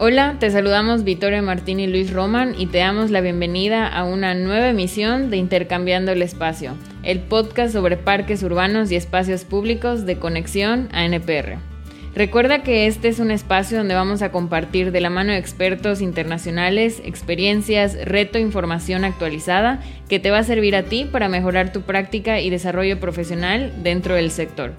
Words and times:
Hola, 0.00 0.36
te 0.38 0.48
saludamos 0.52 1.02
Victoria 1.02 1.42
Martín 1.42 1.80
y 1.80 1.88
Luis 1.88 2.12
Roman 2.12 2.54
y 2.56 2.66
te 2.66 2.78
damos 2.78 3.10
la 3.10 3.20
bienvenida 3.20 3.88
a 3.88 4.04
una 4.04 4.32
nueva 4.32 4.68
emisión 4.68 5.28
de 5.28 5.38
Intercambiando 5.38 6.12
el 6.12 6.22
Espacio, 6.22 6.76
el 7.02 7.18
podcast 7.18 7.72
sobre 7.72 7.96
parques 7.96 8.44
urbanos 8.44 8.92
y 8.92 8.94
espacios 8.94 9.42
públicos 9.42 10.06
de 10.06 10.16
conexión 10.16 10.88
a 10.92 11.04
NPR. 11.04 11.58
Recuerda 12.14 12.62
que 12.62 12.86
este 12.86 13.08
es 13.08 13.18
un 13.18 13.32
espacio 13.32 13.78
donde 13.78 13.96
vamos 13.96 14.22
a 14.22 14.30
compartir 14.30 14.92
de 14.92 15.00
la 15.00 15.10
mano 15.10 15.32
de 15.32 15.38
expertos 15.38 16.00
internacionales, 16.00 17.02
experiencias, 17.04 17.98
reto, 18.04 18.38
información 18.38 19.04
actualizada 19.04 19.80
que 20.08 20.20
te 20.20 20.30
va 20.30 20.38
a 20.38 20.44
servir 20.44 20.76
a 20.76 20.84
ti 20.84 21.06
para 21.10 21.28
mejorar 21.28 21.72
tu 21.72 21.82
práctica 21.82 22.38
y 22.38 22.50
desarrollo 22.50 23.00
profesional 23.00 23.72
dentro 23.82 24.14
del 24.14 24.30
sector. 24.30 24.74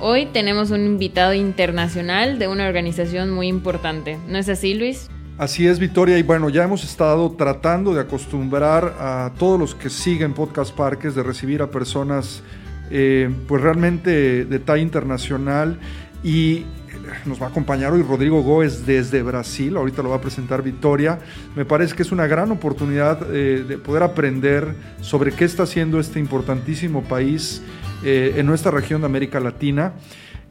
Hoy 0.00 0.26
tenemos 0.26 0.70
un 0.70 0.86
invitado 0.86 1.34
internacional 1.34 2.38
de 2.38 2.46
una 2.46 2.68
organización 2.68 3.30
muy 3.30 3.48
importante. 3.48 4.16
¿No 4.28 4.38
es 4.38 4.48
así, 4.48 4.74
Luis? 4.74 5.10
Así 5.38 5.66
es, 5.66 5.80
Victoria. 5.80 6.16
Y 6.18 6.22
bueno, 6.22 6.50
ya 6.50 6.62
hemos 6.62 6.84
estado 6.84 7.32
tratando 7.32 7.92
de 7.92 8.02
acostumbrar 8.02 8.94
a 9.00 9.32
todos 9.38 9.58
los 9.58 9.74
que 9.74 9.90
siguen 9.90 10.34
Podcast 10.34 10.72
Parques 10.72 11.16
de 11.16 11.24
recibir 11.24 11.62
a 11.62 11.70
personas 11.72 12.44
eh, 12.92 13.28
pues 13.48 13.60
realmente 13.60 14.44
de 14.44 14.58
talla 14.60 14.82
internacional. 14.82 15.80
Y 16.22 16.64
nos 17.26 17.42
va 17.42 17.46
a 17.46 17.48
acompañar 17.48 17.92
hoy 17.92 18.02
Rodrigo 18.02 18.40
Góez 18.42 18.86
desde 18.86 19.22
Brasil. 19.22 19.76
Ahorita 19.76 20.02
lo 20.02 20.10
va 20.10 20.16
a 20.16 20.20
presentar 20.20 20.62
Victoria. 20.62 21.18
Me 21.56 21.64
parece 21.64 21.96
que 21.96 22.02
es 22.02 22.12
una 22.12 22.28
gran 22.28 22.52
oportunidad 22.52 23.34
eh, 23.34 23.64
de 23.66 23.78
poder 23.78 24.04
aprender 24.04 24.74
sobre 25.00 25.32
qué 25.32 25.44
está 25.44 25.64
haciendo 25.64 25.98
este 25.98 26.20
importantísimo 26.20 27.02
país 27.02 27.62
eh, 28.04 28.34
en 28.36 28.46
nuestra 28.46 28.70
región 28.70 29.00
de 29.00 29.06
América 29.06 29.40
Latina. 29.40 29.94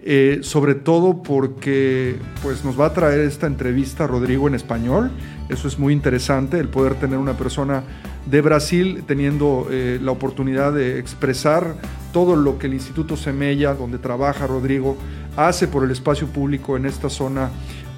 Eh, 0.09 0.39
sobre 0.41 0.73
todo 0.73 1.21
porque 1.21 2.15
pues, 2.41 2.63
nos 2.63 2.79
va 2.79 2.85
a 2.85 2.93
traer 2.93 3.19
esta 3.19 3.45
entrevista 3.45 4.07
Rodrigo 4.07 4.47
en 4.47 4.55
español. 4.55 5.11
Eso 5.49 5.67
es 5.67 5.79
muy 5.79 5.91
interesante, 5.91 6.59
el 6.59 6.69
poder 6.69 6.95
tener 6.95 7.17
una 7.17 7.33
persona 7.33 7.83
de 8.25 8.39
Brasil 8.39 9.03
teniendo 9.05 9.67
eh, 9.69 9.99
la 10.01 10.11
oportunidad 10.11 10.71
de 10.71 10.97
expresar 10.99 11.75
todo 12.13 12.37
lo 12.37 12.57
que 12.57 12.67
el 12.67 12.75
Instituto 12.75 13.17
Semella, 13.17 13.73
donde 13.73 13.97
trabaja 13.97 14.47
Rodrigo, 14.47 14.97
hace 15.35 15.67
por 15.67 15.83
el 15.83 15.91
espacio 15.91 16.27
público 16.27 16.77
en 16.77 16.85
esta 16.85 17.09
zona 17.09 17.49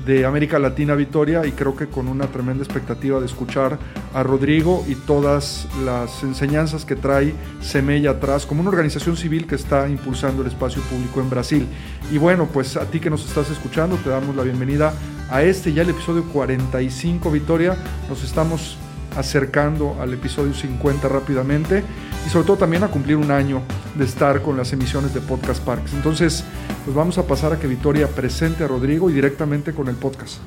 de 0.10 0.26
América 0.26 0.58
Latina 0.58 0.96
Vitoria 0.96 1.46
y 1.46 1.52
creo 1.52 1.76
que 1.76 1.86
con 1.86 2.08
una 2.08 2.26
tremenda 2.26 2.64
expectativa 2.64 3.20
de 3.20 3.28
escuchar 3.28 3.78
a 4.12 4.24
Rodrigo 4.24 4.84
y 4.88 4.96
todas 4.96 5.68
las 5.86 6.24
enseñanzas 6.24 6.84
que 6.84 6.96
trae 6.96 7.36
Semella 7.62 8.10
atrás 8.10 8.48
como 8.48 8.62
una 8.62 8.72
organización 8.72 9.16
civil 9.16 9.46
que 9.46 9.54
está 9.54 9.88
impulsando 9.88 10.42
el 10.42 10.48
espacio 10.48 10.82
público 10.82 11.22
en 11.22 11.30
Brasil. 11.30 11.68
Y 12.12 12.18
bueno, 12.18 12.48
pues 12.52 12.76
a 12.76 12.86
ti 12.86 13.00
que 13.00 13.12
nos 13.12 13.24
estás 13.24 13.52
escuchando 13.52 13.98
te 13.98 14.10
damos 14.10 14.36
la 14.36 14.42
bienvenida 14.42 14.96
a 15.30 15.44
este 15.44 15.74
ya 15.74 15.84
el 15.84 15.92
episodio 15.92 16.24
45 16.24 17.30
Vitoria. 17.30 17.78
Nos 18.10 18.24
estamos 18.24 18.80
acercando 19.16 19.96
al 20.02 20.12
episodio 20.12 20.56
50 20.56 21.08
rápidamente 21.08 21.84
y 22.26 22.30
sobre 22.32 22.48
todo 22.48 22.58
también 22.58 22.84
a 22.84 22.88
cumplir 22.88 23.16
un 23.18 23.30
año 23.30 23.62
de 23.94 24.06
estar 24.06 24.42
con 24.42 24.58
las 24.58 24.74
emisiones 24.74 25.14
de 25.14 25.22
Podcast 25.22 25.64
Parks. 25.64 25.94
Entonces, 25.94 26.44
pues 26.84 26.96
vamos 26.96 27.18
a 27.18 27.28
pasar 27.28 27.54
a 27.54 27.60
que 27.60 27.68
Victoria 27.68 28.08
presente 28.08 28.64
a 28.64 28.68
Rodrigo 28.68 29.10
y 29.10 29.14
directamente 29.14 29.74
con 29.74 29.88
el 29.88 29.96
podcast. 29.96 30.38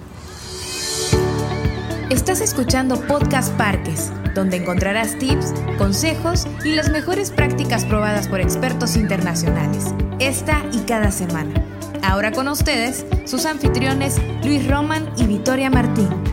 Estás 2.11 2.41
escuchando 2.41 3.00
Podcast 3.06 3.52
Parques, 3.56 4.12
donde 4.34 4.58
encontrarás 4.58 5.19
tips, 5.19 5.55
consejos 5.78 6.47
y 6.64 6.75
las 6.75 6.91
mejores 6.91 7.30
prácticas 7.30 7.84
probadas 7.84 8.28
por 8.28 8.41
expertos 8.41 8.97
internacionales, 8.97 9.94
esta 10.19 10.62
y 10.72 10.80
cada 10.80 11.10
semana. 11.10 11.55
Ahora 12.03 12.33
con 12.33 12.48
ustedes, 12.48 13.06
sus 13.25 13.47
anfitriones 13.47 14.20
Luis 14.44 14.69
Roman 14.69 15.08
y 15.16 15.25
Victoria 15.25 15.70
Martín. 15.70 16.31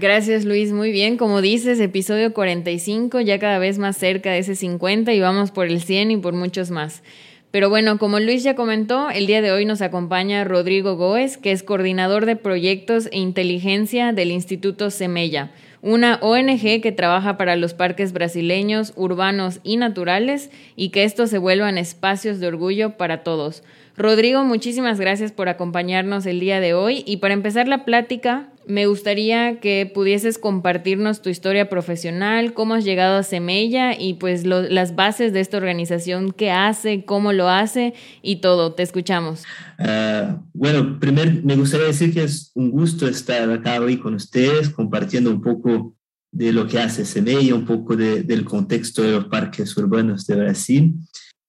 Gracias 0.00 0.46
Luis, 0.46 0.72
muy 0.72 0.92
bien. 0.92 1.18
Como 1.18 1.42
dices, 1.42 1.78
episodio 1.78 2.32
45, 2.32 3.20
ya 3.20 3.38
cada 3.38 3.58
vez 3.58 3.78
más 3.78 3.98
cerca 3.98 4.30
de 4.30 4.38
ese 4.38 4.56
50 4.56 5.12
y 5.12 5.20
vamos 5.20 5.50
por 5.50 5.66
el 5.66 5.82
100 5.82 6.10
y 6.12 6.16
por 6.16 6.32
muchos 6.32 6.70
más. 6.70 7.02
Pero 7.50 7.68
bueno, 7.68 7.98
como 7.98 8.18
Luis 8.18 8.42
ya 8.42 8.54
comentó, 8.54 9.10
el 9.10 9.26
día 9.26 9.42
de 9.42 9.52
hoy 9.52 9.66
nos 9.66 9.82
acompaña 9.82 10.42
Rodrigo 10.44 10.96
Góez, 10.96 11.36
que 11.36 11.52
es 11.52 11.62
coordinador 11.62 12.24
de 12.24 12.36
proyectos 12.36 13.10
e 13.12 13.18
inteligencia 13.18 14.14
del 14.14 14.30
Instituto 14.30 14.88
Semella, 14.88 15.50
una 15.82 16.18
ONG 16.22 16.80
que 16.80 16.92
trabaja 16.96 17.36
para 17.36 17.56
los 17.56 17.74
parques 17.74 18.14
brasileños, 18.14 18.94
urbanos 18.96 19.60
y 19.64 19.76
naturales 19.76 20.50
y 20.76 20.88
que 20.88 21.04
estos 21.04 21.28
se 21.28 21.36
vuelvan 21.36 21.76
espacios 21.76 22.40
de 22.40 22.46
orgullo 22.46 22.96
para 22.96 23.22
todos. 23.22 23.62
Rodrigo, 24.00 24.44
muchísimas 24.44 24.98
gracias 24.98 25.30
por 25.30 25.50
acompañarnos 25.50 26.24
el 26.24 26.40
día 26.40 26.58
de 26.58 26.72
hoy 26.72 27.04
y 27.06 27.18
para 27.18 27.34
empezar 27.34 27.68
la 27.68 27.84
plática, 27.84 28.50
me 28.66 28.86
gustaría 28.86 29.60
que 29.60 29.90
pudieses 29.92 30.38
compartirnos 30.38 31.20
tu 31.20 31.28
historia 31.28 31.68
profesional, 31.68 32.54
cómo 32.54 32.72
has 32.74 32.84
llegado 32.84 33.18
a 33.18 33.22
Semella 33.22 33.92
y 33.98 34.14
pues 34.14 34.46
las 34.46 34.96
bases 34.96 35.34
de 35.34 35.40
esta 35.40 35.58
organización, 35.58 36.32
qué 36.32 36.50
hace, 36.50 37.04
cómo 37.04 37.34
lo 37.34 37.50
hace 37.50 37.92
y 38.22 38.36
todo. 38.36 38.72
Te 38.72 38.84
escuchamos. 38.84 39.42
Uh, 39.78 40.38
bueno, 40.54 40.98
primero 40.98 41.32
me 41.44 41.56
gustaría 41.56 41.88
decir 41.88 42.14
que 42.14 42.24
es 42.24 42.52
un 42.54 42.70
gusto 42.70 43.06
estar 43.06 43.50
acá 43.50 43.78
hoy 43.80 43.98
con 43.98 44.14
ustedes 44.14 44.70
compartiendo 44.70 45.30
un 45.30 45.42
poco 45.42 45.94
de 46.32 46.52
lo 46.52 46.66
que 46.66 46.78
hace 46.78 47.04
Semella, 47.04 47.54
un 47.54 47.66
poco 47.66 47.96
de, 47.96 48.22
del 48.22 48.44
contexto 48.44 49.02
de 49.02 49.12
los 49.12 49.24
parques 49.26 49.76
urbanos 49.76 50.26
de 50.26 50.36
Brasil. 50.36 50.94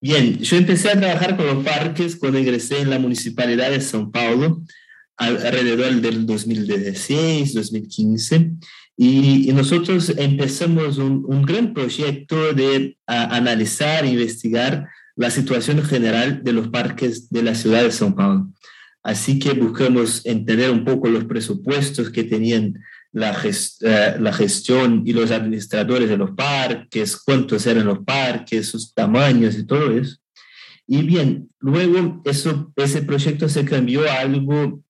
Bien, 0.03 0.39
yo 0.39 0.57
empecé 0.57 0.89
a 0.89 1.00
trabajar 1.00 1.38
con 1.38 1.45
los 1.45 1.63
parques 1.63 2.16
cuando 2.16 2.39
ingresé 2.39 2.79
en 2.79 2.89
la 2.89 2.97
Municipalidad 2.97 3.69
de 3.69 3.78
São 3.81 4.12
Paulo 4.12 4.63
alrededor 5.16 6.01
del 6.01 6.25
2016, 6.25 7.53
2015, 7.53 8.51
y, 8.97 9.51
nosotros 9.53 10.12
empezamos 10.17 10.97
un, 10.97 11.44
gran 11.44 11.75
proyecto 11.75 12.51
de 12.53 12.97
analizar 13.06 14.03
e 14.03 14.09
investigar 14.09 14.89
la 15.16 15.29
situación 15.29 15.84
general 15.84 16.44
de 16.44 16.53
los 16.53 16.69
parques 16.69 17.29
de 17.29 17.44
la 17.44 17.53
ciudad 17.53 17.83
de 17.83 17.89
São 17.89 18.16
Paulo. 18.16 18.47
Así 19.03 19.38
que 19.38 19.53
buscamos 19.53 20.25
entender 20.25 20.72
un 20.72 20.83
poco 20.83 21.09
los 21.09 21.25
presupuestos 21.25 22.09
que 22.09 22.23
tenían 22.23 22.73
la, 23.12 23.38
eh, 23.44 24.16
la, 24.20 24.34
gestión 24.34 25.04
y 25.06 25.14
los 25.14 25.32
administradores 25.32 26.10
de 26.10 26.18
los 26.18 26.32
parques, 26.32 27.18
cuántos 27.18 27.66
eran 27.68 27.86
los 27.86 28.00
parques, 28.00 28.70
sus 28.70 28.94
tamaños 28.94 29.58
y 29.58 29.66
todo 29.66 29.92
eso. 29.92 30.18
Y 30.88 31.04
bien, 31.04 31.50
luego 31.60 32.22
eso, 32.26 32.72
ese 32.76 33.02
proyecto 33.02 33.50
se 33.50 33.66
cambió 33.66 34.10
a 34.10 34.20
algo 34.20 34.82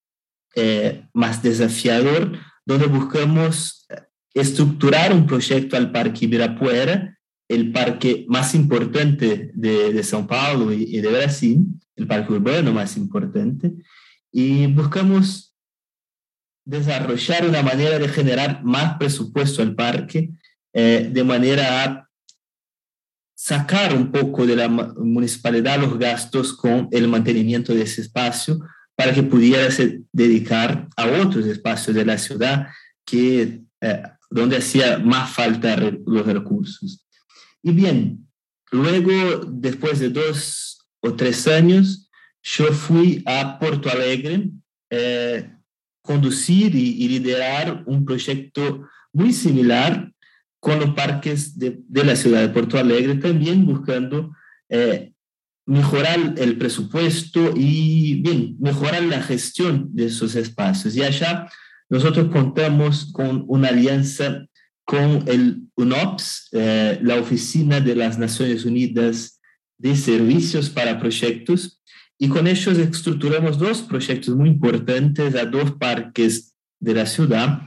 eh, 0.55 1.05
más 1.13 1.41
desafiador, 1.41 2.37
donde 2.65 2.85
buscamos 2.87 3.87
estructurar 4.33 5.13
un 5.13 5.25
proyecto 5.25 5.75
al 5.75 5.91
Parque 5.91 6.25
Ibirapuera, 6.25 7.17
el 7.47 7.71
parque 7.71 8.25
más 8.29 8.55
importante 8.55 9.51
de, 9.53 9.91
de 9.91 10.01
São 10.01 10.25
Paulo 10.25 10.71
y, 10.71 10.83
y 10.83 11.01
de 11.01 11.09
Brasil, 11.09 11.65
el 11.95 12.07
parque 12.07 12.33
urbano 12.33 12.71
más 12.71 12.95
importante, 12.95 13.73
y 14.31 14.67
buscamos 14.67 15.50
desarrollar 16.65 17.47
una 17.47 17.61
manera 17.61 17.99
de 17.99 18.07
generar 18.07 18.63
más 18.63 18.97
presupuesto 18.97 19.61
al 19.61 19.75
parque, 19.75 20.29
eh, 20.73 21.09
de 21.11 21.23
manera 21.23 21.83
a 21.83 22.07
sacar 23.35 23.95
un 23.95 24.11
poco 24.11 24.45
de 24.45 24.55
la 24.55 24.69
municipalidad 24.69 25.79
los 25.79 25.97
gastos 25.97 26.53
con 26.53 26.87
el 26.91 27.07
mantenimiento 27.07 27.73
de 27.73 27.81
ese 27.81 28.01
espacio 28.01 28.59
para 28.95 29.13
que 29.13 29.23
pudiera 29.23 29.67
dedicar 30.11 30.87
a 30.95 31.07
otros 31.07 31.47
espacios 31.47 31.95
de 31.95 32.05
la 32.05 32.19
ciudad 32.19 32.67
que, 33.03 33.61
eh, 33.81 34.03
donde 34.29 34.57
hacía 34.57 34.99
más 34.99 35.31
falta 35.31 35.75
los 36.05 36.25
recursos. 36.27 37.03
Y 37.63 37.71
bien, 37.71 38.27
luego, 38.71 39.45
después 39.47 39.99
de 39.99 40.09
dos 40.09 40.87
o 41.01 41.15
tres 41.15 41.47
años, 41.47 42.11
yo 42.43 42.71
fui 42.71 43.23
a 43.25 43.57
Porto 43.57 43.89
Alegre, 43.89 44.49
eh, 44.91 45.49
conducir 46.01 46.75
y, 46.75 47.07
liderar 47.07 47.83
un 47.85 48.05
proyecto 48.05 48.87
muy 49.13 49.33
similar 49.33 50.11
con 50.59 50.79
los 50.79 50.91
parques 50.91 51.57
de, 51.57 51.81
la 51.91 52.15
ciudad 52.15 52.41
de 52.41 52.49
Porto 52.49 52.77
Alegre, 52.77 53.15
también 53.15 53.65
buscando 53.65 54.35
eh, 54.69 55.11
mejorar 55.65 56.35
el 56.37 56.57
presupuesto 56.57 57.53
y, 57.55 58.21
bien, 58.21 58.55
mejorar 58.59 59.03
la 59.03 59.21
gestión 59.21 59.89
de 59.93 60.05
esos 60.05 60.35
espacios. 60.35 60.95
Y 60.95 61.03
allá 61.03 61.49
nosotros 61.89 62.29
contamos 62.31 63.11
con 63.11 63.43
una 63.47 63.69
alianza 63.69 64.45
con 64.85 65.23
el 65.27 65.63
UNOPS, 65.75 66.49
eh, 66.53 66.99
la 67.01 67.15
Oficina 67.15 67.79
de 67.79 67.95
las 67.95 68.17
Naciones 68.17 68.65
Unidas 68.65 69.39
de 69.77 69.95
Servicios 69.95 70.69
para 70.69 70.99
Proyectos, 70.99 71.80
y 72.23 72.29
con 72.29 72.45
ellos 72.45 72.77
estructuramos 72.77 73.57
dos 73.57 73.81
proyectos 73.81 74.35
muy 74.35 74.49
importantes 74.49 75.33
a 75.33 75.43
dos 75.43 75.71
parques 75.71 76.53
de 76.79 76.93
la 76.93 77.07
ciudad, 77.07 77.63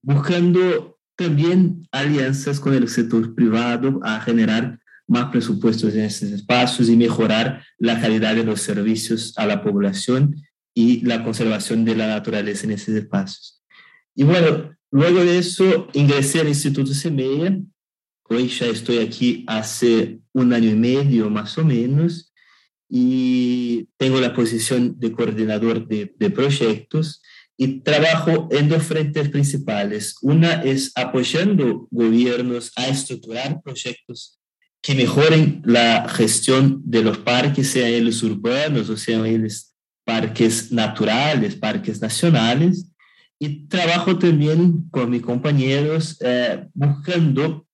buscando 0.00 1.00
también 1.16 1.84
alianzas 1.90 2.60
con 2.60 2.74
el 2.74 2.88
sector 2.88 3.34
privado 3.34 3.98
a 4.04 4.20
generar 4.20 4.78
más 5.08 5.32
presupuestos 5.32 5.94
en 5.94 6.02
estos 6.02 6.30
espacios 6.30 6.88
y 6.88 6.96
mejorar 6.96 7.64
la 7.76 8.00
calidad 8.00 8.36
de 8.36 8.44
los 8.44 8.60
servicios 8.60 9.36
a 9.36 9.46
la 9.46 9.64
población 9.64 10.36
y 10.72 11.00
la 11.00 11.24
conservación 11.24 11.84
de 11.84 11.96
la 11.96 12.06
naturaleza 12.06 12.66
en 12.66 12.74
esos 12.74 12.94
espacios. 12.94 13.64
Y 14.14 14.22
bueno, 14.22 14.76
luego 14.92 15.24
de 15.24 15.38
eso 15.38 15.88
ingresé 15.92 16.38
al 16.38 16.46
Instituto 16.46 16.94
Semeia. 16.94 17.58
Hoy 18.30 18.46
ya 18.46 18.66
estoy 18.66 18.98
aquí 18.98 19.44
hace 19.48 20.20
un 20.32 20.52
año 20.52 20.70
y 20.70 20.76
medio 20.76 21.28
más 21.30 21.58
o 21.58 21.64
menos 21.64 22.27
y 22.88 23.88
tengo 23.96 24.20
la 24.20 24.34
posición 24.34 24.98
de 24.98 25.12
coordinador 25.12 25.86
de, 25.86 26.06
proyectos 26.30 27.22
y 27.56 27.80
trabajo 27.80 28.48
en 28.50 28.68
dos 28.68 28.84
frentes 28.84 29.28
principales. 29.28 30.16
Una 30.22 30.62
es 30.62 30.92
apoyando 30.94 31.86
gobiernos 31.90 32.72
a 32.76 32.86
estructurar 32.88 33.60
proyectos 33.62 34.38
que 34.80 34.94
mejoren 34.94 35.60
la 35.64 36.08
gestión 36.08 36.80
de 36.84 37.02
los 37.02 37.18
parques, 37.18 37.68
sean 37.68 37.92
ellos 37.92 38.22
urbanos 38.22 38.88
o 38.88 38.96
sean 38.96 39.26
ellos 39.26 39.74
parques 40.04 40.72
naturales, 40.72 41.56
parques 41.56 42.00
nacionales. 42.00 42.86
Y 43.40 43.66
trabajo 43.66 44.18
también 44.18 44.88
con 44.90 45.10
mis 45.10 45.22
compañeros 45.22 46.16
eh, 46.20 46.66
buscando 46.74 47.67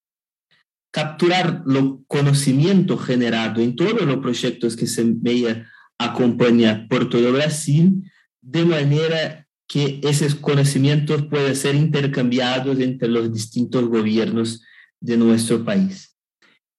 capturar 0.95 1.65
lo 1.67 2.05
conocimiento 2.07 2.97
generado 2.97 3.61
en 3.61 3.75
todos 3.75 4.03
los 4.03 4.19
proyectos 4.19 4.77
que 4.77 4.87
se 4.87 5.03
veía 5.05 5.69
acompaña 5.99 6.87
por 6.89 7.09
todo 7.09 7.33
Brasil, 7.33 8.09
de 8.41 8.65
manera 8.65 9.45
que 9.67 10.01
esos 10.05 10.37
conocimientos 10.37 11.27
puedan 11.27 11.57
ser 11.57 11.75
intercambiados 11.75 12.79
entre 12.79 13.09
los 13.09 13.33
distintos 13.33 13.89
gobiernos 13.89 14.63
de 15.01 15.17
nuestro 15.17 15.65
país. 15.65 16.17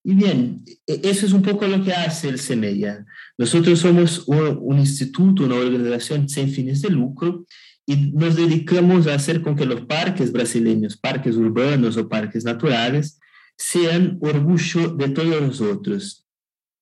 Y 0.01 0.13
bien, 0.13 0.63
e, 0.87 1.01
eso 1.03 1.25
es 1.25 1.33
un 1.33 1.41
poco 1.41 1.67
lo 1.67 1.83
que 1.83 1.91
hace 1.91 2.29
el 2.29 2.39
CEMEIA. 2.39 3.05
Nosotros 3.37 3.79
somos 3.79 4.23
un, 4.27 4.79
instituto, 4.79 5.43
una 5.43 5.55
organización 5.55 6.29
sin 6.29 6.47
fines 6.47 6.81
de 6.81 6.89
lucro 6.89 7.45
y 7.85 7.97
nos 8.13 8.37
dedicamos 8.37 9.07
a 9.07 9.15
hacer 9.15 9.41
con 9.41 9.57
que 9.57 9.65
los 9.65 9.81
parques 9.81 10.31
brasileños, 10.31 10.95
parques 10.95 11.35
urbanos 11.35 11.97
o 11.97 12.07
parques 12.07 12.45
naturales, 12.45 13.19
sean 13.57 14.17
orgullo 14.21 14.89
de 14.89 15.09
todos 15.09 15.41
nosotros. 15.41 16.25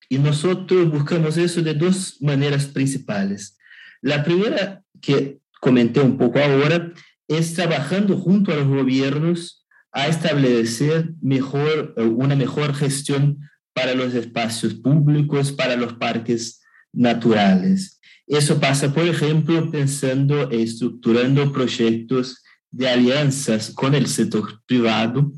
Y 0.10 0.18
nosotros 0.18 0.92
buscamos 0.92 1.38
eso 1.38 1.62
de 1.62 1.74
dos 1.74 2.18
maneras 2.22 2.66
principales. 2.68 3.58
La 4.02 4.24
primera, 4.24 4.84
que 5.02 5.40
comenté 5.62 6.02
un 6.02 6.18
poco 6.18 6.40
ahora, 6.40 6.94
es 7.28 7.54
trabajando 7.54 8.18
junto 8.18 8.52
a 8.52 8.56
los 8.58 8.68
gobiernos 8.68 9.66
a 9.92 10.08
establecer 10.08 11.14
mejor, 11.22 11.94
una 11.98 12.36
mejor 12.36 12.74
gestión 12.74 13.40
para 13.74 13.94
los 13.94 14.14
espacios 14.14 14.74
públicos, 14.74 15.52
para 15.52 15.76
los 15.76 15.94
parques 15.94 16.62
naturales. 16.92 18.00
Eso 18.28 18.60
pasa, 18.60 18.94
por 18.94 19.06
ejemplo, 19.06 19.70
pensando 19.72 20.50
e 20.50 20.64
estructurando 20.64 21.52
proyectos 21.52 22.42
de 22.72 22.90
alianzas 22.90 23.72
con 23.72 23.94
el 23.94 24.08
sector 24.08 24.62
privado, 24.66 25.32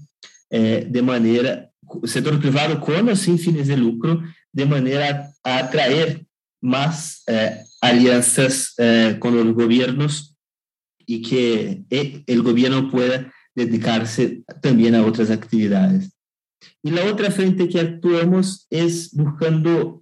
eh, 0.50 0.86
de 0.90 1.02
manera, 1.02 1.72
sector 2.04 2.40
privado 2.40 2.80
con 2.80 3.10
o 3.10 3.16
sin 3.16 3.40
fines 3.40 3.68
de 3.68 3.78
lucro, 3.78 4.22
de 4.52 4.66
manera 4.66 5.32
a 5.44 5.58
atraer 5.58 6.26
más 6.62 7.24
eh, 7.28 7.62
alianzas 7.82 8.74
eh, 8.78 9.18
con 9.20 9.36
los 9.36 9.54
gobiernos 9.54 10.36
y 11.06 11.22
que 11.22 11.84
el 12.26 12.42
gobierno 12.42 12.90
pueda 12.90 13.32
dedicarse 13.54 14.44
también 14.62 14.96
a 14.96 15.06
otras 15.06 15.30
actividades. 15.30 16.12
Y 16.82 16.92
la 16.92 17.06
otra 17.06 17.30
frente 17.32 17.70
que 17.70 17.80
actuamos 17.80 18.66
es 18.70 19.12
buscando 19.14 20.02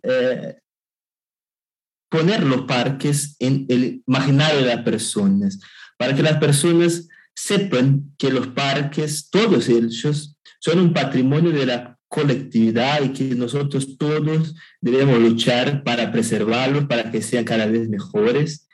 poner 2.10 2.44
los 2.44 2.62
parques 2.62 3.36
en 3.40 3.66
el 3.70 4.04
imaginario 4.08 4.60
de 4.60 4.68
las 4.68 4.84
personas, 4.84 5.60
para 5.98 6.16
que 6.16 6.24
las 6.24 6.38
personas 6.38 7.10
sepan 7.36 8.14
que 8.18 8.32
los 8.32 8.48
parques, 8.48 9.30
todos 9.30 9.68
ellos, 9.68 10.33
son 10.64 10.80
un 10.80 10.94
patrimonio 10.94 11.52
de 11.52 11.66
la 11.66 12.00
colectividad 12.08 13.04
y 13.04 13.10
que 13.10 13.36
nosotros 13.36 13.98
todos 13.98 14.56
debemos 14.80 15.20
luchar 15.20 15.84
para 15.84 16.10
preservarlos, 16.10 16.86
para 16.86 17.12
que 17.12 17.22
sean 17.22 17.44
cada 17.44 17.66
vez 17.66 17.90
mejores 17.90 18.66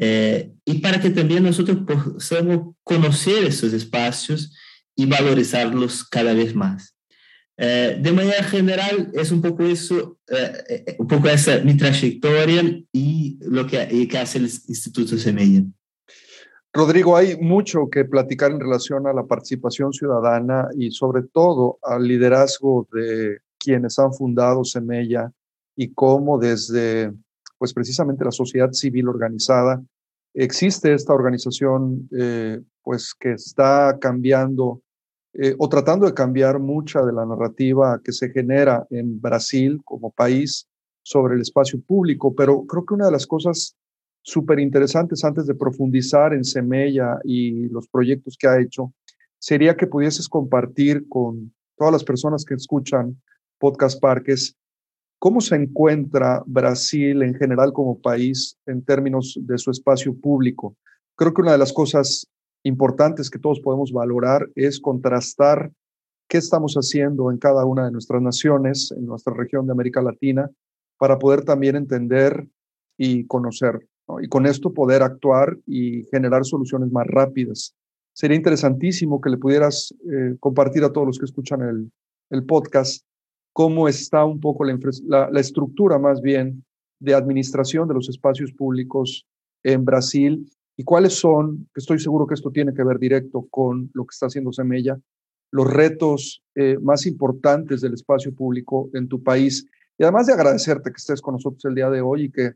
eh, 0.00 0.50
y 0.64 0.78
para 0.80 1.00
que 1.00 1.10
también 1.10 1.44
nosotros 1.44 1.78
podamos 1.86 2.74
conocer 2.82 3.44
esos 3.44 3.72
espacios 3.72 4.56
y 4.96 5.06
valorizarlos 5.06 6.02
cada 6.02 6.34
vez 6.34 6.52
más. 6.52 6.96
Eh, 7.58 7.96
de 8.00 8.12
manera 8.12 8.42
general, 8.42 9.12
es 9.14 9.30
un 9.30 9.40
poco 9.40 9.62
eso, 9.64 10.18
eh, 10.28 10.96
un 10.98 11.06
poco 11.06 11.28
esa 11.28 11.60
mi 11.60 11.76
trayectoria 11.76 12.82
y 12.92 13.38
lo 13.40 13.68
que, 13.68 14.08
que 14.08 14.18
hace 14.18 14.38
el 14.38 14.46
Instituto 14.46 15.16
Semilla. 15.16 15.62
Rodrigo, 16.76 17.16
hay 17.16 17.36
mucho 17.38 17.88
que 17.90 18.04
platicar 18.04 18.50
en 18.52 18.60
relación 18.60 19.06
a 19.06 19.14
la 19.14 19.24
participación 19.24 19.94
ciudadana 19.94 20.68
y 20.76 20.90
sobre 20.90 21.22
todo 21.22 21.78
al 21.82 22.06
liderazgo 22.06 22.86
de 22.92 23.38
quienes 23.58 23.98
han 23.98 24.12
fundado 24.12 24.62
Semella 24.62 25.32
y 25.74 25.94
cómo 25.94 26.38
desde, 26.38 27.12
pues 27.56 27.72
precisamente 27.72 28.26
la 28.26 28.30
sociedad 28.30 28.70
civil 28.72 29.08
organizada, 29.08 29.82
existe 30.34 30.92
esta 30.92 31.14
organización, 31.14 32.10
eh, 32.16 32.60
pues 32.82 33.14
que 33.18 33.32
está 33.32 33.96
cambiando 33.98 34.82
eh, 35.32 35.54
o 35.58 35.70
tratando 35.70 36.04
de 36.04 36.12
cambiar 36.12 36.58
mucha 36.58 37.02
de 37.02 37.12
la 37.14 37.24
narrativa 37.24 38.00
que 38.04 38.12
se 38.12 38.28
genera 38.28 38.86
en 38.90 39.18
Brasil 39.18 39.80
como 39.82 40.10
país 40.10 40.68
sobre 41.02 41.36
el 41.36 41.40
espacio 41.40 41.80
público, 41.80 42.34
pero 42.34 42.66
creo 42.66 42.84
que 42.84 42.94
una 42.94 43.06
de 43.06 43.12
las 43.12 43.26
cosas 43.26 43.76
súper 44.26 44.58
interesantes 44.58 45.24
antes 45.24 45.46
de 45.46 45.54
profundizar 45.54 46.34
en 46.34 46.42
Semella 46.42 47.20
y 47.22 47.68
los 47.68 47.86
proyectos 47.86 48.36
que 48.36 48.48
ha 48.48 48.60
hecho, 48.60 48.92
sería 49.38 49.76
que 49.76 49.86
pudieses 49.86 50.28
compartir 50.28 51.08
con 51.08 51.54
todas 51.76 51.92
las 51.92 52.02
personas 52.02 52.44
que 52.44 52.54
escuchan 52.54 53.22
Podcast 53.58 54.00
Parques 54.00 54.56
cómo 55.18 55.40
se 55.40 55.54
encuentra 55.56 56.42
Brasil 56.46 57.22
en 57.22 57.34
general 57.34 57.72
como 57.72 58.00
país 58.00 58.58
en 58.66 58.84
términos 58.84 59.38
de 59.40 59.58
su 59.58 59.70
espacio 59.70 60.14
público. 60.14 60.76
Creo 61.16 61.32
que 61.32 61.42
una 61.42 61.52
de 61.52 61.58
las 61.58 61.72
cosas 61.72 62.26
importantes 62.64 63.30
que 63.30 63.38
todos 63.38 63.60
podemos 63.60 63.92
valorar 63.92 64.48
es 64.54 64.80
contrastar 64.80 65.72
qué 66.28 66.38
estamos 66.38 66.74
haciendo 66.74 67.30
en 67.30 67.38
cada 67.38 67.64
una 67.64 67.84
de 67.84 67.92
nuestras 67.92 68.20
naciones, 68.20 68.92
en 68.92 69.06
nuestra 69.06 69.32
región 69.32 69.66
de 69.66 69.72
América 69.72 70.02
Latina, 70.02 70.50
para 70.98 71.18
poder 71.18 71.44
también 71.44 71.76
entender 71.76 72.48
y 72.98 73.26
conocer, 73.26 73.86
y 74.22 74.28
con 74.28 74.46
esto 74.46 74.72
poder 74.72 75.02
actuar 75.02 75.58
y 75.66 76.04
generar 76.10 76.44
soluciones 76.44 76.90
más 76.92 77.06
rápidas. 77.06 77.74
Sería 78.12 78.36
interesantísimo 78.36 79.20
que 79.20 79.30
le 79.30 79.36
pudieras 79.36 79.94
eh, 80.10 80.36
compartir 80.40 80.84
a 80.84 80.92
todos 80.92 81.06
los 81.06 81.18
que 81.18 81.26
escuchan 81.26 81.62
el, 81.62 81.90
el 82.30 82.44
podcast 82.44 83.04
cómo 83.52 83.88
está 83.88 84.24
un 84.24 84.40
poco 84.40 84.64
la, 84.64 85.30
la, 85.30 85.40
estructura 85.40 85.98
más 85.98 86.20
bien 86.20 86.64
de 87.00 87.14
administración 87.14 87.88
de 87.88 87.94
los 87.94 88.08
espacios 88.08 88.52
públicos 88.52 89.26
en 89.62 89.84
Brasil 89.84 90.50
y 90.76 90.84
cuáles 90.84 91.14
son, 91.14 91.68
que 91.74 91.80
estoy 91.80 91.98
seguro 91.98 92.26
que 92.26 92.34
esto 92.34 92.50
tiene 92.50 92.74
que 92.74 92.84
ver 92.84 92.98
directo 92.98 93.46
con 93.50 93.90
lo 93.94 94.04
que 94.04 94.12
está 94.12 94.26
haciendo 94.26 94.52
Semella, 94.52 94.98
los 95.50 95.72
retos 95.72 96.42
eh, 96.54 96.76
más 96.82 97.06
importantes 97.06 97.80
del 97.80 97.94
espacio 97.94 98.34
público 98.34 98.90
en 98.92 99.08
tu 99.08 99.22
país. 99.22 99.66
Y 99.96 100.02
además 100.02 100.26
de 100.26 100.34
agradecerte 100.34 100.90
que 100.90 100.96
estés 100.96 101.22
con 101.22 101.34
nosotros 101.34 101.64
el 101.64 101.74
día 101.74 101.88
de 101.88 102.02
hoy 102.02 102.24
y 102.24 102.30
que, 102.30 102.52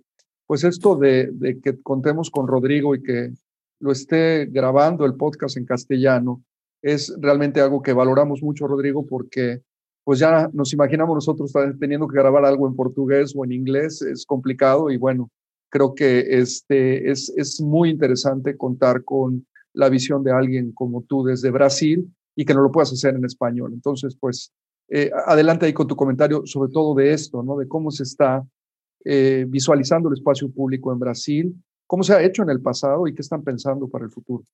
pues 0.51 0.65
esto 0.65 0.97
de, 0.97 1.61
que 1.63 1.81
contemos 1.81 2.29
con 2.29 2.49
Rodrigo 2.49 2.97
y 2.97 3.05
que 3.05 3.31
lo 3.79 3.93
esté 3.93 4.47
grabando 4.47 5.07
el 5.07 5.15
podcast 5.15 5.57
en 5.57 5.65
castellano, 5.65 6.43
es 6.83 7.15
realmente 7.21 7.61
algo 7.61 7.81
que 7.83 7.93
valoramos 7.93 8.43
mucho, 8.43 8.67
Rodrigo, 8.67 9.07
porque 9.07 9.63
pues 10.03 10.19
ya 10.19 10.51
nos 10.53 10.73
imaginamos 10.73 11.15
nosotros 11.15 11.53
teniendo 11.79 12.09
que 12.09 12.17
grabar 12.19 12.45
algo 12.45 12.67
en 12.67 12.75
portugués 12.75 13.33
o 13.37 13.45
en 13.45 13.53
inglés, 13.53 14.03
es 14.03 14.27
complicado 14.27 14.91
y 14.91 14.97
bueno, 14.97 15.31
creo 15.69 15.95
que 15.95 16.19
este, 16.19 17.09
es, 17.09 17.33
es 17.37 17.61
muy 17.61 17.89
interesante 17.89 18.57
contar 18.57 19.05
con 19.05 19.47
la 19.73 19.89
visión 19.89 20.25
de 20.25 20.33
alguien 20.33 20.73
como 20.73 21.03
tú 21.03 21.23
desde 21.23 21.53
Brasil 21.53 22.13
y 22.35 22.45
que 22.45 22.55
no 22.55 22.63
lo 22.63 22.73
puedas 22.73 22.93
hacer 22.93 23.15
en 23.15 23.25
español. 23.25 23.71
Entonces, 23.73 24.17
pues, 24.19 24.53
eh, 24.89 25.13
adelante 25.27 25.67
ahí 25.67 25.73
con 25.73 25.87
tu 25.87 25.95
comentario 25.95 26.43
sobre 26.45 26.73
todo 26.73 26.97
de 26.97 27.13
esto, 27.13 27.41
¿no? 27.45 27.57
De 27.57 27.69
cómo 27.69 27.93
se 27.93 28.03
está 28.03 28.45
eh, 29.05 29.45
visualizando 29.49 30.09
el 30.09 30.15
espacio 30.15 30.51
público 30.51 30.93
en 30.93 30.99
Brasil, 30.99 31.55
cómo 31.87 32.03
se 32.03 32.15
ha 32.15 32.23
hecho 32.23 32.43
en 32.43 32.51
el 32.51 32.61
pasado 32.61 33.07
y 33.07 33.15
qué 33.15 33.23
están 33.23 33.43
pensando 33.43 33.89
para 33.89 34.05
el 34.05 34.11
futuro. 34.11 34.45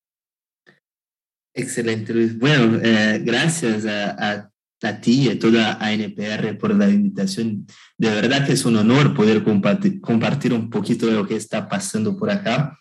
Excelente, 1.54 2.12
Luis. 2.12 2.38
Bueno, 2.38 2.78
eh, 2.82 3.20
gracias 3.24 3.86
a, 3.86 4.10
a 4.10 4.50
a 4.82 5.00
ti 5.00 5.22
y 5.22 5.28
a 5.30 5.38
toda 5.38 5.82
a 5.82 5.92
NPR 5.92 6.58
por 6.58 6.74
la 6.74 6.88
invitación. 6.88 7.66
De 7.96 8.10
verdad 8.10 8.46
que 8.46 8.52
es 8.52 8.64
un 8.64 8.76
honor 8.76 9.14
poder 9.14 9.42
compartir, 9.42 10.00
compartir 10.00 10.52
un 10.52 10.68
poquito 10.68 11.06
de 11.06 11.12
lo 11.12 11.26
que 11.26 11.36
está 11.36 11.68
pasando 11.68 12.16
por 12.16 12.30
acá. 12.30 12.78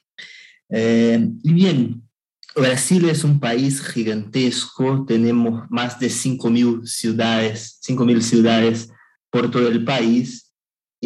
Eh, 0.70 1.30
y 1.44 1.54
bien, 1.54 2.04
Brasil 2.56 3.08
es 3.10 3.24
un 3.24 3.40
país 3.40 3.82
gigantesco, 3.82 5.06
tenemos 5.06 5.70
más 5.70 6.00
de 6.00 6.08
5.000 6.08 6.86
ciudades, 6.86 7.80
5.000 7.88 8.22
ciudades 8.22 8.90
por 9.30 9.52
todo 9.52 9.68
el 9.68 9.84
país 9.84 10.45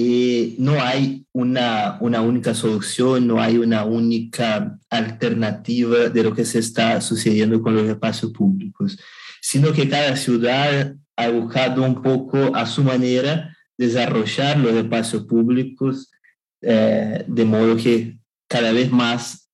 eh, 0.01 0.55
no 0.57 0.81
hay 0.81 1.25
una, 1.33 1.97
una 1.99 2.21
única 2.21 2.53
solución, 2.53 3.27
no 3.27 3.41
hay 3.41 3.57
una 3.57 3.83
única 3.83 4.79
alternativa 4.89 6.07
de 6.07 6.23
lo 6.23 6.33
que 6.33 6.45
se 6.45 6.59
está 6.59 7.01
sucediendo 7.01 7.61
con 7.61 7.75
los 7.75 7.83
espacios 7.83 8.31
públicos, 8.31 8.97
sino 9.41 9.73
que 9.73 9.89
cada 9.89 10.15
ciudad 10.15 10.95
ha 11.17 11.27
buscado 11.27 11.83
un 11.83 12.01
poco 12.01 12.55
a 12.55 12.65
su 12.65 12.81
manera 12.81 13.53
desarrollar 13.77 14.57
los 14.59 14.71
espacios 14.71 15.25
públicos 15.25 16.09
eh, 16.61 17.25
de 17.27 17.43
modo 17.43 17.75
que 17.75 18.19
cada 18.47 18.71
vez 18.71 18.89
más 18.89 19.49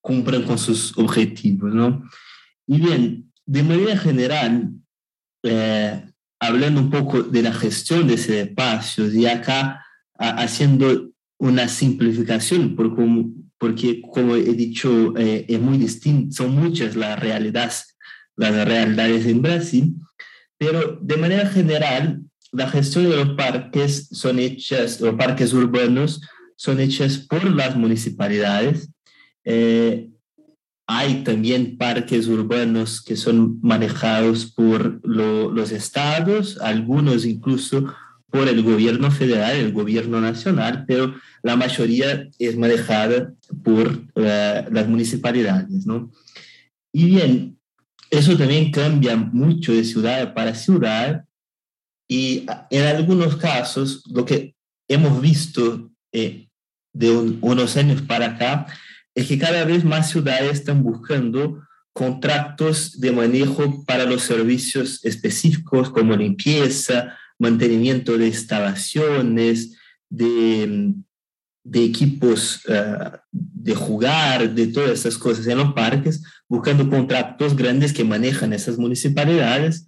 cumplan 0.00 0.44
con 0.44 0.56
sus 0.56 0.96
objetivos, 0.96 1.74
¿no? 1.74 2.08
Y 2.66 2.80
bien, 2.80 3.30
de 3.44 3.62
manera 3.62 3.98
general, 3.98 4.70
eh, 5.42 6.06
hablando 6.40 6.80
un 6.80 6.90
poco 6.90 7.22
de 7.22 7.42
la 7.42 7.52
gestión 7.52 8.06
de 8.06 8.14
ese 8.14 8.40
espacio 8.42 9.12
y 9.12 9.26
acá 9.26 9.84
haciendo 10.18 11.10
una 11.38 11.68
simplificación, 11.68 12.76
por 12.76 12.94
como, 12.94 13.32
porque 13.58 14.00
como 14.02 14.36
he 14.36 14.54
dicho, 14.54 15.16
eh, 15.16 15.44
es 15.48 15.60
muy 15.60 15.78
distinto, 15.78 16.34
son 16.34 16.54
muchas 16.54 16.96
las 16.96 17.18
realidades, 17.18 17.96
las 18.36 18.52
realidades 18.66 19.26
en 19.26 19.42
Brasil, 19.42 19.94
pero 20.58 20.98
de 21.02 21.16
manera 21.16 21.46
general, 21.48 22.22
la 22.52 22.68
gestión 22.68 23.10
de 23.10 23.16
los 23.16 23.30
parques 23.30 24.08
son 24.12 24.38
hechas, 24.38 25.00
los 25.00 25.14
parques 25.16 25.52
urbanos 25.52 26.20
son 26.56 26.80
hechas 26.80 27.18
por 27.18 27.44
las 27.50 27.76
municipalidades. 27.76 28.90
Eh, 29.44 30.08
hay 30.86 31.24
también 31.24 31.78
parques 31.78 32.26
urbanos 32.26 33.02
que 33.02 33.16
son 33.16 33.58
manejados 33.62 34.46
por 34.46 35.00
los 35.06 35.72
estados, 35.72 36.58
algunos 36.60 37.24
incluso 37.24 37.92
por 38.28 38.48
el 38.48 38.62
gobierno 38.62 39.10
federal, 39.10 39.56
el 39.56 39.72
gobierno 39.72 40.20
nacional, 40.20 40.84
pero 40.86 41.14
la 41.42 41.56
mayoría 41.56 42.28
es 42.38 42.56
manejada 42.56 43.32
por 43.62 44.02
eh, 44.16 44.64
las 44.70 44.88
municipalidades, 44.88 45.86
¿no? 45.86 46.10
Y 46.92 47.06
bien, 47.06 47.58
eso 48.10 48.36
también 48.36 48.70
cambia 48.70 49.16
mucho 49.16 49.72
de 49.72 49.84
ciudad 49.84 50.34
para 50.34 50.54
ciudad 50.54 51.24
y 52.08 52.44
en 52.70 52.84
algunos 52.84 53.36
casos 53.36 54.02
lo 54.12 54.24
que 54.24 54.54
hemos 54.88 55.20
visto 55.20 55.90
eh, 56.12 56.48
de 56.92 57.10
unos 57.40 57.76
años 57.76 58.02
para 58.02 58.26
acá 58.26 58.66
es 59.14 59.26
que 59.28 59.38
cada 59.38 59.64
vez 59.64 59.84
más 59.84 60.10
ciudades 60.10 60.52
están 60.52 60.82
buscando 60.82 61.62
contratos 61.92 63.00
de 63.00 63.12
manejo 63.12 63.84
para 63.84 64.04
los 64.04 64.22
servicios 64.22 65.04
específicos 65.04 65.90
como 65.90 66.16
limpieza, 66.16 67.16
mantenimiento 67.38 68.18
de 68.18 68.26
instalaciones, 68.26 69.78
de, 70.10 70.92
de 71.62 71.84
equipos 71.84 72.62
eh, 72.68 73.10
de 73.30 73.74
jugar, 73.74 74.54
de 74.54 74.66
todas 74.66 74.90
esas 74.90 75.16
cosas 75.16 75.46
en 75.46 75.58
los 75.58 75.72
parques, 75.72 76.22
buscando 76.48 76.88
contratos 76.90 77.54
grandes 77.56 77.92
que 77.92 78.04
manejan 78.04 78.52
esas 78.52 78.76
municipalidades. 78.76 79.86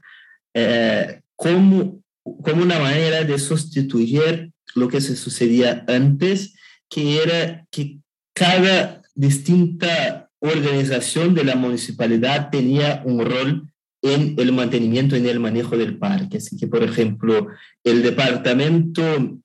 Eh, 0.55 1.21
como, 1.35 2.03
como 2.23 2.63
una 2.63 2.79
manera 2.79 3.25
de 3.25 3.39
sustituir 3.39 4.53
lo 4.75 4.89
que 4.89 5.01
se 5.01 5.17
sucedía 5.17 5.85
antes, 5.89 6.55
que 6.89 7.23
era 7.23 7.67
que 7.71 7.99
cada 8.33 9.03
distinta 9.17 10.31
organización 10.39 11.35
de 11.35 11.45
la 11.45 11.57
municipalidad 11.57 12.51
tenía 12.51 13.03
un 13.05 13.25
rol 13.25 13.73
en 14.03 14.37
el 14.39 14.53
mantenimiento 14.53 15.17
y 15.17 15.21
en 15.21 15.27
el 15.27 15.41
manejo 15.41 15.77
del 15.77 15.99
parque. 15.99 16.37
Así 16.37 16.57
que, 16.57 16.69
por 16.69 16.83
ejemplo, 16.85 17.49
el 17.83 18.03
departamento 18.03 19.41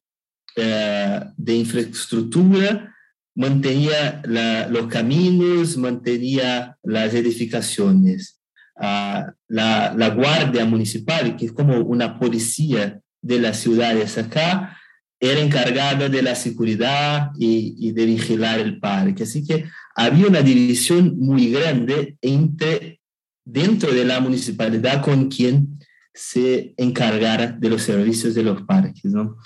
eh, 0.55 1.21
de 1.37 1.55
infraestructura 1.55 2.93
mantenía 3.33 4.21
los 4.69 4.87
caminos, 4.87 5.77
mantenía 5.77 6.77
las 6.83 7.13
edificaciones. 7.13 8.39
Ah, 8.77 9.33
la, 9.47 9.93
la, 9.95 10.09
guardia 10.09 10.65
municipal, 10.65 11.35
que 11.37 11.45
es 11.45 11.51
como 11.51 11.77
una 11.81 12.19
policía 12.19 12.99
de 13.21 13.39
las 13.39 13.59
ciudades 13.59 14.17
acá, 14.17 14.80
era 15.23 15.39
encargada 15.39 16.09
de 16.09 16.21
la 16.23 16.33
seguridad 16.33 17.29
y, 17.37 17.91
de 17.91 18.05
vigilar 18.07 18.59
el 18.59 18.79
parque. 18.79 19.23
Así 19.23 19.45
que 19.45 19.65
había 19.95 20.25
una 20.25 20.41
división 20.41 21.15
muy 21.19 21.51
grande 21.51 22.17
entre 22.23 22.99
dentro 23.45 23.93
de 23.93 24.03
la 24.03 24.19
municipalidad 24.19 25.03
con 25.03 25.29
quien 25.29 25.77
se 26.11 26.73
encargara 26.75 27.51
de 27.51 27.69
los 27.69 27.83
servicios 27.83 28.33
de 28.33 28.43
los 28.43 28.63
parques, 28.63 29.05
¿no? 29.05 29.37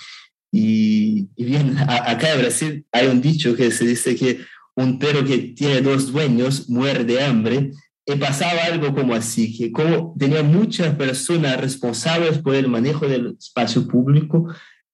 Y, 0.50 1.28
bien, 1.36 1.76
acá 1.78 2.32
en 2.32 2.40
Brasil 2.40 2.86
hay 2.90 3.08
un 3.08 3.20
dicho 3.20 3.54
que 3.54 3.70
se 3.70 3.86
dice 3.86 4.16
que 4.16 4.40
un 4.76 4.98
perro 4.98 5.26
que 5.26 5.38
tiene 5.38 5.82
dos 5.82 6.10
dueños 6.10 6.70
muere 6.70 7.04
de 7.04 7.22
hambre. 7.22 7.70
Y 8.06 8.14
pasaba 8.14 8.62
algo 8.64 8.94
como 8.94 9.14
así, 9.14 9.54
que 9.54 9.72
como 9.72 10.14
tenía 10.18 10.42
muchas 10.42 10.94
personas 10.94 11.60
responsables 11.60 12.38
por 12.38 12.54
el 12.54 12.68
manejo 12.68 13.06
del 13.08 13.36
espacio 13.38 13.86
público, 13.86 14.46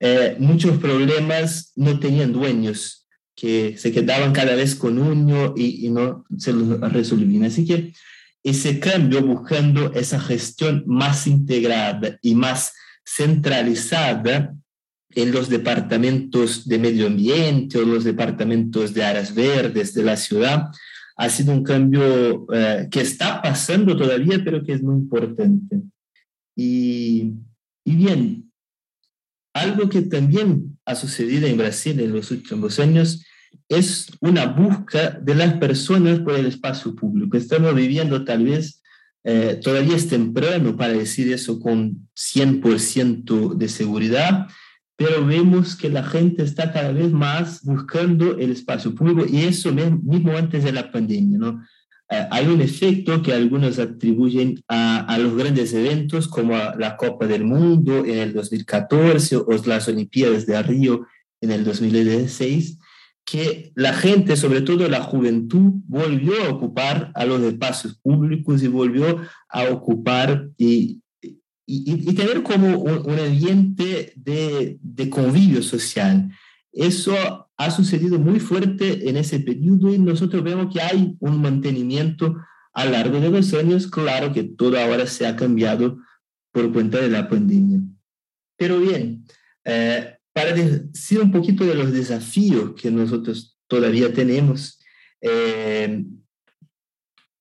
eh, 0.04 0.34
muchos 0.40 0.78
problemas 0.78 1.70
no 1.76 2.00
tenían 2.00 2.32
dueños, 2.32 3.06
que 3.36 3.76
se 3.78 3.92
quedaban 3.92 4.32
cada 4.32 4.56
vez 4.56 4.74
con 4.74 4.98
uno 4.98 5.54
y, 5.56 5.86
y 5.86 5.90
no 5.90 6.24
se 6.36 6.52
los 6.52 6.80
resolvían. 6.92 7.44
Así 7.44 7.64
que 7.64 7.92
ese 8.42 8.80
cambio 8.80 9.22
buscando 9.22 9.92
esa 9.92 10.18
gestión 10.18 10.82
más 10.86 11.28
integrada 11.28 12.18
y 12.20 12.34
más 12.34 12.72
centralizada 13.04 14.52
en 15.10 15.30
los 15.30 15.48
departamentos 15.48 16.66
de 16.66 16.78
medio 16.80 17.06
ambiente 17.06 17.78
o 17.78 17.84
los 17.84 18.02
departamentos 18.02 18.92
de 18.92 19.04
áreas 19.04 19.32
verdes 19.32 19.94
de 19.94 20.02
la 20.02 20.16
ciudad, 20.16 20.66
ha 21.16 21.28
sido 21.28 21.52
un 21.52 21.62
cambio 21.62 22.46
eh, 22.52 22.88
que 22.90 23.02
está 23.02 23.40
pasando 23.40 23.96
todavía, 23.96 24.42
pero 24.44 24.64
que 24.64 24.72
es 24.72 24.82
muy 24.82 24.96
importante. 24.96 25.80
Y, 26.56 27.34
y 27.84 27.94
bien, 27.94 28.51
algo 29.54 29.88
que 29.88 30.02
también 30.02 30.78
ha 30.84 30.94
sucedido 30.94 31.46
en 31.46 31.58
Brasil 31.58 31.98
en 32.00 32.12
los 32.12 32.30
últimos 32.30 32.78
años 32.78 33.24
es 33.68 34.10
una 34.20 34.46
búsqueda 34.46 35.18
de 35.22 35.34
las 35.34 35.54
personas 35.54 36.20
por 36.20 36.34
el 36.34 36.46
espacio 36.46 36.94
público. 36.94 37.36
Estamos 37.36 37.74
viviendo 37.74 38.24
tal 38.24 38.44
vez, 38.44 38.82
eh, 39.24 39.58
todavía 39.62 39.96
es 39.96 40.08
temprano 40.08 40.76
para 40.76 40.92
decir 40.92 41.32
eso 41.32 41.60
con 41.60 42.08
100% 42.14 43.54
de 43.54 43.68
seguridad, 43.68 44.48
pero 44.96 45.24
vemos 45.24 45.74
que 45.74 45.88
la 45.88 46.04
gente 46.04 46.42
está 46.42 46.72
cada 46.72 46.92
vez 46.92 47.10
más 47.10 47.62
buscando 47.62 48.38
el 48.38 48.52
espacio 48.52 48.94
público 48.94 49.24
y 49.28 49.42
eso 49.42 49.72
mismo 49.72 50.36
antes 50.36 50.64
de 50.64 50.72
la 50.72 50.90
pandemia, 50.90 51.38
¿no? 51.38 51.62
Eh, 52.12 52.28
hay 52.30 52.46
un 52.46 52.60
efecto 52.60 53.22
que 53.22 53.32
algunos 53.32 53.78
atribuyen 53.78 54.62
a, 54.68 54.98
a, 55.06 55.16
los 55.16 55.34
grandes 55.34 55.72
eventos 55.72 56.28
como 56.28 56.54
la 56.76 56.94
Copa 56.98 57.26
del 57.26 57.42
Mundo 57.42 58.04
en 58.04 58.18
el 58.18 58.34
2014 58.34 59.36
o 59.36 59.46
las 59.64 59.88
Olimpiadas 59.88 60.44
de 60.44 60.62
Río 60.62 61.06
en 61.40 61.52
el 61.52 61.64
2016, 61.64 62.78
que 63.24 63.72
la 63.76 63.94
gente, 63.94 64.36
sobre 64.36 64.60
todo 64.60 64.90
la 64.90 65.00
juventud, 65.00 65.72
volvió 65.86 66.34
a 66.44 66.50
ocupar 66.50 67.12
a 67.14 67.24
los 67.24 67.40
espacios 67.40 67.94
públicos 67.94 68.62
y 68.62 68.68
volvió 68.68 69.22
a 69.48 69.70
ocupar 69.70 70.50
y, 70.58 71.00
y, 71.22 71.30
y 72.10 72.12
tener 72.12 72.42
como 72.42 72.78
un, 72.78 73.10
un 73.10 73.18
ambiente 73.18 74.12
de, 74.16 74.76
de 74.82 75.08
convivio 75.08 75.62
social. 75.62 76.30
Eso 76.72 77.48
ha 77.64 77.70
sucedido 77.70 78.18
muy 78.18 78.40
fuerte 78.40 79.08
en 79.08 79.16
ese 79.16 79.40
periodo 79.40 79.92
y 79.92 79.98
nosotros 79.98 80.42
vemos 80.42 80.72
que 80.72 80.80
hay 80.80 81.16
un 81.20 81.40
mantenimiento 81.40 82.36
a 82.72 82.84
lo 82.84 82.92
largo 82.92 83.20
de 83.20 83.30
los 83.30 83.54
años. 83.54 83.86
Claro 83.86 84.32
que 84.32 84.44
todo 84.44 84.78
ahora 84.78 85.06
se 85.06 85.26
ha 85.26 85.36
cambiado 85.36 85.98
por 86.52 86.72
cuenta 86.72 87.00
de 87.00 87.08
la 87.08 87.28
pandemia. 87.28 87.80
Pero 88.56 88.80
bien, 88.80 89.24
eh, 89.64 90.16
para 90.32 90.52
decir 90.52 91.20
un 91.20 91.30
poquito 91.30 91.64
de 91.64 91.74
los 91.74 91.92
desafíos 91.92 92.72
que 92.80 92.90
nosotros 92.90 93.58
todavía 93.66 94.12
tenemos, 94.12 94.78
eh, 95.20 96.04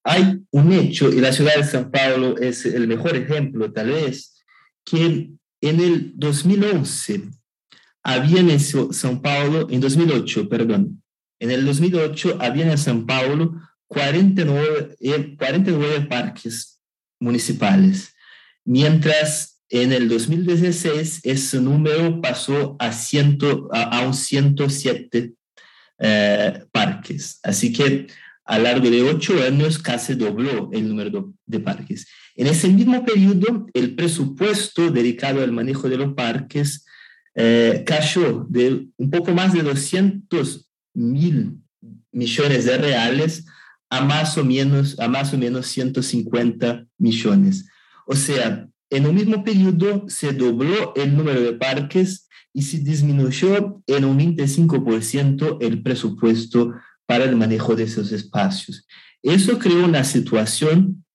hay 0.04 0.42
un 0.52 0.74
hecho, 0.74 1.12
y 1.12 1.20
la 1.20 1.32
ciudad 1.32 1.56
de 1.56 1.64
San 1.64 1.92
Paulo 1.92 2.38
es 2.38 2.66
el 2.66 2.88
mejor 2.88 3.16
ejemplo 3.16 3.72
tal 3.72 3.90
vez, 3.90 4.44
que 4.84 5.32
en 5.62 5.80
el 5.80 6.14
2011 6.16 7.30
había 8.04 8.40
en 8.40 8.60
São 8.60 9.22
Paulo, 9.22 9.68
en 9.70 9.80
2008, 9.80 10.50
perdón, 10.50 11.02
en 11.40 11.52
el 11.52 11.66
2008 11.66 12.38
había 12.40 12.72
en 12.72 12.78
São 12.78 13.06
Paulo 13.06 13.60
49, 13.88 14.96
49 15.38 15.96
eh, 15.96 16.02
parques 16.02 16.80
municipales, 17.20 18.14
mientras 18.64 19.62
en 19.70 19.94
el 19.94 20.10
2016 20.10 21.22
ese 21.24 21.62
número 21.62 22.22
pasó 22.22 22.76
a, 22.80 22.92
ciento, 22.92 23.70
a, 23.72 24.02
un 24.06 24.14
107 24.14 25.34
eh, 26.00 26.64
parques. 26.72 27.40
Así 27.42 27.72
que 27.72 28.08
a 28.46 28.58
lo 28.58 28.66
largo 28.66 28.90
de 28.90 29.02
ocho 29.04 29.42
años 29.42 29.80
casi 29.80 30.16
dobló 30.16 30.70
el 30.74 30.90
número 30.90 31.34
de 31.46 31.60
parques. 31.60 32.08
En 32.36 32.48
ese 32.48 32.68
mismo 32.68 33.06
periodo, 33.06 33.68
el 33.74 33.96
presupuesto 33.96 34.92
dedicado 34.92 35.42
al 35.42 35.52
manejo 35.52 35.88
de 35.88 35.98
los 35.98 36.14
parques 36.14 36.86
eh, 37.36 37.84
cayó 37.86 38.46
de 38.50 38.88
un 38.98 39.10
poco 39.10 39.32
más 39.32 39.54
de 39.54 39.64
200 39.64 40.70
mil 40.94 41.58
millones 42.12 42.66
de 42.66 42.78
reales 42.78 43.46
a 43.90 44.02
más 44.02 44.38
o 44.38 44.44
menos, 44.44 45.00
a 45.00 45.08
más 45.08 45.34
o 45.34 45.38
menos 45.38 45.68
150 45.68 46.86
millones. 46.98 47.68
O 48.06 48.16
sea, 48.16 48.68
en 48.90 49.06
un 49.06 49.16
mismo 49.16 49.44
periodo 49.44 50.06
se 50.08 50.34
dobló 50.34 50.94
el 50.96 51.16
número 51.16 51.42
de 51.42 51.54
parques 51.54 52.28
y 52.54 52.64
se 52.64 52.80
disminuyó 52.80 53.82
en 53.88 54.06
un 54.06 54.20
25% 54.20 55.58
el 55.62 55.82
presupuesto 55.82 56.74
para 57.06 57.24
el 57.24 57.36
manejo 57.36 57.76
de 57.76 57.84
esos 57.84 58.12
espacios. 58.12 58.86
Eso 59.24 59.60
creó 59.60 59.86
una 59.86 60.04
situación 60.04 61.06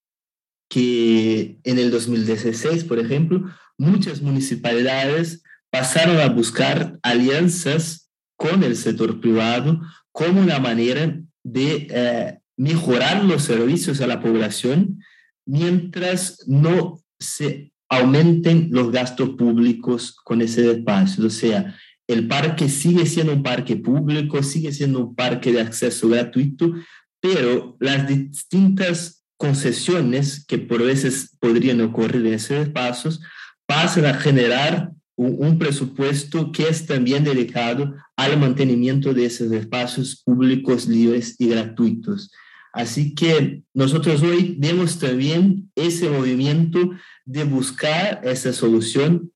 que 0.68 1.58
en 1.64 1.78
el 1.78 1.90
2016, 1.90 2.84
por 2.84 2.98
ejemplo, 2.98 3.44
muchas 3.78 4.22
municipalidades 4.22 5.42
pasaron 5.78 6.18
a 6.20 6.28
buscar 6.30 6.98
alianzas 7.02 8.10
con 8.34 8.62
el 8.62 8.76
sector 8.76 9.20
privado 9.20 9.78
como 10.10 10.40
una 10.40 10.58
manera 10.58 11.20
de 11.44 11.86
eh, 11.90 12.38
mejorar 12.56 13.22
los 13.22 13.42
servicios 13.42 14.00
a 14.00 14.06
la 14.06 14.22
población 14.22 15.04
mientras 15.44 16.44
no 16.46 16.98
se 17.18 17.72
aumenten 17.90 18.68
los 18.70 18.90
gastos 18.90 19.30
públicos 19.36 20.16
con 20.24 20.40
ese 20.40 20.70
espacio. 20.70 21.26
O 21.26 21.30
sea, 21.30 21.76
el 22.08 22.26
parque 22.26 22.70
sigue 22.70 23.04
siendo 23.04 23.34
un 23.34 23.42
parque 23.42 23.76
público, 23.76 24.42
sigue 24.42 24.72
siendo 24.72 25.00
un 25.00 25.14
parque 25.14 25.52
de 25.52 25.60
acceso 25.60 26.08
gratuito, 26.08 26.72
pero 27.20 27.76
las 27.80 28.08
distintas 28.08 29.26
concesiones 29.36 30.42
que 30.46 30.56
por 30.56 30.82
veces 30.82 31.36
podrían 31.38 31.82
ocurrir 31.82 32.26
en 32.26 32.32
esos 32.32 32.56
espacios 32.66 33.20
pasan 33.66 34.06
a 34.06 34.14
generar 34.14 34.95
un, 35.16 35.58
presupuesto 35.58 36.52
que 36.52 36.68
es 36.68 36.86
también 36.86 37.24
dedicado 37.24 37.94
al 38.16 38.38
mantenimiento 38.38 39.14
de 39.14 39.26
esos 39.26 39.50
espacios 39.52 40.22
públicos 40.22 40.86
libres 40.86 41.36
y 41.38 41.48
gratuitos. 41.48 42.30
Así 42.72 43.14
que 43.14 43.62
nosotros 43.72 44.22
hoy 44.22 44.56
vemos 44.58 44.98
también 44.98 45.70
ese 45.74 46.10
movimiento 46.10 46.90
de 47.24 47.44
buscar 47.44 48.20
esa 48.22 48.52
solución 48.52 49.32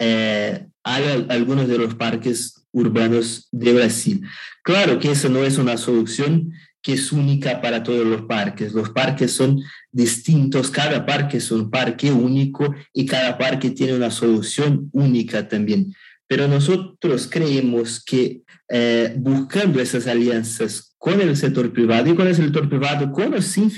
eh, 0.00 0.66
a, 0.82 0.96
algunos 1.28 1.68
de 1.68 1.78
los 1.78 1.94
parques 1.94 2.66
urbanos 2.72 3.48
de 3.52 3.72
Brasil. 3.72 4.22
Claro 4.64 4.98
que 4.98 5.12
esa 5.12 5.28
no 5.28 5.44
es 5.44 5.58
una 5.58 5.76
solución 5.76 6.52
que 6.82 6.94
es 6.94 7.12
única 7.12 7.60
para 7.60 7.82
todos 7.82 8.04
los 8.04 8.22
parques. 8.22 8.72
Los 8.72 8.90
parques 8.90 9.32
son 9.32 9.60
distintos, 9.90 10.70
cada 10.70 11.06
parque 11.06 11.36
es 11.36 11.50
un 11.50 11.70
parque 11.70 12.10
único 12.10 12.74
y 12.92 13.06
cada 13.06 13.38
parque 13.38 13.70
tiene 13.70 13.94
una 13.94 14.10
solución 14.10 14.90
única 14.92 15.48
también. 15.48 15.94
Pero 16.26 16.48
nosotros 16.48 17.28
creemos 17.30 18.02
que 18.04 18.42
eh, 18.68 19.14
buscando 19.16 19.80
esas 19.80 20.06
alianzas 20.06 20.94
con 20.98 21.20
el 21.20 21.36
sector 21.36 21.72
privado 21.72 22.10
y 22.10 22.14
con 22.14 22.26
el 22.26 22.34
sector 22.34 22.68
privado, 22.68 23.12
con 23.12 23.40
sin, 23.42 23.70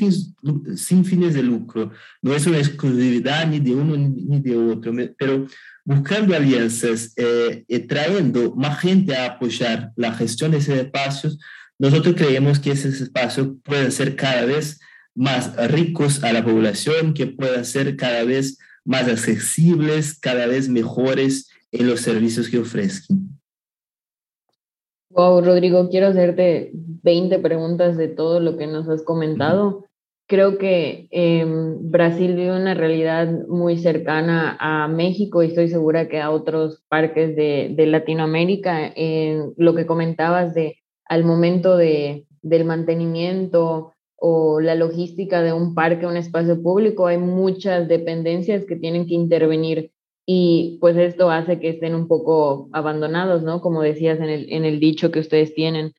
sin 0.76 1.04
fines 1.04 1.34
de 1.34 1.42
lucro, 1.42 1.90
no 2.22 2.34
es 2.34 2.46
una 2.46 2.58
exclusividad 2.58 3.46
ni 3.48 3.60
de 3.60 3.74
uno 3.74 3.96
ni 3.96 4.40
de 4.40 4.56
otro, 4.56 4.92
pero 5.18 5.46
buscando 5.84 6.34
alianzas 6.34 7.12
eh, 7.16 7.86
trayendo 7.88 8.54
más 8.54 8.78
gente 8.78 9.16
a 9.16 9.26
apoyar 9.26 9.92
la 9.96 10.12
gestión 10.12 10.52
de 10.52 10.58
esos 10.58 10.76
espacios, 10.76 11.38
nosotros 11.78 12.14
creemos 12.16 12.60
que 12.60 12.70
esos 12.70 13.00
espacios 13.00 13.48
pueden 13.64 13.90
ser 13.90 14.16
cada 14.16 14.44
vez 14.44 14.80
más 15.14 15.56
ricos 15.70 16.22
a 16.24 16.32
la 16.32 16.44
población, 16.44 17.14
que 17.14 17.26
puedan 17.26 17.64
ser 17.64 17.96
cada 17.96 18.24
vez 18.24 18.58
más 18.84 19.08
accesibles, 19.08 20.18
cada 20.18 20.46
vez 20.46 20.68
mejores 20.68 21.50
en 21.72 21.86
los 21.88 22.00
servicios 22.00 22.48
que 22.48 22.58
ofrezcan. 22.58 23.34
Wow, 25.10 25.42
Rodrigo, 25.42 25.88
quiero 25.90 26.08
hacerte 26.08 26.70
20 26.72 27.38
preguntas 27.38 27.96
de 27.96 28.08
todo 28.08 28.40
lo 28.40 28.56
que 28.56 28.66
nos 28.66 28.88
has 28.88 29.02
comentado. 29.02 29.86
Creo 30.26 30.58
que 30.58 31.06
em, 31.10 31.90
Brasil 31.90 32.34
vive 32.34 32.56
una 32.56 32.74
realidad 32.74 33.28
muy 33.46 33.78
cercana 33.78 34.56
a 34.58 34.88
México 34.88 35.42
y 35.42 35.48
estoy 35.48 35.68
segura 35.68 36.08
que 36.08 36.20
a 36.20 36.30
otros 36.30 36.82
parques 36.88 37.36
de, 37.36 37.74
de 37.76 37.86
Latinoamérica. 37.86 38.92
En 38.96 39.52
lo 39.56 39.74
que 39.74 39.86
comentabas 39.86 40.54
de 40.54 40.78
al 41.06 41.24
momento 41.24 41.76
de, 41.76 42.26
del 42.42 42.64
mantenimiento 42.64 43.92
o 44.16 44.60
la 44.60 44.74
logística 44.74 45.42
de 45.42 45.52
un 45.52 45.74
parque, 45.74 46.06
un 46.06 46.16
espacio 46.16 46.62
público, 46.62 47.06
hay 47.06 47.18
muchas 47.18 47.88
dependencias 47.88 48.64
que 48.64 48.76
tienen 48.76 49.06
que 49.06 49.14
intervenir 49.14 49.90
y 50.26 50.78
pues 50.80 50.96
esto 50.96 51.30
hace 51.30 51.60
que 51.60 51.70
estén 51.70 51.94
un 51.94 52.08
poco 52.08 52.68
abandonados, 52.72 53.42
¿no? 53.42 53.60
Como 53.60 53.82
decías 53.82 54.18
en 54.20 54.30
el, 54.30 54.50
en 54.50 54.64
el 54.64 54.80
dicho 54.80 55.10
que 55.10 55.20
ustedes 55.20 55.54
tienen. 55.54 55.92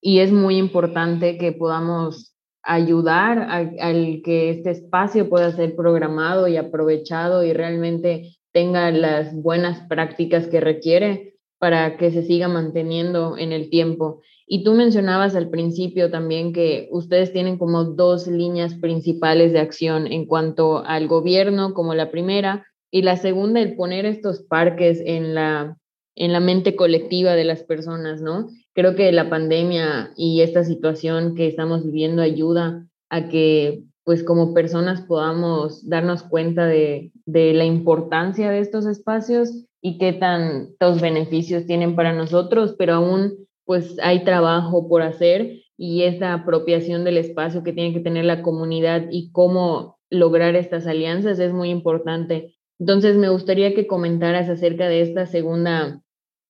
Y 0.00 0.20
es 0.20 0.30
muy 0.32 0.56
importante 0.56 1.38
que 1.38 1.52
podamos 1.52 2.32
ayudar 2.62 3.38
al 3.80 4.22
que 4.22 4.50
este 4.50 4.70
espacio 4.70 5.28
pueda 5.28 5.50
ser 5.50 5.74
programado 5.74 6.46
y 6.46 6.56
aprovechado 6.56 7.44
y 7.44 7.52
realmente 7.52 8.36
tenga 8.52 8.90
las 8.92 9.34
buenas 9.34 9.80
prácticas 9.88 10.46
que 10.46 10.60
requiere 10.60 11.34
para 11.58 11.96
que 11.96 12.10
se 12.10 12.22
siga 12.22 12.48
manteniendo 12.48 13.36
en 13.36 13.52
el 13.52 13.68
tiempo. 13.70 14.22
Y 14.54 14.64
tú 14.64 14.74
mencionabas 14.74 15.34
al 15.34 15.48
principio 15.48 16.10
también 16.10 16.52
que 16.52 16.86
ustedes 16.90 17.32
tienen 17.32 17.56
como 17.56 17.84
dos 17.84 18.26
líneas 18.26 18.74
principales 18.74 19.54
de 19.54 19.60
acción 19.60 20.06
en 20.06 20.26
cuanto 20.26 20.84
al 20.84 21.08
gobierno, 21.08 21.72
como 21.72 21.94
la 21.94 22.10
primera, 22.10 22.66
y 22.90 23.00
la 23.00 23.16
segunda, 23.16 23.60
el 23.60 23.76
poner 23.76 24.04
estos 24.04 24.42
parques 24.42 25.02
en 25.06 25.34
la, 25.34 25.78
en 26.16 26.34
la 26.34 26.40
mente 26.40 26.76
colectiva 26.76 27.32
de 27.32 27.44
las 27.44 27.62
personas, 27.62 28.20
¿no? 28.20 28.50
Creo 28.74 28.94
que 28.94 29.10
la 29.10 29.30
pandemia 29.30 30.12
y 30.18 30.42
esta 30.42 30.64
situación 30.64 31.34
que 31.34 31.46
estamos 31.46 31.86
viviendo 31.86 32.20
ayuda 32.20 32.86
a 33.08 33.30
que, 33.30 33.84
pues 34.04 34.22
como 34.22 34.52
personas 34.52 35.00
podamos 35.00 35.88
darnos 35.88 36.24
cuenta 36.24 36.66
de, 36.66 37.10
de 37.24 37.54
la 37.54 37.64
importancia 37.64 38.50
de 38.50 38.58
estos 38.58 38.84
espacios 38.84 39.64
y 39.80 39.96
qué 39.96 40.12
tantos 40.12 41.00
beneficios 41.00 41.64
tienen 41.64 41.96
para 41.96 42.12
nosotros, 42.12 42.74
pero 42.76 42.92
aún 42.92 43.42
pues 43.64 43.96
hay 44.02 44.24
trabajo 44.24 44.88
por 44.88 45.02
hacer 45.02 45.62
y 45.76 46.02
esa 46.02 46.34
apropiación 46.34 47.04
del 47.04 47.18
espacio 47.18 47.62
que 47.62 47.72
tiene 47.72 47.92
que 47.92 48.00
tener 48.00 48.24
la 48.24 48.42
comunidad 48.42 49.06
y 49.10 49.32
cómo 49.32 49.98
lograr 50.10 50.54
estas 50.56 50.86
alianzas 50.86 51.38
es 51.38 51.52
muy 51.52 51.70
importante. 51.70 52.54
Entonces, 52.78 53.16
me 53.16 53.28
gustaría 53.28 53.74
que 53.74 53.86
comentaras 53.86 54.48
acerca 54.48 54.88
de 54.88 55.02
esta 55.02 55.26
segunda 55.26 56.02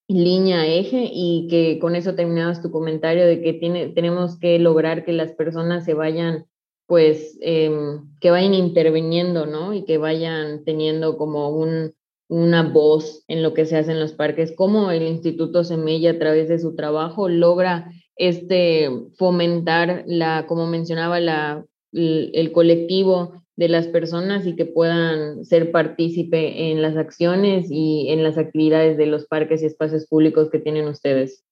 línea 0.09 0.67
eje 0.67 1.09
y 1.13 1.47
que 1.49 1.79
con 1.79 1.95
eso 1.95 2.15
terminabas 2.15 2.63
tu 2.63 2.71
comentario 2.71 3.27
de 3.27 3.41
que 3.41 3.53
tiene, 3.53 3.89
tenemos 3.89 4.39
que 4.39 4.59
lograr 4.59 5.05
que 5.05 5.13
las 5.13 5.33
personas 5.33 5.85
se 5.85 5.95
vayan, 5.95 6.47
pues, 6.87 7.39
em, 7.41 8.11
que 8.21 8.31
vayan 8.31 8.55
interviniendo, 8.55 9.47
¿no? 9.47 9.73
Y 9.75 9.85
que 9.85 9.99
vayan 9.99 10.65
teniendo 10.65 11.17
como 11.17 11.51
un, 11.51 11.95
una 12.33 12.63
voz 12.63 13.25
en 13.29 13.43
lo 13.43 13.53
que 13.53 13.67
se 13.67 13.77
hace 13.77 13.93
en 13.93 14.01
los 14.01 14.15
parques, 14.15 14.55
cómo 14.57 14.91
el 14.91 15.03
Instituto 15.03 15.65
Semilla 15.65 16.13
a 16.13 16.19
través 16.19 16.49
de 16.49 16.59
su 16.59 16.75
trabajo 16.75 17.29
logra 17.29 17.93
este 18.17 18.89
fomentar 19.19 20.05
la, 20.07 20.47
como 20.47 20.67
mencionaba, 20.67 21.21
la, 21.21 21.63
el 21.93 22.53
colectivo 22.53 23.35
de 23.57 23.69
las 23.69 23.87
personas 23.87 24.47
y 24.47 24.57
que 24.57 24.65
puedan 24.65 25.45
ser 25.45 25.73
partícipe 25.73 26.71
en 26.71 26.81
las 26.81 26.97
acciones 26.97 27.67
y 27.71 28.09
en 28.09 28.23
las 28.23 28.39
actividades 28.39 28.97
de 28.97 29.07
los 29.07 29.27
parques 29.27 29.63
y 29.63 29.67
espacios 29.67 30.07
públicos 30.07 30.49
que 30.51 30.59
tienen 30.59 30.89
ustedes. 30.89 31.45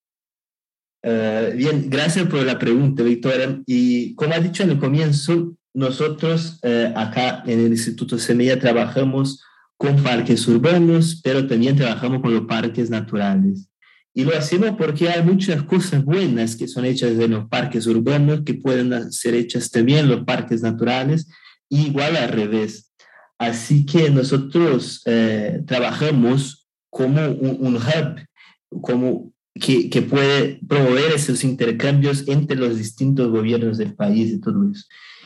Eh, 1.03 1.53
bien, 1.55 1.91
gracias 1.91 2.27
por 2.27 2.43
la 2.43 2.57
pregunta, 2.57 3.03
Victoria. 3.03 3.61
Y 3.67 4.15
como 4.15 4.33
ha 4.33 4.39
dicho 4.39 4.63
en 4.63 4.71
el 4.71 4.79
comienzo, 4.79 5.53
nosotros 5.75 6.59
eh, 6.63 6.91
acá 6.95 7.43
en 7.45 7.59
el 7.59 7.67
Instituto 7.67 8.17
Semilla 8.17 8.59
trabajamos 8.59 9.43
con 9.81 10.03
parques 10.03 10.47
urbanos, 10.47 11.19
pero 11.23 11.47
también 11.47 11.75
trabajamos 11.75 12.21
con 12.21 12.31
los 12.31 12.45
parques 12.45 12.91
naturales. 12.91 13.67
Y 14.13 14.23
lo 14.25 14.37
hacemos 14.37 14.75
porque 14.77 15.09
hay 15.09 15.23
muchas 15.23 15.63
cosas 15.63 16.05
buenas 16.05 16.55
que 16.55 16.67
son 16.67 16.85
hechas 16.85 17.17
en 17.17 17.31
los 17.31 17.49
parques 17.49 17.87
urbanos 17.87 18.41
que 18.45 18.53
pueden 18.53 19.11
ser 19.11 19.33
hechas 19.33 19.71
también 19.71 20.01
en 20.01 20.09
los 20.09 20.23
parques 20.23 20.61
naturales, 20.61 21.27
igual 21.67 22.15
al 22.15 22.29
revés. 22.29 22.91
Así 23.39 23.83
que 23.83 24.11
nosotros 24.11 25.01
eh, 25.07 25.63
trabajamos 25.65 26.69
como 26.91 27.25
un, 27.29 27.75
hub, 27.75 28.81
como 28.83 29.33
que, 29.55 29.89
que, 29.89 30.03
puede 30.03 30.59
promover 30.67 31.11
esos 31.15 31.43
intercambios 31.43 32.27
entre 32.27 32.55
los 32.55 32.77
distintos 32.77 33.31
gobiernos 33.31 33.79
del 33.79 33.95
país 33.95 34.31
y 34.31 34.39
todo 34.39 34.69
eso. 34.71 34.85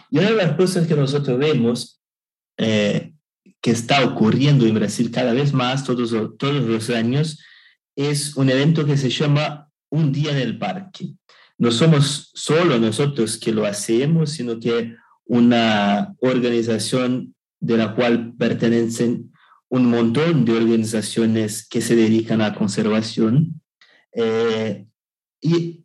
Y 0.10 0.20
una 0.20 0.30
de 0.30 0.38
las 0.38 0.56
cosas 0.56 0.88
que 0.88 0.96
nosotros 0.96 1.38
vemos 1.38 2.00
eh, 2.58 3.15
que 3.62 3.72
está 3.72 4.04
ocurriendo 4.06 4.66
en 4.66 4.76
Brasil 4.76 5.12
cada 5.12 5.34
vez 5.34 5.54
más 5.54 5.84
todos, 5.84 6.14
todos 6.38 6.64
los 6.64 6.90
años 6.90 7.40
es 7.96 8.36
un 8.36 8.50
evento 8.50 8.86
que 8.86 8.98
se 8.98 9.10
llama 9.10 9.70
Un 9.90 10.12
Día 10.12 10.32
en 10.32 10.38
el 10.38 10.58
Parque. 10.58 11.14
No 11.58 11.72
somos 11.72 12.32
solo 12.34 12.78
nosotros 12.80 13.38
que 13.38 13.54
lo 13.54 13.66
hacemos, 13.66 14.32
sino 14.32 14.60
que 14.60 14.96
una 15.26 16.14
organización 16.20 17.34
de 17.60 17.78
la 17.78 17.96
cual 17.96 18.34
pertenecen 18.38 19.32
un 19.70 19.90
montón 19.90 20.46
de 20.46 20.54
organizaciones 20.54 21.68
que 21.68 21.82
se 21.82 21.96
dedican 21.96 22.42
a 22.42 22.54
conservación. 22.54 23.62
Eh, 24.14 24.86
y 25.42 25.84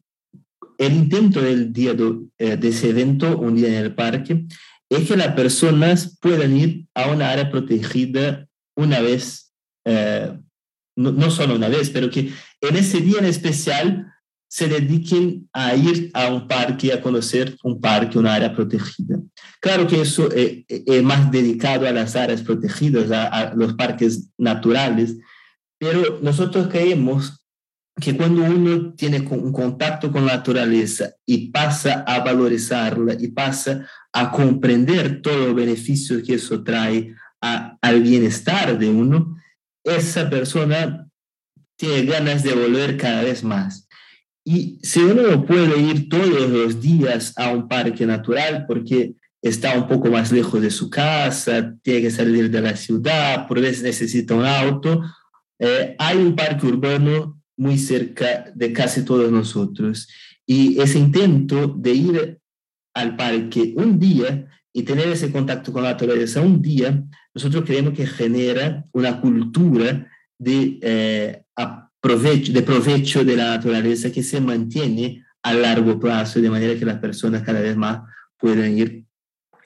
el 0.78 0.92
intento 0.94 1.40
del 1.40 1.72
día 1.72 1.94
de, 1.94 2.56
de, 2.56 2.68
ese 2.68 2.90
evento, 2.90 3.38
un 3.38 3.54
día 3.54 3.68
en 3.68 3.74
el 3.74 3.94
parque, 3.94 4.46
es 4.90 5.06
que 5.08 5.16
las 5.16 5.34
personas 5.34 6.18
puedan 6.20 6.56
ir 6.56 6.86
a 6.94 7.06
una 7.06 7.30
área 7.30 7.50
protegida 7.50 8.46
una 8.76 9.00
vez, 9.00 9.52
eh, 9.86 10.36
no, 10.96 11.30
solo 11.30 11.54
una 11.54 11.68
vez, 11.68 11.90
pero 11.90 12.10
que 12.10 12.32
en 12.60 12.76
ese 12.76 13.00
día 13.00 13.20
en 13.20 13.26
especial 13.26 14.12
se 14.48 14.66
dediquen 14.66 15.48
a 15.52 15.76
ir 15.76 16.10
a 16.12 16.26
un 16.26 16.48
parque, 16.48 16.92
a 16.92 17.00
conocer 17.00 17.56
un 17.62 17.80
parque, 17.80 18.18
una 18.18 18.34
área 18.34 18.52
protegida. 18.52 19.20
Claro 19.60 19.86
que 19.86 20.00
eso 20.00 20.28
es, 20.32 20.64
es 20.66 21.02
más 21.04 21.30
dedicado 21.30 21.86
a 21.86 21.92
las 21.92 22.16
áreas 22.16 22.42
protegidas, 22.42 23.12
a, 23.12 23.26
a, 23.28 23.54
los 23.54 23.74
parques 23.74 24.30
naturales, 24.36 25.16
pero 25.78 26.18
nosotros 26.20 26.66
creemos 26.68 27.39
que 28.00 28.16
cuando 28.16 28.42
uno 28.42 28.94
tiene 28.94 29.20
un 29.20 29.52
contacto 29.52 30.10
con 30.10 30.26
la 30.26 30.36
naturaleza 30.36 31.10
y 31.26 31.50
pasa 31.50 32.04
a 32.06 32.20
valorizarla 32.20 33.14
y 33.18 33.28
pasa 33.28 33.86
a 34.12 34.30
comprender 34.30 35.22
todo 35.22 35.48
el 35.48 35.54
beneficio 35.54 36.22
que 36.22 36.34
eso 36.34 36.62
trae 36.62 37.14
a, 37.40 37.76
al 37.80 38.02
bienestar 38.02 38.78
de 38.78 38.88
uno, 38.88 39.36
esa 39.84 40.28
persona 40.28 41.06
tiene 41.76 42.04
ganas 42.04 42.42
de 42.42 42.54
volver 42.54 42.96
cada 42.96 43.22
vez 43.22 43.44
más. 43.44 43.88
Y 44.44 44.78
si 44.82 45.00
uno 45.00 45.22
no 45.22 45.44
puede 45.44 45.78
ir 45.80 46.08
todos 46.08 46.50
los 46.50 46.80
días 46.80 47.34
a 47.36 47.50
un 47.50 47.68
parque 47.68 48.06
natural 48.06 48.64
porque 48.66 49.14
está 49.42 49.74
un 49.76 49.86
poco 49.86 50.10
más 50.10 50.32
lejos 50.32 50.60
de 50.60 50.70
su 50.70 50.90
casa, 50.90 51.74
tiene 51.82 52.02
que 52.02 52.10
salir 52.10 52.50
de 52.50 52.60
la 52.60 52.76
ciudad, 52.76 53.46
por 53.46 53.60
veces 53.60 53.82
necesita 53.82 54.34
un 54.34 54.44
auto, 54.44 55.02
eh, 55.58 55.94
hay 55.98 56.16
un 56.16 56.34
parque 56.34 56.66
urbano 56.66 57.39
muy 57.60 57.76
cerca 57.76 58.50
de 58.54 58.72
casi 58.72 59.04
todos 59.04 59.30
nosotros. 59.30 60.08
Y 60.46 60.80
ese 60.80 60.98
intento 60.98 61.68
de 61.68 61.92
ir 61.92 62.38
al 62.94 63.16
parque 63.16 63.74
un 63.76 63.98
día 63.98 64.48
y 64.72 64.82
tener 64.82 65.08
ese 65.08 65.30
contacto 65.30 65.70
con 65.70 65.82
la 65.82 65.90
naturaleza 65.90 66.40
un 66.40 66.62
día, 66.62 67.04
nosotros 67.34 67.64
creemos 67.66 67.92
que 67.92 68.06
genera 68.06 68.86
una 68.92 69.20
cultura 69.20 70.10
de, 70.38 70.78
eh, 70.80 71.42
provecho, 72.00 72.50
de 72.50 72.62
provecho 72.62 73.24
de 73.24 73.36
la 73.36 73.50
naturaleza 73.50 74.10
que 74.10 74.22
se 74.22 74.40
mantiene 74.40 75.22
a 75.42 75.52
largo 75.52 76.00
plazo, 76.00 76.40
de 76.40 76.48
manera 76.48 76.78
que 76.78 76.86
las 76.86 76.98
personas 76.98 77.42
cada 77.42 77.60
vez 77.60 77.76
más 77.76 78.00
puedan 78.38 78.76
ir 78.76 79.04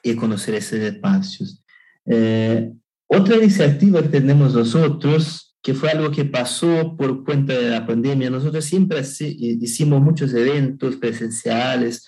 y 0.03 0.15
conocer 0.15 0.55
esos 0.55 0.79
espacios. 0.79 1.63
Eh, 2.05 2.73
otra 3.07 3.37
iniciativa 3.37 4.01
que 4.01 4.09
tenemos 4.09 4.53
nosotros, 4.53 5.44
que 5.65 5.73
fue 5.73 5.89
algo 5.89 6.11
que 6.11 6.25
pasó 6.25 6.95
por 6.95 7.23
cuenta 7.23 7.53
de 7.53 7.71
la 7.71 7.87
pandemia, 7.87 8.29
nosotros 8.29 8.63
siempre 8.63 9.01
hicimos 9.01 9.99
muchos 9.99 10.31
eventos 10.35 10.97
presenciales, 10.97 12.07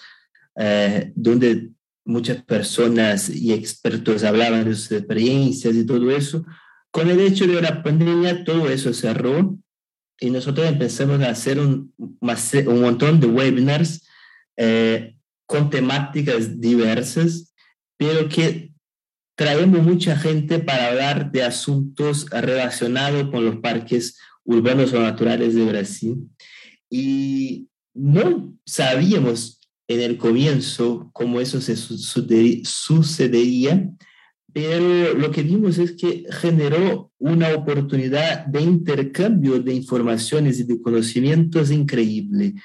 eh, 0.56 1.12
donde 1.16 1.72
muchas 2.06 2.44
personas 2.44 3.32
y 3.32 3.54
expertos 3.54 4.24
hablaban 4.24 4.64
de 4.64 4.76
sus 4.76 4.92
experiencias 4.92 5.74
y 5.74 5.88
todo 5.88 6.12
eso. 6.12 6.46
Con 6.92 7.10
el 7.10 7.20
hecho 7.20 7.48
de 7.48 7.60
la 7.60 7.82
pandemia, 7.82 8.44
todo 8.44 8.70
eso 8.70 8.94
cerró 8.94 9.58
y 10.20 10.30
nosotros 10.30 10.68
empezamos 10.68 11.20
a 11.22 11.32
hacer 11.32 11.60
un, 11.60 11.92
un 11.98 12.82
montón 12.82 13.20
de 13.20 13.26
webinars 13.26 14.08
eh, 14.56 15.16
con 15.48 15.72
temáticas 15.72 16.62
diversas, 16.62 17.56
pero 17.98 18.30
que 18.30 18.72
traemos 19.38 19.82
mucha 19.84 20.18
gente 20.18 20.60
para 20.60 20.88
hablar 20.88 21.32
de 21.32 21.44
asuntos 21.44 22.26
relacionados 22.32 23.30
con 23.30 23.46
los 23.46 23.58
parques 23.58 24.18
urbanos 24.44 24.92
o 24.94 25.00
naturales 25.00 25.54
de 25.54 25.64
Brasil. 25.64 26.28
Y 26.90 27.68
no 27.94 28.58
sabíamos 28.66 29.62
en 29.88 30.02
el 30.02 30.18
comienzo 30.18 31.12
cómo 31.14 31.40
eso 31.40 31.62
se 31.62 31.76
sucedería, 31.76 32.64
pero 34.52 35.14
lo 35.14 35.30
que 35.30 35.44
vimos 35.44 35.78
es 35.78 35.92
que 35.92 36.26
generó 36.32 37.12
una 37.20 37.54
oportunidad 37.54 38.48
de 38.48 38.62
intercambio 38.62 39.60
de 39.60 39.72
informaciones 39.72 40.60
y 40.60 40.64
de 40.64 40.82
conocimientos 40.82 41.70
increíble, 41.70 42.56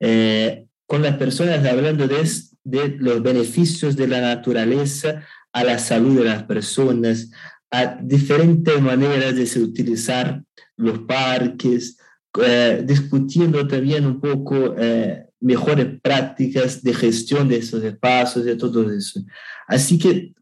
eh, 0.00 0.64
con 0.86 1.02
las 1.02 1.18
personas 1.18 1.62
hablando 1.66 2.08
de, 2.08 2.26
de 2.64 2.96
los 2.98 3.22
beneficios 3.22 3.96
de 3.96 4.08
la 4.08 4.22
naturaleza 4.22 5.26
a 5.52 5.64
la 5.64 5.78
salud 5.78 6.18
de 6.18 6.24
las 6.24 6.44
personas, 6.44 7.30
a 7.70 7.98
diferentes 8.00 8.80
maneras 8.80 9.34
de 9.34 9.62
utilizar 9.62 10.42
los 10.76 11.00
parques, 11.00 11.98
eh, 12.42 12.82
discutiendo 12.84 13.66
también 13.66 14.06
un 14.06 14.20
poco 14.20 14.74
eh, 14.78 15.26
mejores 15.40 16.00
prácticas 16.00 16.82
de 16.82 16.94
gestión 16.94 17.48
de 17.48 17.58
esos 17.58 17.82
espacios, 17.82 18.44
de 18.44 18.56
todo 18.56 18.90
eso. 18.90 19.20
Así 19.66 19.98
que 19.98 20.34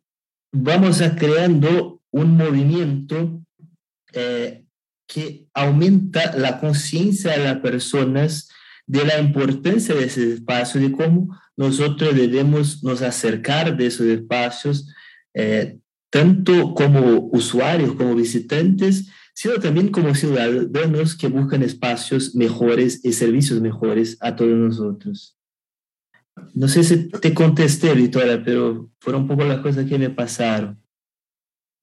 vamos 0.52 1.00
a 1.00 1.16
creando 1.16 2.00
un 2.10 2.36
movimiento 2.36 3.40
eh, 4.12 4.64
que 5.06 5.48
aumenta 5.54 6.36
la 6.36 6.60
conciencia 6.60 7.32
de 7.32 7.44
las 7.44 7.58
personas 7.58 8.48
de 8.86 9.04
la 9.04 9.20
importancia 9.20 9.94
de 9.94 10.04
ese 10.04 10.32
espacio, 10.32 10.80
de 10.80 10.90
cómo 10.90 11.38
nosotros 11.56 12.14
debemos 12.14 12.82
nos 12.82 13.02
acercar 13.02 13.76
de 13.76 13.86
esos 13.86 14.06
espacios, 14.06 14.92
eh, 15.34 15.78
tanto 16.10 16.74
como 16.74 17.28
usuarios, 17.32 17.94
como 17.94 18.14
visitantes, 18.14 19.08
sino 19.34 19.54
también 19.58 19.88
como 19.88 20.14
ciudadanos 20.14 21.16
que 21.16 21.28
buscan 21.28 21.62
espacios 21.62 22.34
mejores 22.34 23.04
y 23.04 23.12
servicios 23.12 23.60
mejores 23.60 24.18
a 24.20 24.34
todos 24.36 24.52
nosotros. 24.52 25.36
No 26.54 26.68
sé 26.68 26.84
si 26.84 27.08
te 27.08 27.34
contesté, 27.34 27.94
Victoria, 27.94 28.42
pero 28.44 28.88
fueron 28.98 29.22
un 29.22 29.28
poco 29.28 29.44
las 29.44 29.60
cosas 29.60 29.86
que 29.86 29.98
me 29.98 30.10
pasaron. 30.10 30.80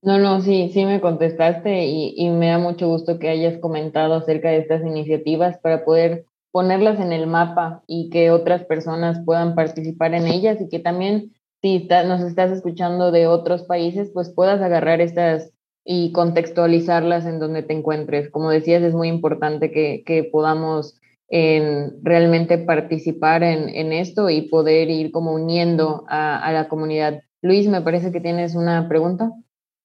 No, 0.01 0.19
no, 0.19 0.41
sí, 0.41 0.69
sí 0.73 0.85
me 0.85 1.01
contestaste 1.01 1.85
y, 1.85 2.13
y 2.15 2.29
me 2.29 2.47
da 2.47 2.59
mucho 2.59 2.87
gusto 2.87 3.17
que 3.17 3.29
hayas 3.29 3.59
comentado 3.59 4.13
acerca 4.13 4.49
de 4.49 4.59
estas 4.59 4.85
iniciativas 4.85 5.57
para 5.59 5.83
poder 5.83 6.25
ponerlas 6.51 6.99
en 6.99 7.11
el 7.11 7.27
mapa 7.27 7.83
y 7.87 8.09
que 8.09 8.31
otras 8.31 8.63
personas 8.65 9.21
puedan 9.25 9.55
participar 9.55 10.13
en 10.13 10.27
ellas 10.27 10.61
y 10.61 10.69
que 10.69 10.79
también 10.79 11.33
si 11.61 11.87
nos 11.87 12.21
estás 12.21 12.51
escuchando 12.51 13.11
de 13.11 13.27
otros 13.27 13.63
países, 13.63 14.11
pues 14.13 14.29
puedas 14.29 14.61
agarrar 14.61 15.01
estas 15.01 15.51
y 15.89 16.11
contextualizarlas 16.11 17.25
en 17.25 17.39
donde 17.39 17.63
te 17.63 17.73
encuentres. 17.73 18.29
Como 18.29 18.49
decías, 18.49 18.83
es 18.83 18.93
muy 18.93 19.07
importante 19.07 19.71
que, 19.71 20.03
que 20.05 20.25
podamos 20.25 20.99
en 21.29 22.03
realmente 22.03 22.57
participar 22.57 23.43
en, 23.43 23.69
en, 23.69 23.93
esto 23.93 24.29
y 24.29 24.49
poder 24.49 24.89
ir 24.89 25.11
como 25.11 25.33
uniendo 25.33 26.05
a, 26.09 26.39
a, 26.39 26.51
la 26.51 26.67
comunidad. 26.67 27.21
Luis, 27.41 27.67
me 27.67 27.81
parece 27.81 28.11
que 28.11 28.19
tienes 28.19 28.55
una 28.55 28.87
pregunta. 28.89 29.31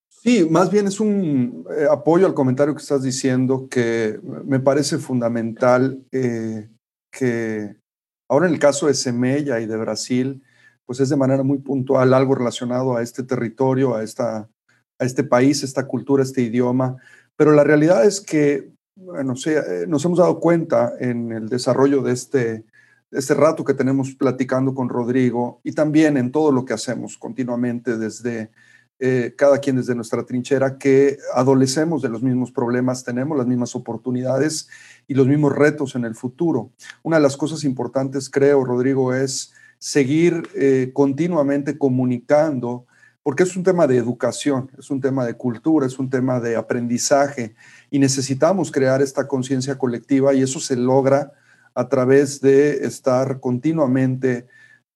Sí, 0.08 0.46
más 0.48 0.70
bien 0.70 0.86
es 0.86 1.00
un 1.00 1.64
eh, 1.76 1.86
apoyo 1.90 2.26
al 2.26 2.34
comentario 2.34 2.74
que 2.74 2.82
estás 2.82 3.02
diciendo 3.02 3.68
que 3.68 4.20
me 4.44 4.60
parece 4.60 4.98
fundamental 4.98 6.00
eh, 6.12 6.68
que 7.10 7.76
ahora 8.28 8.46
en 8.46 8.54
el 8.54 8.60
caso 8.60 8.86
de 8.86 8.94
Semella 8.94 9.58
y 9.60 9.66
de 9.66 9.76
Brasil, 9.76 10.42
pues 10.92 11.00
es 11.00 11.08
de 11.08 11.16
manera 11.16 11.42
muy 11.42 11.56
puntual 11.56 12.12
algo 12.12 12.34
relacionado 12.34 12.94
a 12.94 13.02
este 13.02 13.22
territorio, 13.22 13.94
a 13.94 14.02
esta 14.02 14.46
a 14.98 15.04
este 15.06 15.24
país, 15.24 15.62
esta 15.62 15.86
cultura, 15.86 16.22
este 16.22 16.42
idioma, 16.42 16.98
pero 17.34 17.52
la 17.52 17.64
realidad 17.64 18.04
es 18.04 18.20
que, 18.20 18.72
bueno, 18.94 19.32
eh, 19.46 19.86
nos 19.88 20.04
hemos 20.04 20.18
dado 20.18 20.38
cuenta 20.38 20.92
en 21.00 21.32
el 21.32 21.48
desarrollo 21.48 22.02
de 22.02 22.12
este, 22.12 22.66
este 23.10 23.32
rato 23.32 23.64
que 23.64 23.72
tenemos 23.72 24.14
platicando 24.14 24.74
con 24.74 24.90
Rodrigo 24.90 25.62
y 25.64 25.72
también 25.72 26.18
en 26.18 26.30
todo 26.30 26.52
lo 26.52 26.66
que 26.66 26.74
hacemos 26.74 27.16
continuamente 27.16 27.96
desde 27.96 28.50
eh, 28.98 29.32
cada 29.34 29.60
quien 29.60 29.76
desde 29.76 29.94
nuestra 29.94 30.26
trinchera, 30.26 30.76
que 30.76 31.16
adolecemos 31.34 32.02
de 32.02 32.10
los 32.10 32.22
mismos 32.22 32.52
problemas, 32.52 33.02
tenemos 33.02 33.38
las 33.38 33.46
mismas 33.46 33.74
oportunidades 33.74 34.68
y 35.08 35.14
los 35.14 35.26
mismos 35.26 35.54
retos 35.54 35.94
en 35.94 36.04
el 36.04 36.14
futuro. 36.14 36.70
Una 37.02 37.16
de 37.16 37.22
las 37.22 37.38
cosas 37.38 37.64
importantes, 37.64 38.28
creo, 38.28 38.62
Rodrigo, 38.62 39.14
es 39.14 39.54
seguir 39.82 40.48
eh, 40.54 40.92
continuamente 40.94 41.76
comunicando 41.76 42.86
porque 43.24 43.42
es 43.42 43.56
un 43.56 43.64
tema 43.64 43.88
de 43.88 43.96
educación, 43.96 44.70
es 44.78 44.92
un 44.92 45.00
tema 45.00 45.26
de 45.26 45.34
cultura, 45.34 45.88
es 45.88 45.98
un 45.98 46.08
tema 46.08 46.38
de 46.38 46.54
aprendizaje 46.54 47.56
y 47.90 47.98
necesitamos 47.98 48.70
crear 48.70 49.02
esta 49.02 49.26
conciencia 49.26 49.78
colectiva 49.78 50.34
y 50.34 50.42
eso 50.42 50.60
se 50.60 50.76
logra 50.76 51.32
a 51.74 51.88
través 51.88 52.40
de 52.40 52.86
estar 52.86 53.40
continuamente 53.40 54.46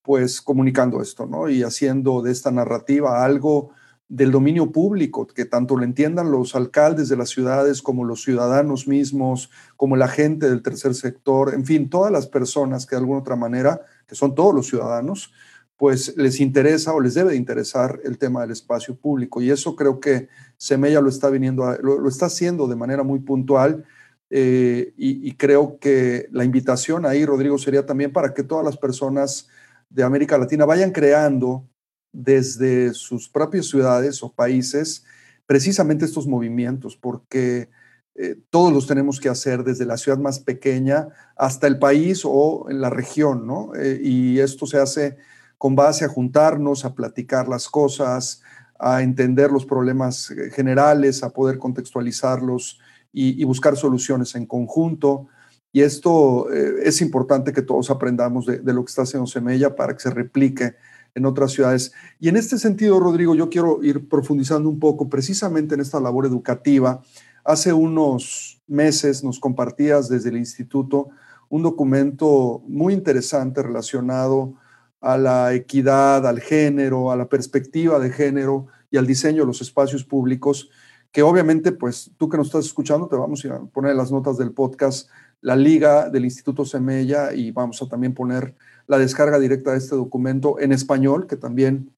pues 0.03 0.40
comunicando 0.40 1.03
esto, 1.03 1.27
¿no? 1.27 1.49
Y 1.49 1.64
haciendo 1.64 2.22
de 2.22 2.31
esta 2.31 2.53
narrativa 2.53 3.25
algo 3.25 3.70
del 4.09 4.31
dominio 4.31 4.71
público, 4.71 5.27
que 5.27 5.45
tanto 5.45 5.77
lo 5.77 5.85
entiendan 5.85 6.31
los 6.31 6.55
alcaldes 6.55 7.09
de 7.09 7.16
las 7.16 7.31
ciudades 7.31 7.83
como 7.83 8.05
los 8.05 8.23
ciudadanos 8.23 8.87
mismos, 8.87 9.51
como 9.77 9.97
la 9.97 10.07
gente 10.07 10.49
del 10.49 10.62
tercer 10.62 10.95
sector, 10.95 11.53
en 11.55 11.64
fin, 11.64 11.90
todas 11.90 12.12
las 12.12 12.27
personas 12.27 12.87
que 12.87 12.95
de 12.95 13.01
alguna 13.01 13.21
otra 13.21 13.37
manera, 13.37 13.81
que 14.07 14.14
son 14.14 14.35
todos 14.35 14.55
los 14.55 14.69
ciudadanos, 14.69 15.33
pues 15.77 16.16
les 16.16 16.40
interesa 16.40 16.95
o 16.95 17.01
les 17.01 17.14
debe 17.14 17.33
de 17.33 17.37
interesar 17.37 18.01
el 18.05 18.16
tema 18.16 18.42
del 18.42 18.53
espacio 18.53 18.97
público. 18.97 19.42
Y 19.42 19.51
eso 19.51 19.77
creo 19.77 20.01
que 20.01 20.29
Semella 20.57 21.01
lo 21.01 21.09
está, 21.09 21.29
viniendo 21.29 21.71
lo, 21.83 22.09
está 22.09 22.27
haciendo 22.27 22.66
de 22.66 22.77
manera 22.77 23.03
muy 23.03 23.19
puntual. 23.19 23.85
Eh, 24.31 24.92
y, 24.97 25.33
creo 25.37 25.79
que 25.79 26.29
la 26.33 26.45
invitación 26.45 27.07
ahí, 27.07 27.25
Rodrigo, 27.25 27.59
sería 27.59 27.87
también 27.87 28.12
para 28.12 28.35
que 28.35 28.42
todas 28.42 28.64
las 28.64 28.77
personas 28.77 29.49
de 29.88 30.03
América 30.03 30.37
Latina 30.38 30.64
vayan 30.64 30.90
creando 30.90 31.69
desde 32.17 32.95
sus 32.95 33.29
propias 33.29 33.67
ciudades 33.67 34.23
o 34.23 34.33
países 34.33 35.05
precisamente 35.45 36.07
estos 36.07 36.27
movimientos, 36.27 36.97
porque 36.97 37.69
eh, 38.15 38.37
todos 38.49 38.73
los 38.73 38.87
tenemos 38.87 39.21
que 39.21 39.29
hacer 39.29 39.63
desde 39.63 39.85
la 39.85 39.99
ciudad 39.99 40.19
más 40.19 40.41
pequeña 40.41 41.09
hasta 41.37 41.67
el 41.67 41.79
país 41.79 42.23
o 42.25 42.67
en 42.71 42.81
la 42.81 42.89
región, 42.89 43.47
¿no? 43.47 43.75
Eh, 43.75 44.01
y 44.03 44.39
esto 44.41 44.67
se 44.67 44.79
hace 44.79 45.19
con 45.59 45.77
base 45.77 46.07
a 46.07 46.09
juntarnos, 46.09 46.85
a 46.85 46.95
platicar 46.95 47.49
las 47.49 47.69
cosas, 47.69 48.43
a 48.79 49.03
entender 49.03 49.53
los 49.53 49.67
problemas 49.67 50.31
eh, 50.31 50.51
generales, 50.51 51.23
a 51.23 51.31
poder 51.31 51.59
contextualizarlos 51.59 52.81
y, 53.13 53.45
buscar 53.45 53.77
soluciones 53.77 54.35
en 54.35 54.47
conjunto. 54.47 55.29
Y 55.73 55.81
esto 55.83 56.51
es 56.51 57.01
importante 57.01 57.53
que 57.53 57.63
todos 57.63 57.91
aprendamos 57.91 58.45
de, 58.45 58.59
de, 58.59 58.73
lo 58.75 58.85
que 58.85 58.91
está 58.91 59.03
haciendo 59.03 59.27
Semella 59.27 59.75
para 59.75 59.95
que 59.95 60.01
se 60.01 60.11
replique 60.11 60.77
en 61.17 61.27
otras 61.27 61.51
ciudades. 61.51 61.93
Y 62.21 62.29
en 62.29 62.37
este 62.37 62.59
sentido, 62.59 63.01
Rodrigo, 63.01 63.35
yo 63.35 63.51
quiero 63.51 63.83
ir 63.83 64.09
profundizando 64.09 64.69
un 64.69 64.79
poco 64.79 65.09
precisamente 65.09 65.75
en 65.75 65.81
esta 65.81 65.99
labor 65.99 66.27
educativa 66.27 67.03
Hace 67.47 67.73
unos 67.73 68.61
meses 68.67 69.23
nos 69.23 69.39
compartías 69.39 70.09
desde 70.09 70.31
el 70.31 70.37
instituto 70.37 71.11
un 71.49 71.63
documento 71.63 72.61
muy 72.67 72.93
interesante 72.93 73.63
relacionado 73.63 74.55
a 75.01 75.17
la 75.17 75.55
equidad, 75.55 76.27
al 76.27 76.41
género, 76.41 77.13
a 77.13 77.17
la 77.17 77.29
perspectiva 77.29 78.01
de 78.01 78.11
género 78.11 78.67
y 78.91 78.97
al 78.97 79.07
diseño 79.07 79.43
de 79.43 79.47
los 79.47 79.61
espacios 79.61 80.03
públicos, 80.03 80.71
que 81.13 81.23
obviamente, 81.23 81.71
pues 81.71 82.11
tú 82.17 82.29
que 82.29 82.37
nos 82.37 82.49
estás 82.49 82.67
escuchando, 82.67 83.07
te 83.07 83.15
vamos 83.15 83.45
a 83.45 83.61
poner 83.67 83.95
las 83.95 84.11
notas 84.11 84.37
del 84.39 84.51
podcast 84.51 85.09
la 85.41 85.55
liga 85.55 86.09
del 86.11 86.25
Instituto 86.25 86.65
Semella 86.65 87.33
y 87.33 87.53
vamos 87.53 87.81
a 87.83 87.89
también 87.89 88.15
poner 88.15 88.55
la 88.87 88.99
descarga 88.99 89.38
directa 89.38 89.72
de 89.72 89.79
este 89.79 89.96
documento 89.96 90.61
en 90.61 90.72
español, 90.72 91.27
que 91.27 91.37
también 91.37 91.92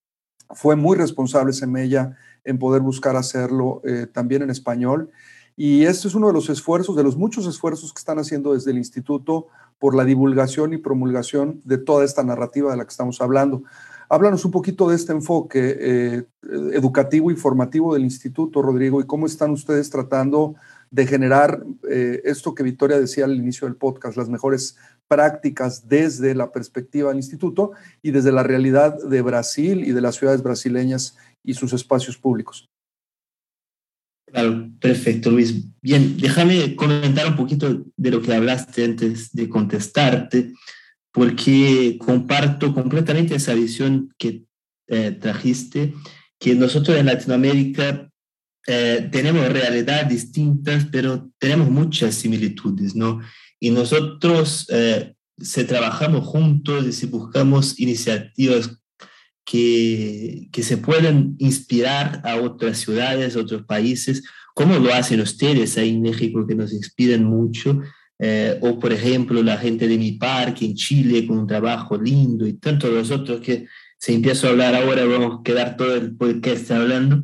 fue 0.50 0.76
muy 0.76 0.96
responsable 0.96 1.52
Semella 1.52 2.16
en 2.44 2.58
poder 2.58 2.80
buscar 2.80 3.16
hacerlo 3.16 3.82
eh, 3.84 4.06
también 4.10 4.42
en 4.42 4.50
español. 4.50 5.10
Y 5.56 5.84
este 5.84 6.08
es 6.08 6.14
uno 6.14 6.28
de 6.28 6.32
los 6.32 6.48
esfuerzos, 6.48 6.96
de 6.96 7.02
los 7.02 7.16
muchos 7.16 7.46
esfuerzos 7.46 7.92
que 7.92 7.98
están 7.98 8.18
haciendo 8.18 8.54
desde 8.54 8.70
el 8.70 8.78
instituto 8.78 9.48
por 9.78 9.94
la 9.94 10.04
divulgación 10.04 10.72
y 10.72 10.78
promulgación 10.78 11.60
de 11.64 11.78
toda 11.78 12.04
esta 12.04 12.22
narrativa 12.22 12.70
de 12.70 12.76
la 12.76 12.84
que 12.84 12.90
estamos 12.90 13.20
hablando. 13.20 13.64
Háblanos 14.08 14.44
un 14.44 14.52
poquito 14.52 14.88
de 14.88 14.96
este 14.96 15.12
enfoque 15.12 15.76
eh, 15.78 16.24
educativo 16.72 17.30
y 17.30 17.36
formativo 17.36 17.92
del 17.92 18.04
instituto, 18.04 18.62
Rodrigo, 18.62 19.00
y 19.00 19.06
cómo 19.06 19.26
están 19.26 19.50
ustedes 19.50 19.90
tratando 19.90 20.54
de 20.90 21.06
generar 21.06 21.62
eh, 21.90 22.20
esto 22.24 22.54
que 22.54 22.62
Victoria 22.62 22.98
decía 22.98 23.24
al 23.24 23.36
inicio 23.36 23.66
del 23.66 23.76
podcast, 23.76 24.16
las 24.16 24.28
mejores 24.28 24.76
prácticas 25.08 25.88
desde 25.88 26.34
la 26.34 26.52
perspectiva 26.52 27.08
del 27.08 27.18
instituto 27.18 27.72
y 28.02 28.10
desde 28.10 28.32
la 28.32 28.42
realidad 28.42 28.96
de 29.02 29.22
Brasil 29.22 29.84
y 29.84 29.92
de 29.92 30.00
las 30.00 30.16
ciudades 30.16 30.42
brasileñas 30.42 31.16
y 31.44 31.54
sus 31.54 31.72
espacios 31.72 32.18
públicos. 32.18 32.68
Claro, 34.26 34.70
perfecto, 34.78 35.30
Luis. 35.30 35.64
Bien, 35.80 36.16
déjame 36.18 36.76
comentar 36.76 37.26
un 37.26 37.36
poquito 37.36 37.84
de 37.96 38.10
lo 38.10 38.20
que 38.20 38.34
hablaste 38.34 38.84
antes 38.84 39.32
de 39.32 39.48
contestarte, 39.48 40.52
porque 41.12 41.96
comparto 41.98 42.74
completamente 42.74 43.34
esa 43.34 43.54
visión 43.54 44.12
que 44.18 44.44
eh, 44.86 45.12
trajiste, 45.12 45.94
que 46.38 46.54
nosotros 46.54 46.98
en 46.98 47.06
Latinoamérica 47.06 48.07
eh, 48.70 49.08
tenemos 49.10 49.48
realidades 49.48 50.10
distintas, 50.10 50.86
pero 50.92 51.30
tenemos 51.38 51.70
muchas 51.70 52.14
similitudes, 52.16 52.94
¿no? 52.94 53.20
Y 53.58 53.70
nosotros, 53.70 54.66
eh, 54.68 55.14
si 55.38 55.64
trabajamos 55.64 56.26
juntos 56.26 56.86
y 56.86 56.92
si 56.92 57.06
buscamos 57.06 57.80
iniciativas 57.80 58.78
que, 59.46 60.48
que 60.52 60.62
se 60.62 60.76
pueden 60.76 61.34
inspirar 61.38 62.20
a 62.24 62.36
otras 62.36 62.76
ciudades, 62.76 63.36
otros 63.36 63.64
países, 63.64 64.22
como 64.54 64.78
lo 64.78 64.92
hacen 64.92 65.22
ustedes 65.22 65.78
ahí 65.78 65.88
en 65.88 66.02
México, 66.02 66.46
que 66.46 66.54
nos 66.54 66.70
inspiran 66.74 67.24
mucho, 67.24 67.80
eh, 68.18 68.58
o 68.60 68.78
por 68.78 68.92
ejemplo 68.92 69.42
la 69.42 69.56
gente 69.56 69.88
de 69.88 69.96
mi 69.96 70.12
parque 70.12 70.66
en 70.66 70.74
Chile 70.74 71.26
con 71.26 71.38
un 71.38 71.46
trabajo 71.46 71.96
lindo 71.96 72.46
y 72.46 72.54
tantos 72.54 72.92
los 72.92 73.10
otros 73.12 73.40
que 73.40 73.66
si 73.96 74.12
empiezo 74.12 74.46
a 74.46 74.50
hablar 74.50 74.74
ahora 74.74 75.06
vamos 75.06 75.38
a 75.38 75.42
quedar 75.42 75.76
todo 75.76 75.94
el 75.94 76.16
podcast 76.16 76.70
hablando, 76.70 77.22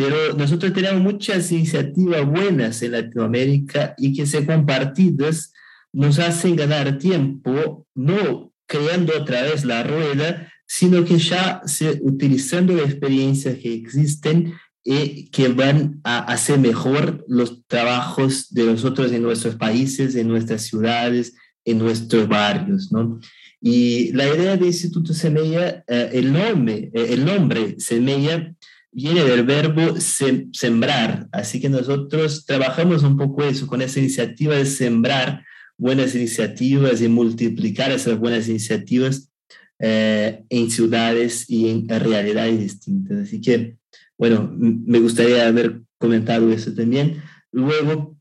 pero 0.00 0.32
nosotros 0.32 0.72
tenemos 0.72 1.02
muchas 1.02 1.52
iniciativas 1.52 2.24
buenas 2.24 2.80
en 2.80 2.92
Latinoamérica 2.92 3.94
y 3.98 4.16
que 4.16 4.24
se 4.24 4.46
compartidas 4.46 5.52
nos 5.92 6.18
hacen 6.18 6.56
ganar 6.56 6.96
tiempo, 6.96 7.86
no 7.94 8.50
creando 8.66 9.12
otra 9.14 9.42
vez 9.42 9.66
la 9.66 9.82
rueda, 9.82 10.50
sino 10.66 11.04
que 11.04 11.18
ya 11.18 11.60
se, 11.66 12.00
utilizando 12.00 12.72
las 12.72 12.86
experiencias 12.86 13.58
que 13.58 13.74
existen 13.74 14.54
y 14.82 14.94
eh, 14.94 15.28
que 15.30 15.48
van 15.48 16.00
a 16.02 16.20
hacer 16.20 16.58
mejor 16.58 17.22
los 17.28 17.66
trabajos 17.66 18.54
de 18.54 18.64
nosotros 18.64 19.12
en 19.12 19.22
nuestros 19.22 19.56
países, 19.56 20.14
en 20.14 20.28
nuestras 20.28 20.62
ciudades, 20.62 21.34
en 21.66 21.76
nuestros 21.76 22.26
barrios, 22.26 22.90
¿no? 22.90 23.20
Y 23.60 24.12
la 24.12 24.26
idea 24.34 24.56
del 24.56 24.68
Instituto 24.68 25.12
Semilla, 25.12 25.84
eh, 25.86 26.10
el, 26.14 26.32
nombre, 26.32 26.90
eh, 26.94 27.08
el 27.10 27.26
nombre 27.26 27.74
Semilla 27.78 28.54
viene 28.92 29.24
del 29.24 29.44
verbo 29.44 29.96
sembrar, 30.00 31.28
así 31.32 31.60
que 31.60 31.68
nosotros 31.68 32.44
trabajamos 32.44 33.02
un 33.02 33.16
poco 33.16 33.44
eso, 33.44 33.66
con 33.66 33.82
esa 33.82 34.00
iniciativa 34.00 34.54
de 34.56 34.66
sembrar 34.66 35.44
buenas 35.76 36.14
iniciativas 36.14 37.00
y 37.00 37.08
multiplicar 37.08 37.90
esas 37.90 38.18
buenas 38.18 38.48
iniciativas 38.48 39.30
eh, 39.78 40.44
en 40.50 40.70
ciudades 40.70 41.48
y 41.48 41.70
en 41.70 41.88
realidades 41.88 42.60
distintas. 42.60 43.28
Así 43.28 43.40
que, 43.40 43.76
bueno, 44.18 44.52
me 44.54 44.98
gustaría 44.98 45.46
haber 45.46 45.80
comentado 45.96 46.52
eso 46.52 46.74
también. 46.74 47.22
Luego, 47.50 48.16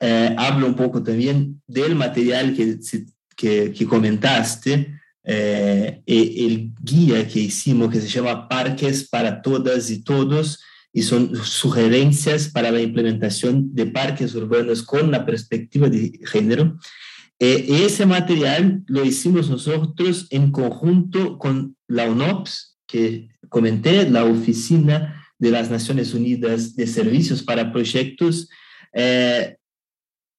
eh, 0.00 0.34
hablo 0.36 0.66
un 0.66 0.76
poco 0.76 1.02
también 1.02 1.62
del 1.66 1.94
material 1.94 2.54
que, 2.54 2.78
que, 3.36 3.72
que 3.72 3.86
comentaste, 3.86 4.97
eh, 5.30 6.00
el 6.06 6.72
guía 6.80 7.28
que 7.28 7.40
hicimos 7.40 7.90
que 7.90 8.00
se 8.00 8.08
llama 8.08 8.48
Parques 8.48 9.06
para 9.06 9.42
Todas 9.42 9.90
y 9.90 10.02
Todos, 10.02 10.58
y 10.90 11.02
son 11.02 11.36
sugerencias 11.36 12.48
para 12.48 12.70
la 12.70 12.80
implementación 12.80 13.74
de 13.74 13.86
parques 13.86 14.34
urbanos 14.34 14.82
con 14.82 15.10
la 15.10 15.26
perspectiva 15.26 15.90
de 15.90 16.18
género. 16.24 16.78
Eh, 17.38 17.84
ese 17.84 18.06
material 18.06 18.82
lo 18.86 19.04
hicimos 19.04 19.50
nosotros 19.50 20.28
en 20.30 20.50
conjunto 20.50 21.36
con 21.36 21.76
la 21.86 22.10
UNOPS, 22.10 22.78
que 22.86 23.28
comenté, 23.50 24.08
la 24.08 24.24
Oficina 24.24 25.26
de 25.38 25.50
las 25.50 25.70
Naciones 25.70 26.14
Unidas 26.14 26.74
de 26.74 26.86
Servicios 26.86 27.42
para 27.42 27.70
Proyectos. 27.70 28.48
Eh, 28.94 29.56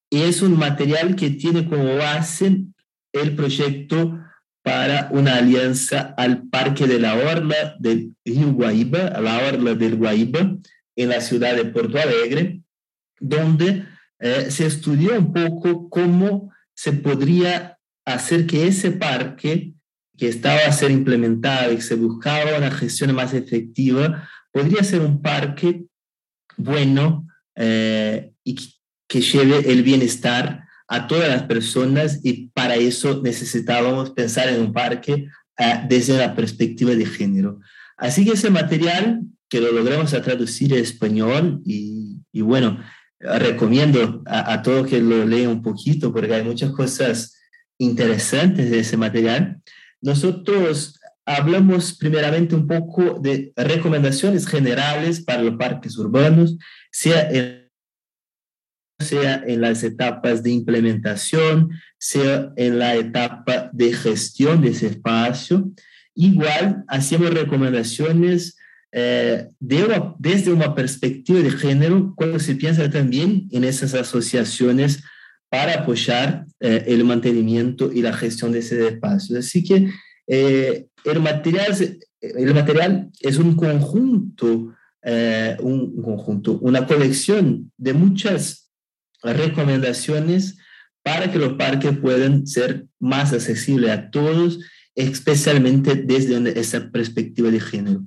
es 0.10 0.41
un 0.41 0.58
material 0.58 1.15
que 1.15 1.30
tiene 1.30 1.69
como 1.69 1.95
base 1.95 2.65
el 3.13 3.36
proyecto 3.36 4.19
para 4.69 5.10
una 5.10 5.38
alianza 5.38 6.13
al 6.15 6.43
Parque 6.47 6.86
de 6.86 6.99
la 6.99 7.15
Orla 7.15 7.75
del 7.79 8.15
Río 8.23 8.53
Guaíba, 8.53 9.08
a 9.08 9.19
la 9.19 9.39
Orla 9.47 9.73
del 9.73 9.95
Guaíba, 9.95 10.58
en 10.95 11.10
la 11.10 11.21
ciudad 11.21 11.55
de 11.55 11.65
Porto 11.65 11.97
Alegre, 11.97 12.62
donde 13.19 13.86
eh, 14.19 14.51
se 14.51 14.67
estudió 14.67 15.17
un 15.17 15.34
poco 15.34 15.89
cómo 15.89 16.53
se 16.75 16.93
podría 16.93 17.79
hacer 18.05 18.45
que 18.45 18.67
ese 18.67 18.91
parque 18.91 19.73
que 20.15 20.27
estaba 20.27 20.60
a 20.67 20.71
ser 20.71 20.91
implementado 20.91 21.73
y 21.73 21.77
que 21.77 21.82
se 21.82 21.95
buscaba 21.95 22.55
una 22.55 22.69
gestión 22.69 23.15
más 23.15 23.34
efectiva, 23.34 24.29
podría 24.51 24.84
ser 24.84 25.01
un 25.01 25.19
parque 25.19 25.86
bueno 26.58 27.25
eh, 27.55 28.34
y 28.43 28.55
que 29.08 29.21
lleve 29.21 29.71
el 29.71 29.82
bienestar 29.82 30.68
a 30.89 31.08
todas 31.08 31.30
las 31.30 31.43
personas 31.43 32.19
y 32.23 32.47
para 32.47 32.75
eso 32.75 33.21
necesitábamos 33.23 34.10
pensar 34.10 34.49
en 34.49 34.60
un 34.60 34.73
parque 34.73 35.28
eh, 35.58 35.82
desde 35.88 36.17
la 36.17 36.36
perspectiva 36.36 36.95
de 36.95 37.06
género. 37.06 37.60
Así 37.95 38.25
que 38.25 38.32
ese 38.32 38.49
material 38.49 39.21
que 39.47 39.62
lo 39.62 39.71
logramos 39.71 40.13
a 40.13 40.21
traducir 40.21 40.73
en 40.73 40.84
español 40.84 41.62
y, 41.63 42.17
y 42.32 42.41
bueno, 42.41 42.84
recomiendo 43.19 44.23
a, 44.25 44.54
a 44.54 44.62
todos 44.63 44.88
que 44.88 44.99
lo 44.99 45.25
lean 45.25 45.52
un 45.52 45.62
poquito 45.62 46.12
porque 46.12 46.34
hay 46.34 46.43
muchas 46.43 46.71
cosas 46.71 47.39
interesantes 47.78 48.71
de 48.71 48.80
ese 48.80 48.97
material. 48.97 49.62
Nosotros 50.02 50.99
hablamos 51.23 51.95
primeramente 51.97 52.56
un 52.56 52.65
poco 52.65 53.19
de 53.19 53.54
recomendaciones 53.56 54.47
generales 54.47 55.21
para 55.21 55.43
los 55.43 55.56
parques 55.56 55.95
urbanos, 55.97 56.58
sea 56.91 57.30
en, 57.30 57.68
sea 58.99 59.43
en 59.47 59.62
las 59.62 59.83
etapas 59.83 60.43
de 60.43 60.51
implementación, 60.51 61.71
sea 61.97 62.51
en 62.57 62.79
la 62.79 62.95
etapa 62.95 63.69
de 63.71 63.93
gestión 63.93 64.62
de 64.62 64.69
ese 64.69 64.88
espacio. 64.88 65.71
igual 66.15 66.83
hacemos 66.88 67.33
recomendaciones 67.33 68.57
eh, 68.91 69.47
desde 69.59 70.51
una 70.51 70.75
perspectiva 70.75 71.39
de 71.39 71.51
género 71.51 72.13
cuando 72.15 72.39
se 72.39 72.55
piensa 72.55 72.89
también 72.89 73.47
en 73.51 73.63
esas 73.63 73.93
asociaciones 73.93 75.01
para 75.47 75.81
apoyar 75.81 76.45
eh, 76.59 76.83
el 76.88 77.05
mantenimiento 77.05 77.91
y 77.93 78.01
la 78.01 78.13
gestión 78.13 78.51
de 78.51 78.59
ese 78.59 78.85
espacio. 78.88 79.39
Así 79.39 79.63
que 79.63 79.89
eh, 80.27 80.88
el, 81.05 81.19
material, 81.21 81.99
el 82.19 82.53
material 82.53 83.09
es 83.21 83.38
un 83.38 83.55
conjunto, 83.55 84.73
un 85.62 86.01
conjunto, 86.03 86.59
una 86.59 86.85
colección 86.85 87.71
de 87.77 87.93
muchas 87.93 88.68
recomendaciones 89.23 90.58
para 91.03 91.32
que 91.32 91.39
los 91.39 91.53
parques 91.53 91.97
puedan 91.97 92.45
ser 92.45 92.86
más 92.99 93.34
accesibles 93.34 93.89
a 93.91 94.10
todos, 94.10 94.60
especialmente 94.95 95.95
desde 95.95 96.60
esa 96.60 96.89
perspectiva 96.91 97.49
de 97.49 97.60
género. 97.60 98.03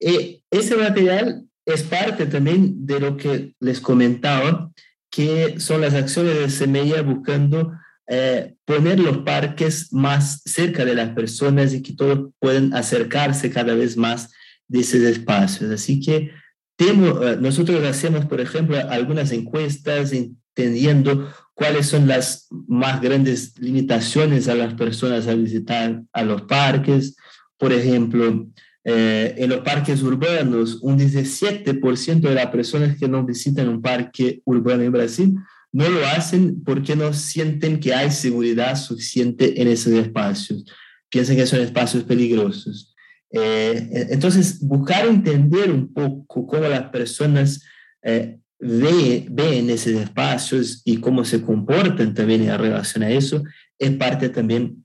Eh, 0.00 0.40
ese 0.50 0.76
material 0.76 1.44
es 1.66 1.82
parte 1.82 2.26
también 2.26 2.86
de 2.86 3.00
lo 3.00 3.16
que 3.16 3.54
les 3.60 3.80
comentaba, 3.80 4.70
que 5.10 5.58
son 5.58 5.80
las 5.80 5.94
acciones 5.94 6.38
de 6.38 6.50
Semilla 6.50 7.02
buscando 7.02 7.72
eh, 8.06 8.54
poner 8.64 8.98
los 8.98 9.18
parques 9.18 9.92
más 9.92 10.40
cerca 10.44 10.84
de 10.84 10.94
las 10.94 11.10
personas 11.10 11.74
y 11.74 11.82
que 11.82 11.92
todos 11.92 12.30
puedan 12.38 12.72
acercarse 12.72 13.50
cada 13.50 13.74
vez 13.74 13.98
más 13.98 14.30
de 14.66 14.80
esos 14.80 15.00
espacios. 15.00 15.70
Así 15.70 16.00
que 16.00 16.30
tenemos, 16.76 17.22
eh, 17.22 17.36
nosotros 17.38 17.84
hacemos, 17.84 18.24
por 18.24 18.40
ejemplo, 18.40 18.78
algunas 18.88 19.32
encuestas 19.32 20.12
entendiendo 20.58 21.32
cuáles 21.54 21.86
son 21.86 22.06
las 22.06 22.48
más 22.66 23.00
grandes 23.00 23.58
limitaciones 23.58 24.48
a 24.48 24.54
las 24.54 24.74
personas 24.74 25.26
a 25.26 25.34
visitar 25.34 26.02
a 26.12 26.22
los 26.22 26.42
parques. 26.42 27.16
Por 27.56 27.72
ejemplo, 27.72 28.48
eh, 28.84 29.34
en 29.36 29.50
los 29.50 29.60
parques 29.60 30.02
urbanos, 30.02 30.78
un 30.82 30.98
17% 30.98 32.28
de 32.28 32.34
las 32.34 32.46
personas 32.46 32.96
que 32.96 33.08
no 33.08 33.24
visitan 33.24 33.68
un 33.68 33.82
parque 33.82 34.40
urbano 34.44 34.82
en 34.82 34.92
Brasil 34.92 35.34
no 35.70 35.88
lo 35.88 36.06
hacen 36.06 36.62
porque 36.64 36.96
no 36.96 37.12
sienten 37.12 37.78
que 37.78 37.94
hay 37.94 38.10
seguridad 38.10 38.76
suficiente 38.76 39.60
en 39.60 39.68
esos 39.68 39.92
espacios. 39.92 40.64
Piensan 41.10 41.36
que 41.36 41.46
son 41.46 41.60
espacios 41.60 42.04
peligrosos. 42.04 42.94
Eh, 43.30 44.06
entonces, 44.10 44.60
buscar 44.60 45.06
entender 45.06 45.70
un 45.70 45.92
poco 45.92 46.46
cómo 46.46 46.66
las 46.66 46.88
personas 46.88 47.62
eh, 48.02 48.38
ven 48.60 49.70
esos 49.70 49.92
espacios 49.92 50.82
y 50.84 50.98
cómo 50.98 51.24
se 51.24 51.42
comportan 51.42 52.14
también 52.14 52.42
en 52.42 52.58
relación 52.58 53.04
a 53.04 53.10
eso 53.10 53.42
es 53.78 53.90
parte 53.92 54.28
también 54.28 54.84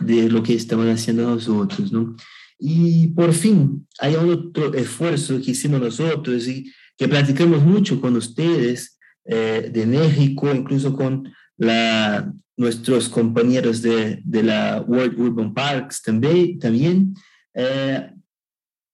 de 0.00 0.28
lo 0.28 0.42
que 0.42 0.54
estamos 0.54 0.86
haciendo 0.86 1.22
nosotros, 1.22 1.92
¿no? 1.92 2.16
Y 2.58 3.08
por 3.08 3.32
fin, 3.32 3.86
hay 3.98 4.14
otro 4.14 4.74
esfuerzo 4.74 5.40
que 5.40 5.52
hicimos 5.52 5.80
nosotros 5.80 6.46
y 6.46 6.70
que 6.96 7.08
platicamos 7.08 7.62
mucho 7.62 8.00
con 8.00 8.16
ustedes 8.16 8.98
eh, 9.24 9.70
de 9.72 9.86
México, 9.86 10.52
incluso 10.54 10.94
con 10.94 11.32
la, 11.56 12.32
nuestros 12.56 13.08
compañeros 13.08 13.82
de, 13.82 14.20
de 14.24 14.42
la 14.42 14.84
World 14.86 15.18
Urban 15.18 15.54
Parks 15.54 16.02
también. 16.02 16.58
también. 16.58 17.14
Eh, 17.54 18.10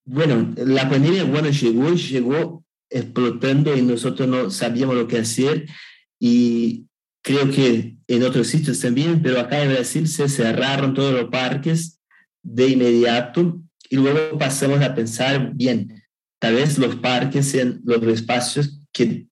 bueno, 0.04 0.52
la 0.56 0.88
pandemia 0.88 1.30
cuando 1.30 1.50
llegó, 1.50 1.92
llegó 1.92 2.64
explotando 2.90 3.76
y 3.76 3.82
nosotros 3.82 4.28
no 4.28 4.50
sabíamos 4.50 4.96
lo 4.96 5.06
que 5.08 5.18
hacer 5.18 5.66
y 6.18 6.86
creo 7.22 7.50
que 7.50 7.96
en 8.06 8.22
otros 8.22 8.48
sitios 8.48 8.80
también, 8.80 9.22
pero 9.22 9.40
acá 9.40 9.62
en 9.62 9.72
Brasil 9.72 10.08
se 10.08 10.28
cerraron 10.28 10.94
todos 10.94 11.12
los 11.12 11.30
parques 11.30 12.00
de 12.42 12.68
inmediato 12.68 13.60
y 13.88 13.96
luego 13.96 14.38
pasamos 14.38 14.80
a 14.80 14.94
pensar, 14.94 15.52
bien, 15.54 16.02
tal 16.38 16.54
vez 16.54 16.78
los 16.78 16.96
parques 16.96 17.46
sean 17.46 17.80
los 17.84 18.02
espacios 18.04 18.80
que 18.92 19.26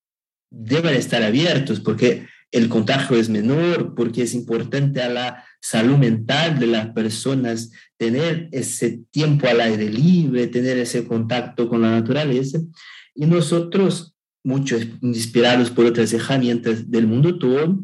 deben 0.51 0.94
estar 0.94 1.23
abiertos 1.23 1.81
porque 1.81 2.27
el 2.51 2.68
contagio 2.68 3.16
es 3.16 3.29
menor, 3.29 3.94
porque 3.94 4.23
es 4.23 4.35
importante 4.35 5.03
a 5.03 5.09
la 5.09 5.44
salud 5.61 5.99
mental 5.99 6.59
de 6.59 6.66
las 6.66 6.88
personas 6.88 7.71
tener 7.99 8.49
ese 8.53 9.01
tiempo 9.11 9.47
al 9.49 9.61
aire 9.61 9.90
libre, 9.90 10.47
tener 10.47 10.79
ese 10.79 11.05
contacto 11.05 11.68
con 11.68 11.83
la 11.83 11.90
naturaleza. 11.90 12.59
Y 13.20 13.26
nosotros, 13.26 14.14
muchos 14.44 14.87
inspirados 15.02 15.70
por 15.70 15.87
otras 15.87 16.12
herramientas 16.12 16.88
del 16.88 17.09
mundo 17.09 17.37
todo, 17.37 17.81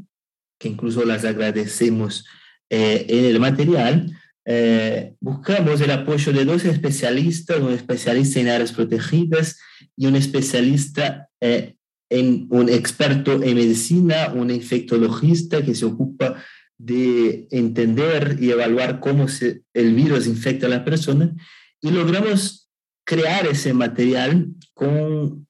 que 0.60 0.68
incluso 0.68 1.04
las 1.04 1.24
agradecemos 1.24 2.24
eh, 2.70 3.04
en 3.08 3.24
el 3.24 3.40
material, 3.40 4.16
eh, 4.46 5.14
buscamos 5.20 5.80
el 5.80 5.90
apoyo 5.90 6.32
de 6.32 6.44
dos 6.44 6.64
especialistas, 6.64 7.58
un 7.58 7.72
especialista 7.72 8.38
en 8.38 8.48
áreas 8.48 8.70
protegidas 8.70 9.58
y 9.96 10.06
un 10.06 10.14
especialista 10.14 11.28
eh, 11.40 11.74
en 12.10 12.46
un 12.50 12.68
experto 12.68 13.42
en 13.42 13.56
medicina, 13.56 14.32
un 14.32 14.52
infectologista 14.52 15.64
que 15.64 15.74
se 15.74 15.84
ocupa 15.84 16.40
de 16.78 17.48
entender 17.50 18.36
y 18.40 18.52
evaluar 18.52 19.00
cómo 19.00 19.26
se, 19.26 19.62
el 19.72 19.94
virus 19.96 20.28
infecta 20.28 20.66
a 20.66 20.70
la 20.70 20.84
persona. 20.84 21.34
Y 21.80 21.90
logramos 21.90 22.63
crear 23.04 23.46
ese 23.46 23.72
material 23.72 24.48
con 24.72 25.46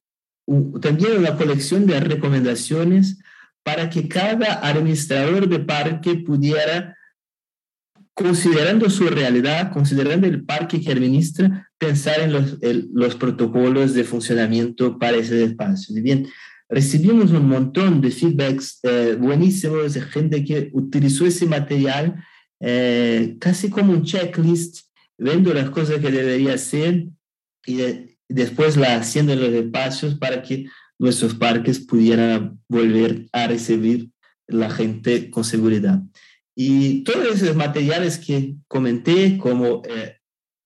también 0.81 1.17
una 1.17 1.35
colección 1.35 1.87
de 1.87 1.99
recomendaciones 1.99 3.17
para 3.63 3.89
que 3.89 4.07
cada 4.07 4.67
administrador 4.67 5.49
de 5.49 5.59
parque 5.59 6.15
pudiera 6.15 6.95
considerando 8.13 8.89
su 8.89 9.07
realidad, 9.07 9.73
considerando 9.73 10.25
el 10.25 10.45
parque 10.45 10.79
que 10.79 10.91
administra, 10.91 11.69
pensar 11.77 12.21
en 12.21 12.31
los, 12.31 12.57
los 12.93 13.15
protocolos 13.15 13.93
de 13.93 14.05
funcionamiento 14.05 14.97
para 14.97 15.17
ese 15.17 15.43
espacio. 15.43 15.97
Y 15.97 16.01
bien, 16.01 16.27
recibimos 16.69 17.31
un 17.31 17.47
montón 17.47 17.99
de 17.99 18.11
feedbacks 18.11 18.79
eh, 18.83 19.17
buenísimos 19.19 19.95
de 19.95 20.01
gente 20.01 20.45
que 20.45 20.69
utilizó 20.73 21.25
ese 21.25 21.45
material 21.45 22.23
eh, 22.61 23.35
casi 23.39 23.69
como 23.69 23.91
un 23.91 24.03
checklist, 24.03 24.85
viendo 25.17 25.53
las 25.53 25.69
cosas 25.69 25.99
que 25.99 26.09
debería 26.09 26.53
hacer 26.53 27.07
y, 27.65 28.15
después 28.27 28.75
la 28.75 28.95
haciendo 28.95 29.33
en 29.33 29.39
los 29.39 29.53
espacios 29.53 30.15
para 30.15 30.41
que 30.41 30.65
nuestros 30.97 31.35
parques 31.35 31.79
pudieran 31.79 32.59
volver 32.67 33.27
a 33.31 33.47
recibir 33.47 34.09
la 34.47 34.71
gente 34.71 35.29
con 35.29 35.43
seguridad. 35.43 36.01
Y 36.55 37.03
todos 37.03 37.41
esos 37.41 37.55
materiales 37.55 38.17
que 38.17 38.55
comenté, 38.67 39.37
como 39.37 39.83
eh, 39.87 40.15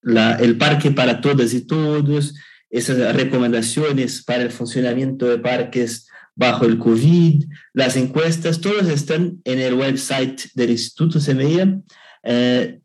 la, 0.02 0.36
el 0.36 0.58
parque 0.58 0.92
para 0.92 1.20
todas 1.20 1.54
y 1.54 1.62
todos, 1.62 2.36
esas 2.70 3.16
recomendaciones 3.16 4.24
para 4.24 4.44
el 4.44 4.52
funcionamiento 4.52 5.28
de 5.28 5.40
parques 5.40 6.08
bajo 6.36 6.66
el 6.66 6.78
COVID, 6.78 7.46
las 7.74 7.98
encuestas, 7.98 8.62
todas 8.62 8.88
están 8.88 9.42
en 9.44 9.60
el 9.60 9.74
website 9.74 10.44
del 10.54 10.70
Instituto 10.70 11.20
Semilla. 11.20 11.82
Eh, 12.24 12.80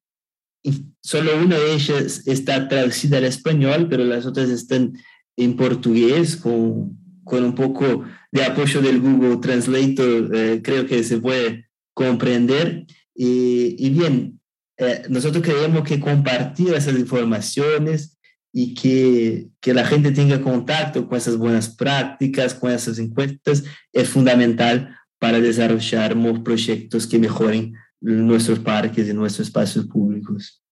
solo 1.03 1.39
una 1.39 1.59
de 1.59 1.75
ellas 1.75 2.23
está 2.27 2.69
traducida 2.69 3.19
al 3.19 3.25
español, 3.25 3.87
pero 3.89 4.05
las 4.05 4.27
otras 4.27 4.49
están 4.49 4.95
en 5.37 5.57
portugués 5.57 6.37
con, 6.37 6.99
con 7.25 7.45
un 7.45 7.55
poco 7.55 8.05
de 8.33 8.45
apoyo 8.45 8.81
del 8.81 9.01
Google 9.01 9.39
Translator. 9.39 10.31
Eh, 10.35 10.61
creo 10.63 10.87
que 10.87 11.05
se 11.05 11.19
puede 11.19 11.69
comprender. 11.93 12.87
Y, 13.15 13.91
bien, 13.91 14.41
eh, 14.79 15.03
nosotros 15.09 15.43
creemos 15.45 15.85
que 15.85 16.01
compartir 16.01 16.75
esas 16.75 16.99
informaciones 16.99 18.19
y 18.53 18.75
que, 18.75 19.49
que, 19.61 19.75
la 19.75 19.85
gente 19.85 20.13
tenga 20.13 20.41
contacto 20.41 21.07
con 21.09 21.19
esas 21.19 21.37
buenas 21.37 21.69
prácticas, 21.69 22.55
con 22.55 22.71
esas 22.71 22.99
encuestas, 22.99 23.65
es 23.93 24.09
fundamental 24.09 24.97
para 25.19 25.41
desarrollar 25.41 26.17
proyectos 26.43 27.07
que 27.07 27.19
mejoren 27.19 27.75
nuestros 28.05 28.59
parques 28.59 29.09
y 29.09 29.15
nuestros 29.15 29.49
espacios 29.49 29.87
públicos. 29.87 30.63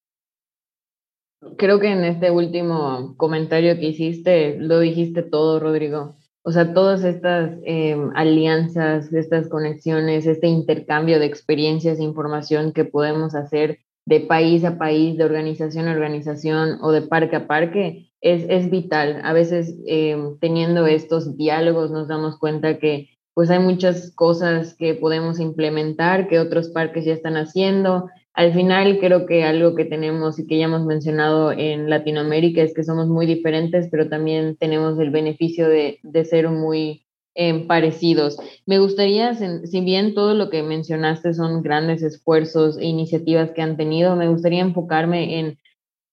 Creo 1.56 1.80
que 1.80 1.90
en 1.90 2.04
este 2.04 2.30
último 2.30 3.16
comentario 3.16 3.74
que 3.76 3.88
hiciste, 3.88 4.58
lo 4.58 4.78
dijiste 4.80 5.22
todo, 5.22 5.58
Rodrigo. 5.58 6.16
O 6.44 6.52
sea, 6.52 6.74
todas 6.74 7.04
estas 7.04 7.52
em, 7.64 8.10
alianzas, 8.14 9.12
estas 9.12 9.48
conexiones, 9.48 10.26
este 10.26 10.48
intercambio 10.48 11.18
de 11.18 11.26
experiencias 11.26 11.98
e 11.98 12.04
información 12.04 12.72
que 12.72 12.84
podemos 12.84 13.34
hacer 13.34 13.78
de 14.04 14.20
país 14.20 14.64
a 14.64 14.78
país, 14.78 15.16
de 15.16 15.24
organización 15.24 15.88
a 15.88 15.92
organización 15.92 16.78
o 16.82 16.90
de 16.90 17.02
parque 17.02 17.36
a 17.36 17.46
parque, 17.46 18.10
es, 18.20 18.44
es 18.48 18.70
vital. 18.70 19.20
A 19.24 19.32
veces 19.32 19.74
em, 19.86 20.38
teniendo 20.38 20.86
estos 20.86 21.36
diálogos 21.36 21.90
nos 21.90 22.08
damos 22.08 22.38
cuenta 22.38 22.78
que 22.78 23.08
pues 23.34 23.50
hay 23.50 23.58
muchas 23.58 24.10
cosas 24.14 24.74
que 24.74 24.94
podemos 24.94 25.40
implementar 25.40 26.28
que 26.28 26.38
otros 26.38 26.68
parques 26.68 27.04
ya 27.04 27.14
están 27.14 27.36
haciendo 27.36 28.08
al 28.34 28.54
final 28.54 28.98
creo 28.98 29.26
que 29.26 29.44
algo 29.44 29.74
que 29.74 29.84
tenemos 29.84 30.38
y 30.38 30.46
que 30.46 30.58
ya 30.58 30.64
hemos 30.64 30.86
mencionado 30.86 31.52
en 31.52 31.90
Latinoamérica 31.90 32.62
es 32.62 32.72
que 32.72 32.84
somos 32.84 33.08
muy 33.08 33.26
diferentes, 33.26 33.88
pero 33.90 34.08
también 34.08 34.56
tenemos 34.56 34.98
el 34.98 35.10
beneficio 35.10 35.68
de, 35.68 35.98
ser 36.24 36.48
muy 36.48 37.04
em, 37.34 37.66
parecidos. 37.66 38.38
Me 38.64 38.78
gustaría, 38.78 39.34
si 39.34 39.80
bien 39.82 40.14
todo 40.14 40.34
lo 40.34 40.48
que 40.48 40.62
mencionaste 40.62 41.34
son 41.34 41.62
grandes 41.62 42.02
esfuerzos 42.02 42.78
e 42.78 42.86
iniciativas 42.86 43.50
que 43.50 43.60
han 43.60 43.76
tenido, 43.76 44.16
me 44.16 44.28
gustaría 44.28 44.60
enfocarme 44.60 45.38
en 45.38 45.58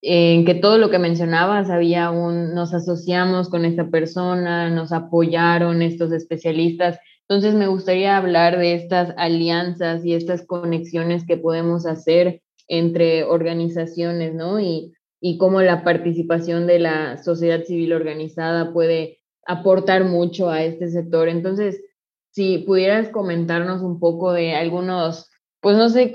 que 0.01 0.59
todo 0.61 0.77
lo 0.77 0.89
que 0.89 0.99
mencionabas, 0.99 1.69
había 1.69 2.11
un, 2.11 2.53
nos 2.53 2.73
asociamos 2.73 3.49
con 3.49 3.63
esta 3.63 3.89
persona, 3.89 4.69
nos 4.69 4.91
apoyaron 4.91 5.81
estos 5.81 6.11
especialistas. 6.11 6.99
Entonces 7.29 7.53
me 7.53 7.67
gustaría 7.67 8.17
hablar 8.17 8.57
de 8.57 8.73
estas 8.73 9.13
alianzas 9.15 10.03
y 10.03 10.15
estas 10.15 10.45
conexiones 10.45 11.25
que 11.27 11.37
podemos 11.37 11.85
hacer 11.85 12.41
entre 12.67 13.23
organizaciones, 13.23 14.33
¿no? 14.33 14.59
Y, 14.59 14.93
y 15.21 15.37
cómo 15.37 15.61
la 15.61 15.83
participación 15.83 16.65
de 16.65 16.79
la 16.79 17.17
sociedad 17.17 17.63
civil 17.63 17.93
organizada 17.93 18.73
puede 18.73 19.19
aportar 19.45 20.05
mucho 20.05 20.49
a 20.49 20.63
este 20.63 20.89
sector. 20.89 21.29
Entonces, 21.29 21.83
si 22.31 22.59
pudieras 22.59 23.09
comentarnos 23.09 23.81
un 23.83 23.99
poco 23.99 24.33
de 24.33 24.55
algunos 24.55 25.29
pues 25.61 25.75
no 25.75 25.89
sé, 25.89 26.11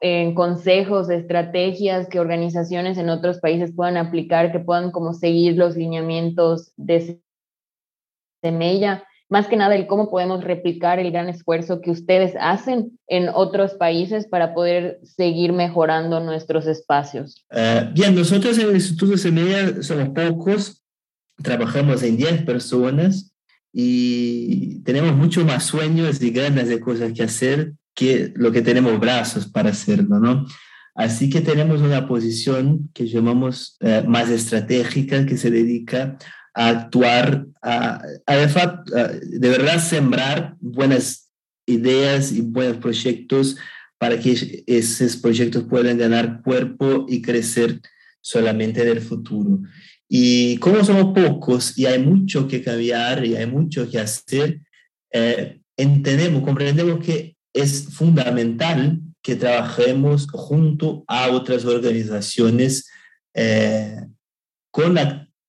eh, 0.00 0.34
consejos, 0.34 1.10
estrategias 1.10 2.08
que 2.08 2.18
organizaciones 2.18 2.96
en 2.96 3.10
otros 3.10 3.38
países 3.38 3.74
puedan 3.74 3.98
aplicar, 3.98 4.52
que 4.52 4.58
puedan 4.58 4.90
como 4.90 5.12
seguir 5.12 5.56
los 5.56 5.76
lineamientos 5.76 6.72
de 6.76 7.20
Semella, 8.42 9.04
más 9.30 9.46
que 9.46 9.56
nada 9.56 9.76
el 9.76 9.86
cómo 9.86 10.10
podemos 10.10 10.42
replicar 10.42 10.98
el 10.98 11.12
gran 11.12 11.28
esfuerzo 11.28 11.80
que 11.80 11.92
ustedes 11.92 12.34
hacen 12.40 12.98
en 13.06 13.28
otros 13.32 13.74
países 13.74 14.26
para 14.26 14.52
poder 14.54 14.98
seguir 15.04 15.52
mejorando 15.52 16.20
nuestros 16.20 16.66
espacios. 16.66 17.44
Uh, 17.50 17.92
bien, 17.94 18.14
nosotros 18.14 18.58
en 18.58 18.68
el 18.68 18.74
Instituto 18.74 19.16
Semella 19.16 19.82
somos 19.82 20.08
pocos, 20.08 20.82
trabajamos 21.42 22.02
en 22.02 22.16
10 22.16 22.42
personas 22.42 23.32
y 23.72 24.82
tenemos 24.82 25.14
mucho 25.14 25.44
más 25.44 25.64
sueños 25.64 26.20
y 26.20 26.30
ganas 26.32 26.68
de 26.68 26.80
cosas 26.80 27.12
que 27.12 27.22
hacer 27.22 27.72
que 27.94 28.32
lo 28.34 28.50
que 28.50 28.62
tenemos 28.62 28.98
brazos 28.98 29.46
para 29.46 29.70
hacerlo, 29.70 30.18
¿no? 30.18 30.44
Así 30.94 31.30
que 31.30 31.40
tenemos 31.40 31.80
una 31.82 32.08
posición 32.08 32.90
que 32.92 33.06
llamamos 33.06 33.76
eh, 33.80 34.02
más 34.06 34.28
estratégica, 34.28 35.24
que 35.24 35.36
se 35.36 35.50
dedica 35.50 36.02
a 36.02 36.18
actuar, 36.54 37.46
a, 37.62 38.02
a, 38.26 38.36
de 38.36 39.48
verdad 39.48 39.78
sembrar 39.78 40.56
buenas 40.60 41.30
ideas 41.66 42.32
y 42.32 42.40
buenos 42.40 42.78
proyectos 42.78 43.56
para 43.98 44.18
que 44.18 44.64
esos 44.66 45.16
proyectos 45.16 45.64
puedan 45.64 45.98
ganar 45.98 46.42
cuerpo 46.42 47.06
y 47.08 47.20
crecer 47.20 47.80
solamente 48.20 48.82
en 48.82 48.88
el 48.88 49.00
futuro. 49.00 49.60
Y 50.08 50.56
como 50.56 50.84
somos 50.84 51.14
pocos 51.14 51.78
y 51.78 51.86
hay 51.86 51.98
mucho 51.98 52.48
que 52.48 52.62
cambiar 52.62 53.24
y 53.24 53.36
hay 53.36 53.46
mucho 53.46 53.88
que 53.88 53.98
hacer, 53.98 54.60
eh, 55.12 55.60
entendemos, 55.76 56.42
comprendemos 56.42 57.04
que 57.04 57.36
es 57.52 57.84
fundamental 57.94 59.00
que 59.22 59.36
trabajemos 59.36 60.26
junto 60.30 61.04
a 61.06 61.28
otras 61.28 61.64
organizaciones 61.64 62.88
eh, 63.34 63.96
con 64.70 64.94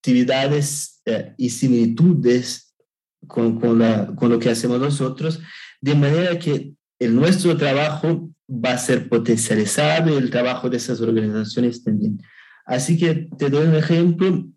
actividades 0.01 0.99
eh, 1.05 1.35
y 1.37 1.51
similitudes 1.51 2.73
con, 3.27 3.59
con, 3.59 3.77
la, 3.77 4.07
con, 4.15 4.31
lo 4.31 4.39
que 4.39 4.49
hacemos 4.49 4.79
nosotros, 4.79 5.39
de 5.79 5.93
manera 5.93 6.39
que 6.39 6.73
el 6.97 7.15
nuestro 7.15 7.55
trabajo 7.55 8.31
va 8.49 8.71
a 8.71 8.77
ser 8.79 9.07
potencializado 9.07 10.11
y 10.11 10.17
el 10.17 10.31
trabajo 10.31 10.71
de 10.71 10.77
esas 10.77 11.01
organizaciones 11.01 11.83
también. 11.83 12.19
Así 12.65 12.97
que 12.97 13.29
te 13.37 13.51
doy 13.51 13.67
un 13.67 13.75
ejemplo. 13.75 14.47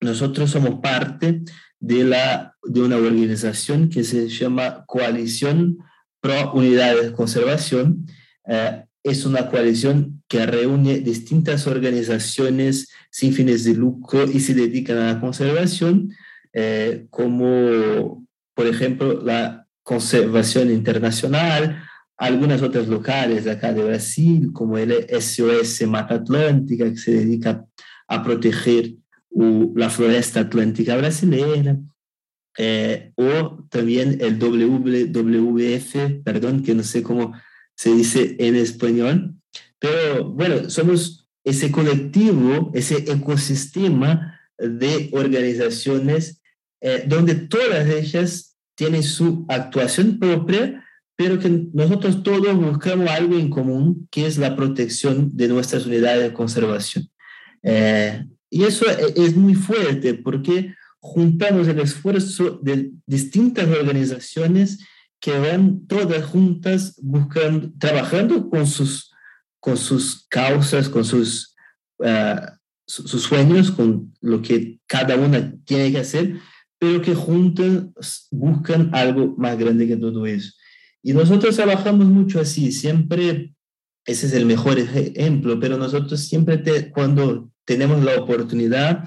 Nosotros 0.00 0.50
somos 0.50 0.80
parte 0.80 1.42
de, 1.78 2.04
la, 2.04 2.56
de 2.64 2.80
una 2.80 2.96
organización 2.96 3.88
que 3.88 4.02
se 4.02 4.28
llama 4.28 4.84
Coalición 4.86 5.78
Pro 6.20 6.52
Unidades 6.54 7.04
de 7.04 7.12
Conservación. 7.12 8.04
Eh, 8.48 8.84
es 9.04 9.24
una 9.24 9.48
coalición 9.48 10.17
que 10.28 10.44
reúne 10.44 11.00
distintas 11.00 11.66
organizaciones 11.66 12.90
sin 13.10 13.32
fines 13.32 13.64
de 13.64 13.74
lucro 13.74 14.24
y 14.24 14.40
se 14.40 14.54
dedican 14.54 14.98
a 14.98 15.14
la 15.14 15.20
conservación, 15.20 16.12
eh, 16.52 17.06
como 17.10 18.26
por 18.54 18.66
ejemplo 18.66 19.22
la 19.22 19.66
Conservación 19.82 20.70
Internacional, 20.70 21.82
algunas 22.18 22.60
otras 22.60 22.88
locales 22.88 23.46
acá 23.46 23.72
de 23.72 23.84
Brasil, 23.84 24.50
como 24.52 24.76
el 24.76 25.06
SOS 25.08 25.86
Mata 25.86 26.16
Atlántica, 26.16 26.90
que 26.90 26.98
se 26.98 27.12
dedica 27.12 27.64
a 28.06 28.22
proteger 28.22 28.96
la 29.30 29.88
floresta 29.88 30.40
atlántica 30.40 30.96
brasileña, 30.96 31.78
eh, 32.58 33.12
o 33.14 33.64
también 33.70 34.18
el 34.20 34.38
WWF, 34.38 36.22
perdón, 36.24 36.62
que 36.62 36.74
no 36.74 36.82
sé 36.82 37.02
cómo 37.02 37.32
se 37.74 37.94
dice 37.94 38.36
en 38.40 38.56
español, 38.56 39.37
pero 39.78 40.24
bueno, 40.24 40.70
somos 40.70 41.28
ese 41.44 41.70
colectivo, 41.70 42.70
ese 42.74 42.96
ecosistema 43.10 44.38
de 44.58 45.10
organizaciones 45.12 46.40
eh, 46.80 47.04
donde 47.06 47.34
todas 47.34 47.88
ellas 47.88 48.56
tienen 48.74 49.02
su 49.02 49.44
actuación 49.48 50.18
propia, 50.18 50.84
pero 51.16 51.38
que 51.38 51.66
nosotros 51.72 52.22
todos 52.22 52.54
buscamos 52.56 53.08
algo 53.10 53.36
en 53.36 53.50
común, 53.50 54.06
que 54.10 54.26
es 54.26 54.38
la 54.38 54.54
protección 54.54 55.36
de 55.36 55.48
nuestras 55.48 55.86
unidades 55.86 56.22
de 56.22 56.32
conservación. 56.32 57.08
Eh, 57.62 58.24
y 58.50 58.62
eso 58.62 58.86
es 58.88 59.36
muy 59.36 59.54
fuerte 59.54 60.14
porque 60.14 60.74
juntamos 61.00 61.66
el 61.68 61.80
esfuerzo 61.80 62.60
de 62.62 62.92
distintas 63.06 63.66
organizaciones 63.68 64.78
que 65.20 65.36
van 65.38 65.86
todas 65.86 66.24
juntas 66.24 66.94
buscando, 67.02 67.72
trabajando 67.78 68.48
con 68.48 68.66
sus, 68.66 69.10
con 69.60 69.76
sus 69.76 70.26
causas, 70.28 70.88
con 70.88 71.04
sus, 71.04 71.54
uh, 71.98 72.40
sus 72.86 73.22
sueños, 73.22 73.70
con 73.70 74.14
lo 74.20 74.40
que 74.40 74.78
cada 74.86 75.16
una 75.16 75.54
tiene 75.64 75.92
que 75.92 75.98
hacer, 75.98 76.38
pero 76.78 77.02
que 77.02 77.14
juntas 77.14 78.28
buscan 78.30 78.94
algo 78.94 79.34
más 79.36 79.58
grande 79.58 79.86
que 79.86 79.96
todo 79.96 80.26
eso. 80.26 80.52
Y 81.02 81.12
nosotros 81.12 81.56
trabajamos 81.56 82.06
mucho 82.06 82.40
así, 82.40 82.72
siempre, 82.72 83.54
ese 84.04 84.26
es 84.26 84.32
el 84.32 84.46
mejor 84.46 84.78
ejemplo, 84.78 85.58
pero 85.60 85.76
nosotros 85.76 86.20
siempre 86.20 86.58
te, 86.58 86.90
cuando 86.90 87.50
tenemos 87.64 88.02
la 88.02 88.20
oportunidad, 88.20 89.04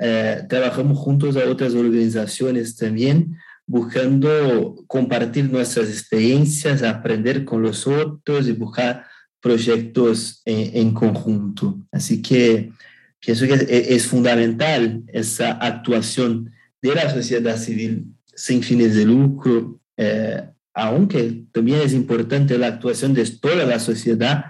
eh, 0.00 0.44
trabajamos 0.48 0.98
juntos 0.98 1.36
a 1.36 1.48
otras 1.48 1.74
organizaciones 1.74 2.76
también, 2.76 3.36
buscando 3.66 4.82
compartir 4.86 5.50
nuestras 5.50 5.88
experiencias, 5.88 6.82
aprender 6.82 7.44
con 7.44 7.62
los 7.62 7.86
otros 7.86 8.48
y 8.48 8.52
buscar 8.52 9.04
proyectos 9.40 10.42
en, 10.44 10.92
conjunto. 10.92 11.78
Así 11.92 12.22
que 12.22 12.72
pienso 13.20 13.46
que 13.46 13.66
es, 13.68 14.06
fundamental 14.06 15.02
esa 15.08 15.52
actuación 15.52 16.50
de 16.82 16.94
la 16.94 17.10
sociedad 17.10 17.56
civil 17.56 18.06
sin 18.34 18.62
fines 18.62 18.94
de 18.94 19.04
lucro, 19.04 19.80
eh, 19.96 20.44
aunque 20.74 21.44
también 21.52 21.80
es 21.80 21.92
importante 21.92 22.56
la 22.56 22.68
actuación 22.68 23.14
de 23.14 23.24
toda 23.26 23.64
la 23.64 23.80
sociedad 23.80 24.44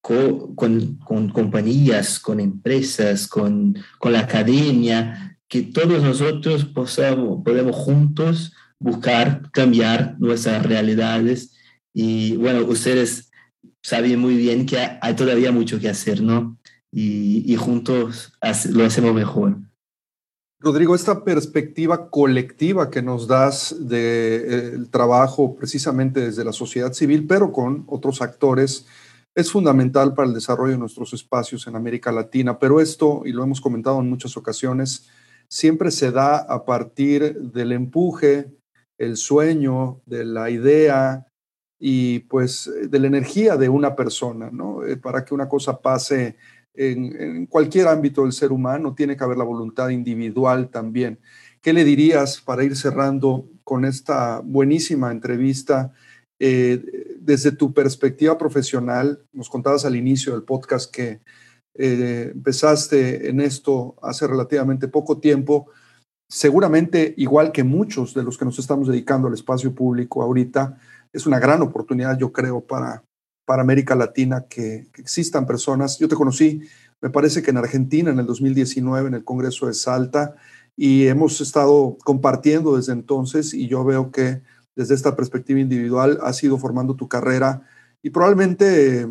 con, 0.00 0.54
con, 0.54 1.28
compañías, 1.30 2.20
con 2.20 2.38
empresas, 2.38 3.26
con, 3.26 3.76
con, 3.98 4.12
la 4.12 4.20
academia, 4.20 5.36
que 5.48 5.62
todos 5.62 6.02
nosotros 6.02 6.64
posamos, 6.64 7.42
podemos 7.44 7.74
juntos 7.74 8.52
buscar 8.78 9.50
cambiar 9.50 10.16
nuestras 10.18 10.64
realidades. 10.64 11.56
Y 11.92 12.36
bueno, 12.36 12.64
ustedes 12.66 13.25
saben 13.86 14.18
muy 14.18 14.34
bien 14.34 14.66
que 14.66 14.78
hay 15.00 15.14
todavía 15.14 15.52
mucho 15.52 15.78
que 15.78 15.88
hacer, 15.88 16.20
¿no? 16.20 16.58
Y, 16.90 17.54
juntos 17.54 18.32
lo 18.70 18.84
hacemos 18.84 19.14
mejor. 19.14 19.58
Rodrigo, 20.58 20.96
esta 20.96 21.22
perspectiva 21.22 22.10
colectiva 22.10 22.90
que 22.90 23.00
nos 23.00 23.28
das 23.28 23.76
del 23.78 23.88
de, 23.88 24.44
eh, 24.48 24.86
trabajo 24.90 25.54
precisamente 25.54 26.18
desde 26.20 26.44
la 26.44 26.52
sociedad 26.52 26.92
civil, 26.94 27.28
pero 27.28 27.52
con 27.52 27.84
otros 27.86 28.22
actores, 28.22 28.86
es 29.36 29.52
fundamental 29.52 30.14
para 30.14 30.26
el 30.26 30.34
desarrollo 30.34 30.72
de 30.72 30.78
nuestros 30.78 31.12
espacios 31.12 31.68
en 31.68 31.76
América 31.76 32.10
Latina, 32.10 32.58
pero 32.58 32.80
esto, 32.80 33.22
y 33.24 33.30
lo 33.30 33.44
hemos 33.44 33.60
comentado 33.60 34.00
en 34.00 34.10
muchas 34.10 34.36
ocasiones, 34.36 35.06
siempre 35.48 35.92
se 35.92 36.10
da 36.10 36.38
a 36.38 36.64
partir 36.64 37.38
del 37.40 37.70
empuje, 37.70 38.52
el 38.98 39.16
sueño, 39.16 40.00
de 40.06 40.24
la 40.24 40.50
idea 40.50 41.25
y 41.78 42.20
pues 42.20 42.70
de 42.88 42.98
la 42.98 43.06
energía 43.06 43.56
de 43.56 43.68
una 43.68 43.94
persona, 43.94 44.50
¿no? 44.50 44.84
Eh, 44.84 44.96
para 44.96 45.24
que 45.24 45.34
una 45.34 45.48
cosa 45.48 45.80
pase 45.80 46.36
en, 46.74 47.20
en, 47.20 47.46
cualquier 47.46 47.88
ámbito 47.88 48.22
del 48.22 48.32
ser 48.32 48.52
humano, 48.52 48.94
tiene 48.94 49.16
que 49.16 49.24
haber 49.24 49.38
la 49.38 49.44
voluntad 49.44 49.88
individual 49.88 50.70
también. 50.70 51.18
¿Qué 51.62 51.72
le 51.72 51.84
dirías 51.84 52.40
para 52.40 52.64
ir 52.64 52.76
cerrando 52.76 53.48
con 53.64 53.84
esta 53.84 54.40
buenísima 54.44 55.10
entrevista? 55.10 55.92
Eh, 56.38 57.16
desde 57.18 57.50
tu 57.52 57.72
perspectiva 57.72 58.36
profesional, 58.36 59.24
nos 59.32 59.48
contabas 59.48 59.84
al 59.84 59.96
inicio 59.96 60.32
del 60.32 60.42
podcast 60.42 60.94
que 60.94 61.20
eh, 61.74 62.30
empezaste 62.34 63.28
en 63.28 63.40
esto 63.40 63.96
hace 64.02 64.26
relativamente 64.26 64.86
poco 64.86 65.18
tiempo, 65.18 65.66
seguramente 66.28 67.14
igual 67.16 67.52
que 67.52 67.64
muchos 67.64 68.14
de 68.14 68.22
los 68.22 68.36
que 68.36 68.44
nos 68.44 68.58
estamos 68.58 68.88
dedicando 68.88 69.28
al 69.28 69.34
espacio 69.34 69.74
público 69.74 70.22
ahorita, 70.22 70.78
es 71.16 71.26
una 71.26 71.38
gran 71.38 71.62
oportunidad, 71.62 72.18
yo 72.18 72.32
creo, 72.32 72.60
para, 72.60 73.02
para 73.44 73.62
América 73.62 73.94
Latina 73.94 74.46
que, 74.48 74.88
que 74.92 75.02
existan 75.02 75.46
personas. 75.46 75.98
Yo 75.98 76.08
te 76.08 76.14
conocí 76.14 76.62
me 77.00 77.10
parece 77.10 77.42
que 77.42 77.50
en 77.50 77.58
Argentina 77.58 78.10
en 78.10 78.18
el 78.18 78.26
2019 78.26 79.08
en 79.08 79.14
el 79.14 79.24
Congreso 79.24 79.66
de 79.66 79.74
Salta 79.74 80.34
y 80.76 81.06
hemos 81.06 81.40
estado 81.40 81.96
compartiendo 82.04 82.76
desde 82.76 82.92
entonces 82.92 83.54
y 83.54 83.68
yo 83.68 83.84
veo 83.84 84.10
que 84.10 84.42
desde 84.74 84.94
esta 84.94 85.16
perspectiva 85.16 85.60
individual 85.60 86.18
has 86.22 86.42
ido 86.42 86.58
formando 86.58 86.96
tu 86.96 87.08
carrera 87.08 87.62
y 88.02 88.10
probablemente 88.10 89.06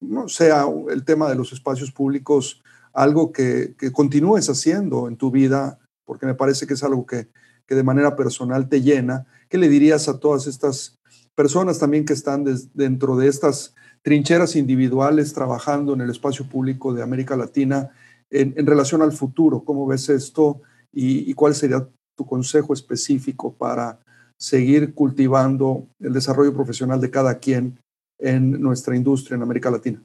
no 0.00 0.28
sea 0.28 0.66
el 0.90 1.04
tema 1.04 1.28
de 1.28 1.34
los 1.34 1.52
espacios 1.52 1.92
públicos 1.92 2.62
algo 2.92 3.32
que, 3.32 3.76
continúes 3.92 4.48
haciendo 4.50 5.06
en 5.06 5.16
tu 5.16 5.30
vida, 5.30 5.78
porque 6.04 6.26
me 6.26 6.34
parece 6.34 6.66
que 6.66 6.74
es 6.74 6.82
algo 6.82 7.06
que, 7.06 7.28
que, 7.66 7.76
de 7.76 7.84
manera 7.84 8.16
personal 8.16 8.68
te 8.68 8.82
llena. 8.82 9.26
¿Qué 9.48 9.58
le 9.58 9.68
dirías 9.68 10.08
a 10.08 10.18
todas 10.18 10.48
estas 10.48 10.98
personas 11.40 11.78
también 11.78 12.04
que 12.04 12.12
están 12.12 12.44
dentro 12.74 13.16
de 13.16 13.28
estas 13.28 13.74
trincheras 14.02 14.56
individuales 14.56 15.32
trabajando 15.32 15.94
en 15.94 16.02
el 16.02 16.10
espacio 16.10 16.44
público 16.44 16.92
de 16.92 17.02
América 17.02 17.34
Latina 17.34 17.88
en, 18.28 18.66
relación 18.66 19.00
al 19.00 19.12
futuro? 19.12 19.64
¿Cómo 19.64 19.86
ves 19.86 20.10
esto 20.10 20.60
y, 20.92 21.30
y 21.30 21.32
cuál 21.32 21.54
sería 21.54 21.88
tu 22.14 22.26
consejo 22.26 22.74
específico 22.74 23.54
para 23.54 23.98
seguir 24.38 24.92
cultivando 24.92 25.88
el 25.98 26.12
desarrollo 26.12 26.52
profesional 26.52 27.00
de 27.00 27.10
cada 27.10 27.38
quien 27.38 27.78
en 28.18 28.60
nuestra 28.60 28.94
industria 28.94 29.36
en 29.36 29.42
América 29.42 29.70
Latina? 29.70 30.02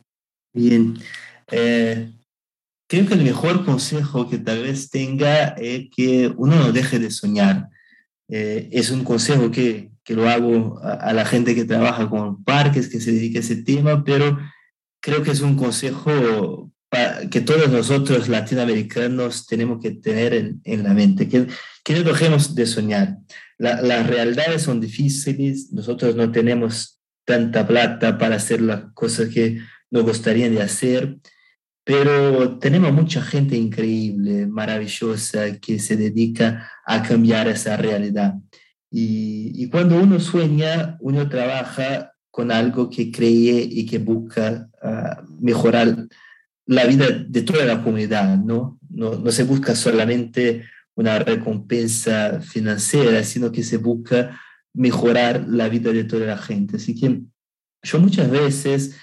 Bien. 0.54 0.98
Eh, 1.52 2.14
creo 2.90 3.08
que 3.08 3.14
el 3.14 3.26
mejor 3.26 3.66
consejo 3.66 4.30
que 4.30 4.38
tal 4.38 4.64
vez 4.64 4.90
tenga 4.90 5.50
es 5.50 5.90
que 5.94 6.34
uno 6.38 6.56
no 6.56 6.72
deje 6.72 6.98
de 6.98 7.12
soñar. 7.12 7.70
Eh, 8.30 8.70
es 8.72 8.90
un 8.90 9.04
consejo 9.04 9.52
que, 9.52 9.92
que 10.06 10.14
lo 10.14 10.30
hago 10.30 10.80
a, 10.82 11.12
la 11.14 11.26
gente 11.26 11.56
que 11.56 11.66
trabaja 11.66 12.08
con 12.10 12.44
parques, 12.44 12.88
que 12.88 13.02
se 13.02 13.12
dedica 13.12 13.40
a 13.40 13.42
ese 13.42 13.58
tema, 13.58 14.04
pero 14.04 14.38
creo 15.02 15.24
que 15.24 15.32
es 15.32 15.42
un 15.42 15.58
consejo 15.58 16.72
que 17.30 17.42
todos 17.42 17.70
nosotros 17.70 18.30
latinoamericanos 18.30 19.48
tenemos 19.48 19.82
que 19.82 19.92
tener 19.92 20.34
en, 20.34 20.62
en 20.64 20.84
la 20.84 20.94
mente, 20.94 21.28
que, 21.28 21.48
que, 21.84 21.94
no 21.94 22.04
dejemos 22.04 22.56
de 22.56 22.66
soñar. 22.68 23.18
las 23.58 24.08
realidades 24.08 24.62
son 24.62 24.80
difíciles, 24.80 25.74
nosotros 25.74 26.16
no 26.16 26.32
tenemos 26.32 27.02
tanta 27.26 27.68
plata 27.68 28.18
para 28.18 28.36
hacer 28.36 28.62
las 28.62 28.94
cosas 28.94 29.30
que 29.30 29.60
nos 29.90 30.04
gustaría 30.04 30.50
de 30.50 30.62
hacer, 30.62 31.18
pero 31.84 32.58
tenemos 32.60 32.94
mucha 32.94 33.22
gente 33.22 33.58
increíble, 33.58 34.48
maravillosa, 34.48 35.60
que 35.60 35.80
se 35.80 35.98
dedica 35.98 36.72
a 36.86 37.04
cambiar 37.04 37.48
esa 37.48 37.76
realidad. 37.76 38.36
Y, 38.98 39.52
y 39.62 39.68
cuando 39.68 40.02
uno 40.02 40.22
sueña, 40.22 40.96
uno 41.02 41.28
trabaja 41.28 42.14
con 42.32 42.50
algo 42.50 42.90
que 42.90 43.12
cree 43.12 43.68
y 43.70 43.86
que 43.86 43.98
busca 43.98 44.70
uh, 44.82 45.42
mejorar 45.42 46.08
la 46.66 46.86
vida 46.86 47.08
de 47.10 47.42
toda 47.42 47.66
la 47.66 47.84
comunidad, 47.84 48.38
¿no? 48.38 48.80
¿no? 48.90 49.16
No 49.16 49.32
se 49.34 49.44
busca 49.44 49.76
solamente 49.76 50.64
una 50.96 51.20
recompensa 51.20 52.40
financiera, 52.40 53.22
sino 53.26 53.52
que 53.52 53.64
se 53.64 53.76
busca 53.76 54.40
mejorar 54.74 55.46
la 55.50 55.68
vida 55.68 55.92
de 55.92 56.06
toda 56.06 56.28
la 56.28 56.38
gente. 56.38 56.78
Así 56.78 56.98
que 56.98 57.22
yo 57.84 58.00
muchas 58.00 58.32
veces 58.32 58.96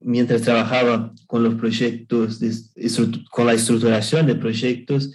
mientras 0.00 0.42
trabajaba 0.42 1.12
con 1.28 1.44
los 1.44 1.54
proyectos, 1.54 2.40
con 3.30 3.46
la 3.46 3.52
estructuración 3.52 4.26
de 4.26 4.34
proyectos, 4.34 5.12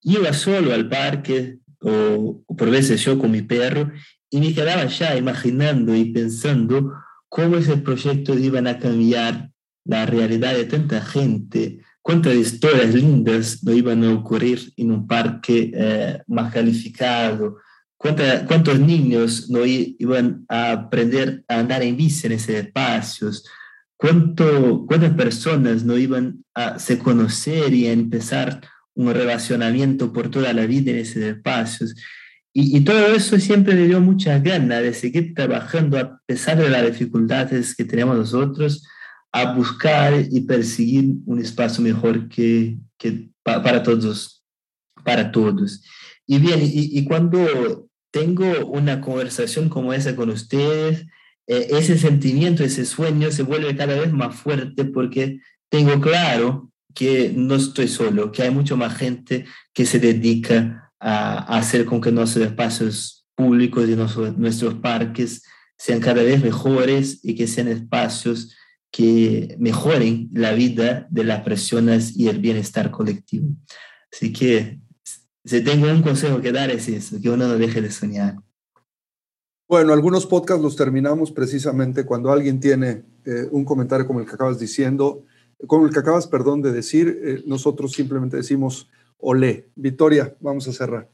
iba 0.00 0.32
solo 0.32 0.72
al 0.72 0.88
parque 0.88 1.58
o, 1.80 2.42
por 2.56 2.70
veces 2.70 3.04
yo 3.04 3.18
con 3.18 3.30
mi 3.30 3.42
perro 3.42 3.90
y 4.30 4.40
me 4.40 4.54
quedaba 4.54 4.86
ya 4.86 5.16
imaginando 5.16 5.94
y 5.94 6.12
pensando 6.12 6.92
cómo 7.28 7.56
esos 7.56 7.80
proyectos 7.80 8.38
iban 8.40 8.66
a 8.66 8.78
cambiar 8.78 9.50
la 9.84 10.06
realidad 10.06 10.54
de 10.54 10.64
tanta 10.64 11.00
gente, 11.00 11.80
cuántas 12.02 12.34
historias 12.34 12.94
lindas 12.94 13.62
no 13.62 13.72
iban 13.72 14.02
a 14.04 14.12
ocurrir 14.12 14.72
en 14.76 14.90
un 14.90 15.06
parque 15.06 15.70
eh, 15.74 16.22
más 16.26 16.52
calificado, 16.52 17.58
cuántos 17.96 18.78
niños 18.78 19.48
no 19.48 19.64
iban 19.64 20.44
a 20.48 20.72
aprender 20.72 21.44
a 21.48 21.60
andar 21.60 21.82
en 21.82 21.96
bici 21.96 22.26
en 22.26 22.32
esos 22.34 22.50
espacios, 22.50 23.44
cuánto, 23.96 24.84
cuántas 24.86 25.14
personas 25.14 25.84
no 25.84 25.96
iban 25.96 26.44
a 26.54 26.78
se 26.78 26.98
conocer 26.98 27.72
y 27.72 27.86
a 27.86 27.92
empezar 27.92 28.60
un 28.96 29.12
relacionamiento 29.12 30.12
por 30.12 30.30
toda 30.30 30.52
la 30.52 30.66
vida 30.66 30.90
en 30.90 30.98
esos 30.98 31.22
espacios. 31.22 31.94
Y, 32.52 32.80
todo 32.80 33.14
eso 33.14 33.38
siempre 33.38 33.74
me 33.74 33.86
dio 33.86 34.00
muchas 34.00 34.42
ganas 34.42 34.82
de 34.82 34.94
seguir 34.94 35.34
trabajando 35.34 35.98
a 35.98 36.18
pesar 36.24 36.56
de 36.56 36.70
las 36.70 36.86
dificultades 36.86 37.76
que 37.76 37.84
tenemos 37.84 38.16
nosotros, 38.16 38.82
a 39.30 39.52
buscar 39.52 40.14
y 40.30 40.40
perseguir 40.40 41.16
un 41.26 41.38
espacio 41.38 41.84
mejor 41.84 42.30
que, 42.30 42.78
para 43.42 43.82
todos, 43.82 44.42
para 45.04 45.30
todos. 45.30 45.84
Y 46.26 46.38
bien, 46.38 46.60
y, 46.62 46.98
y, 46.98 47.04
cuando 47.04 47.90
tengo 48.10 48.66
una 48.66 49.02
conversación 49.02 49.68
como 49.68 49.92
esa 49.92 50.16
con 50.16 50.30
ustedes, 50.30 51.04
eh, 51.46 51.68
ese 51.70 51.98
sentimiento, 51.98 52.64
ese 52.64 52.86
sueño 52.86 53.30
se 53.30 53.42
vuelve 53.42 53.76
cada 53.76 54.00
vez 54.00 54.12
más 54.14 54.34
fuerte 54.34 54.86
porque 54.86 55.40
tengo 55.68 56.00
claro 56.00 56.70
que 56.94 57.32
no 57.34 57.54
estoy 57.56 57.88
solo, 57.88 58.32
que 58.32 58.42
hay 58.42 58.50
mucho 58.50 58.76
más 58.76 58.96
gente 58.96 59.44
que 59.74 59.86
se 59.86 59.98
dedica 59.98 60.92
a, 60.98 61.58
hacer 61.58 61.84
con 61.84 62.00
que 62.00 62.12
nuestros 62.12 62.46
espacios 62.46 63.26
públicos 63.34 63.88
y 63.88 63.94
nuestros 63.94 64.74
parques 64.74 65.42
sean 65.76 66.00
cada 66.00 66.22
vez 66.22 66.42
mejores 66.42 67.20
y 67.22 67.34
que 67.34 67.46
sean 67.46 67.68
espacios 67.68 68.56
que 68.90 69.56
mejoren 69.58 70.30
la 70.32 70.52
vida 70.52 71.06
de 71.10 71.24
las 71.24 71.42
personas 71.42 72.16
y 72.16 72.28
el 72.28 72.38
bienestar 72.38 72.90
colectivo. 72.90 73.48
Así 74.10 74.32
que 74.32 74.80
si 75.44 75.62
tengo 75.62 75.86
un 75.90 76.02
consejo 76.02 76.40
que 76.40 76.50
dar 76.50 76.70
es 76.70 76.88
eso, 76.88 77.20
que 77.20 77.28
uno 77.28 77.46
no 77.46 77.58
deje 77.58 77.82
de 77.82 77.90
soñar. 77.90 78.36
Bueno, 79.68 79.92
algunos 79.92 80.26
podcasts 80.26 80.62
los 80.62 80.76
terminamos 80.76 81.30
precisamente 81.32 82.04
cuando 82.04 82.30
alguien 82.32 82.58
tiene 82.58 83.04
eh, 83.24 83.46
un 83.50 83.64
comentario 83.64 84.06
como 84.06 84.20
el 84.20 84.26
que 84.26 84.32
acabas 84.32 84.58
diciendo, 84.58 85.24
como 85.66 85.86
el 85.86 85.92
que 85.92 86.00
acabas, 86.00 86.26
perdón, 86.26 86.62
de 86.62 86.72
decir, 86.72 87.20
eh, 87.22 87.42
nosotros 87.46 87.92
simplemente 87.92 88.36
decimos 88.36 88.88
olé. 89.18 89.68
Victoria, 89.74 90.34
vamos 90.40 90.68
a 90.68 90.72
cerrar. 90.72 91.08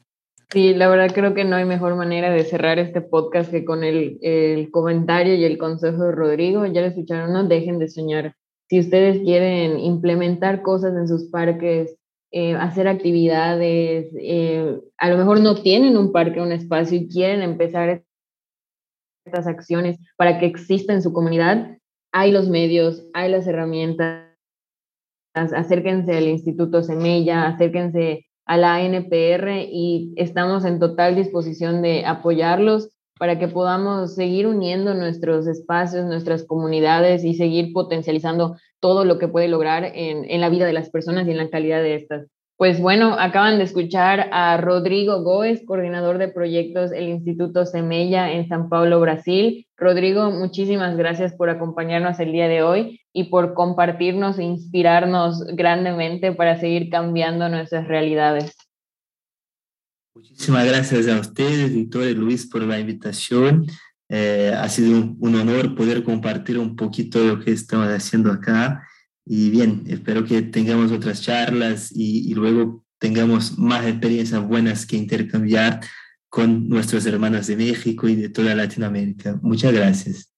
Sí, 0.50 0.74
la 0.74 0.88
verdad 0.88 1.14
creo 1.14 1.32
que 1.32 1.44
no 1.44 1.56
hay 1.56 1.64
mejor 1.64 1.94
manera 1.94 2.30
de 2.30 2.44
cerrar 2.44 2.78
este 2.78 3.00
podcast 3.00 3.50
que 3.50 3.64
con 3.64 3.84
el, 3.84 4.18
el 4.20 4.70
comentario 4.70 5.34
y 5.34 5.44
el 5.44 5.56
consejo 5.56 6.04
de 6.04 6.12
Rodrigo. 6.12 6.66
Ya 6.66 6.82
lo 6.82 6.88
escucharon, 6.88 7.32
no 7.32 7.44
dejen 7.44 7.78
de 7.78 7.88
soñar. 7.88 8.34
Si 8.68 8.80
ustedes 8.80 9.22
quieren 9.22 9.78
implementar 9.78 10.62
cosas 10.62 10.94
en 10.96 11.08
sus 11.08 11.24
parques, 11.30 11.96
eh, 12.32 12.54
hacer 12.54 12.88
actividades, 12.88 14.06
a 14.98 15.08
lo 15.10 15.18
mejor 15.18 15.40
no 15.40 15.62
tienen 15.62 15.96
un 15.96 16.12
parque, 16.12 16.40
un 16.40 16.52
espacio 16.52 16.98
y 16.98 17.08
quieren 17.08 17.42
empezar 17.42 18.02
estas 19.24 19.46
acciones 19.46 19.98
para 20.16 20.38
que 20.38 20.46
exista 20.46 20.92
en 20.92 21.02
su 21.02 21.12
comunidad, 21.12 21.78
hay 22.12 22.30
los 22.30 22.48
medios, 22.48 23.04
hay 23.14 23.30
las 23.30 23.46
herramientas. 23.46 24.21
Acérquense 25.34 26.16
al 26.16 26.28
Instituto 26.28 26.82
Semella, 26.82 27.46
acérquense 27.46 28.26
a 28.44 28.56
la 28.56 28.82
NPR 28.82 29.66
y 29.70 30.12
estamos 30.16 30.64
en 30.64 30.78
total 30.78 31.16
disposición 31.16 31.80
de 31.80 32.04
apoyarlos 32.04 32.90
para 33.18 33.38
que 33.38 33.48
podamos 33.48 34.14
seguir 34.14 34.46
uniendo 34.46 34.94
nuestros 34.94 35.46
espacios, 35.46 36.04
nuestras 36.06 36.44
comunidades 36.44 37.24
y 37.24 37.34
seguir 37.34 37.72
potencializando 37.72 38.56
todo 38.80 39.04
lo 39.04 39.18
que 39.18 39.28
puede 39.28 39.48
lograr 39.48 39.84
en, 39.84 40.28
en 40.28 40.40
la 40.40 40.48
vida 40.48 40.66
de 40.66 40.72
las 40.72 40.90
personas 40.90 41.26
y 41.26 41.30
en 41.30 41.36
la 41.36 41.48
calidad 41.48 41.82
de 41.82 41.94
estas. 41.94 42.26
Pues 42.62 42.78
bueno, 42.78 43.16
acaban 43.18 43.58
de 43.58 43.64
escuchar 43.64 44.28
a 44.30 44.56
Rodrigo 44.56 45.24
Góez, 45.24 45.64
coordinador 45.66 46.18
de 46.18 46.28
proyectos 46.28 46.90
del 46.90 47.08
Instituto 47.08 47.66
Semella 47.66 48.30
en 48.30 48.46
San 48.46 48.68
Paulo, 48.68 49.00
Brasil. 49.00 49.66
Rodrigo, 49.76 50.30
muchísimas 50.30 50.96
gracias 50.96 51.32
por 51.32 51.50
acompañarnos 51.50 52.20
el 52.20 52.30
día 52.30 52.46
de 52.46 52.62
hoy 52.62 53.00
y 53.12 53.24
por 53.24 53.54
compartirnos 53.54 54.38
e 54.38 54.44
inspirarnos 54.44 55.44
grandemente 55.56 56.30
para 56.30 56.60
seguir 56.60 56.88
cambiando 56.88 57.48
nuestras 57.48 57.88
realidades. 57.88 58.54
Muchísimas 60.14 60.64
gracias 60.64 61.08
a 61.08 61.18
ustedes, 61.18 61.74
Victoria 61.74 62.10
y 62.10 62.14
Luis, 62.14 62.46
por 62.46 62.62
la 62.62 62.78
invitación. 62.78 63.66
Eh, 64.08 64.54
ha 64.56 64.68
sido 64.68 65.00
un, 65.00 65.16
un 65.18 65.34
honor 65.34 65.74
poder 65.74 66.04
compartir 66.04 66.60
un 66.60 66.76
poquito 66.76 67.18
de 67.18 67.26
lo 67.26 67.40
que 67.40 67.50
estamos 67.50 67.88
haciendo 67.88 68.30
acá 68.30 68.86
y 69.24 69.50
bien, 69.50 69.84
espero 69.86 70.24
que 70.24 70.42
tengamos 70.42 70.90
otras 70.90 71.22
charlas 71.22 71.92
y, 71.94 72.34
luego 72.34 72.84
tengamos 72.98 73.58
más 73.58 73.86
experiencias 73.86 74.46
buenas 74.46 74.86
que 74.86 74.96
intercambiar 74.96 75.80
con 76.28 76.68
nuestros 76.68 77.04
hermanos 77.06 77.46
de 77.46 77.56
México 77.56 78.08
y 78.08 78.14
de 78.14 78.28
toda 78.28 78.54
Latinoamérica. 78.54 79.38
Muchas 79.42 79.72
gracias. 79.72 80.32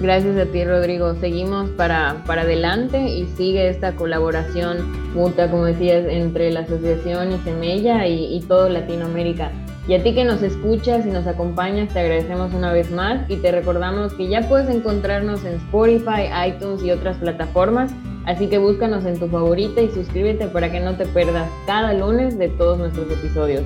Gracias 0.00 0.36
a 0.36 0.46
ti, 0.46 0.64
Rodrigo. 0.64 1.14
Seguimos 1.20 1.70
para, 1.70 2.24
para 2.24 2.42
adelante 2.42 2.98
y 3.08 3.26
sigue 3.36 3.68
esta 3.68 3.94
colaboración 3.94 5.12
mutua, 5.12 5.50
como 5.50 5.66
decías, 5.66 6.06
entre 6.08 6.50
la 6.50 6.60
Asociación 6.60 7.32
y 7.32 7.38
Semella 7.44 8.06
y, 8.06 8.36
y 8.36 8.40
todo 8.40 8.68
Latinoamérica. 8.68 9.52
Y 9.88 9.94
a 9.94 10.02
ti 10.02 10.14
que 10.14 10.24
nos 10.24 10.42
escuchas 10.42 11.04
y 11.06 11.10
nos 11.10 11.26
acompañas, 11.26 11.92
te 11.92 12.00
agradecemos 12.00 12.54
una 12.54 12.72
vez 12.72 12.90
más 12.90 13.28
y 13.28 13.36
te 13.36 13.50
recordamos 13.50 14.14
que 14.14 14.28
ya 14.28 14.48
puedes 14.48 14.68
encontrarnos 14.68 15.44
en 15.44 15.54
Spotify, 15.54 16.30
iTunes 16.46 16.82
y 16.84 16.90
otras 16.90 17.16
plataformas 17.18 17.92
Así 18.24 18.46
que 18.46 18.58
búscanos 18.58 19.04
en 19.04 19.18
tu 19.18 19.28
favorita 19.28 19.80
y 19.80 19.90
suscríbete 19.90 20.46
para 20.46 20.70
que 20.70 20.80
no 20.80 20.96
te 20.96 21.06
pierdas 21.06 21.48
cada 21.66 21.92
lunes 21.92 22.38
de 22.38 22.48
todos 22.48 22.78
nuestros 22.78 23.10
episodios. 23.10 23.62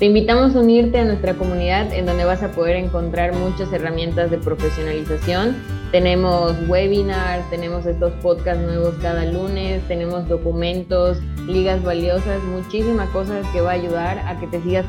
Te 0.00 0.06
invitamos 0.06 0.56
a 0.56 0.60
unirte 0.60 0.98
a 0.98 1.04
nuestra 1.04 1.34
comunidad 1.34 1.92
en 1.92 2.06
donde 2.06 2.24
vas 2.24 2.42
a 2.42 2.50
poder 2.50 2.76
encontrar 2.76 3.32
muchas 3.34 3.72
herramientas 3.72 4.30
de 4.32 4.38
profesionalización. 4.38 5.56
Tenemos 5.92 6.56
webinars, 6.68 7.48
tenemos 7.50 7.84
estos 7.84 8.12
podcasts 8.22 8.64
nuevos 8.64 8.94
cada 9.02 9.26
lunes, 9.26 9.86
tenemos 9.88 10.26
documentos, 10.26 11.18
ligas 11.46 11.82
valiosas, 11.82 12.42
muchísimas 12.44 13.10
cosas 13.10 13.46
que 13.52 13.60
va 13.60 13.72
a 13.72 13.74
ayudar 13.74 14.20
a 14.20 14.40
que 14.40 14.46
te 14.46 14.62
sigas 14.62 14.86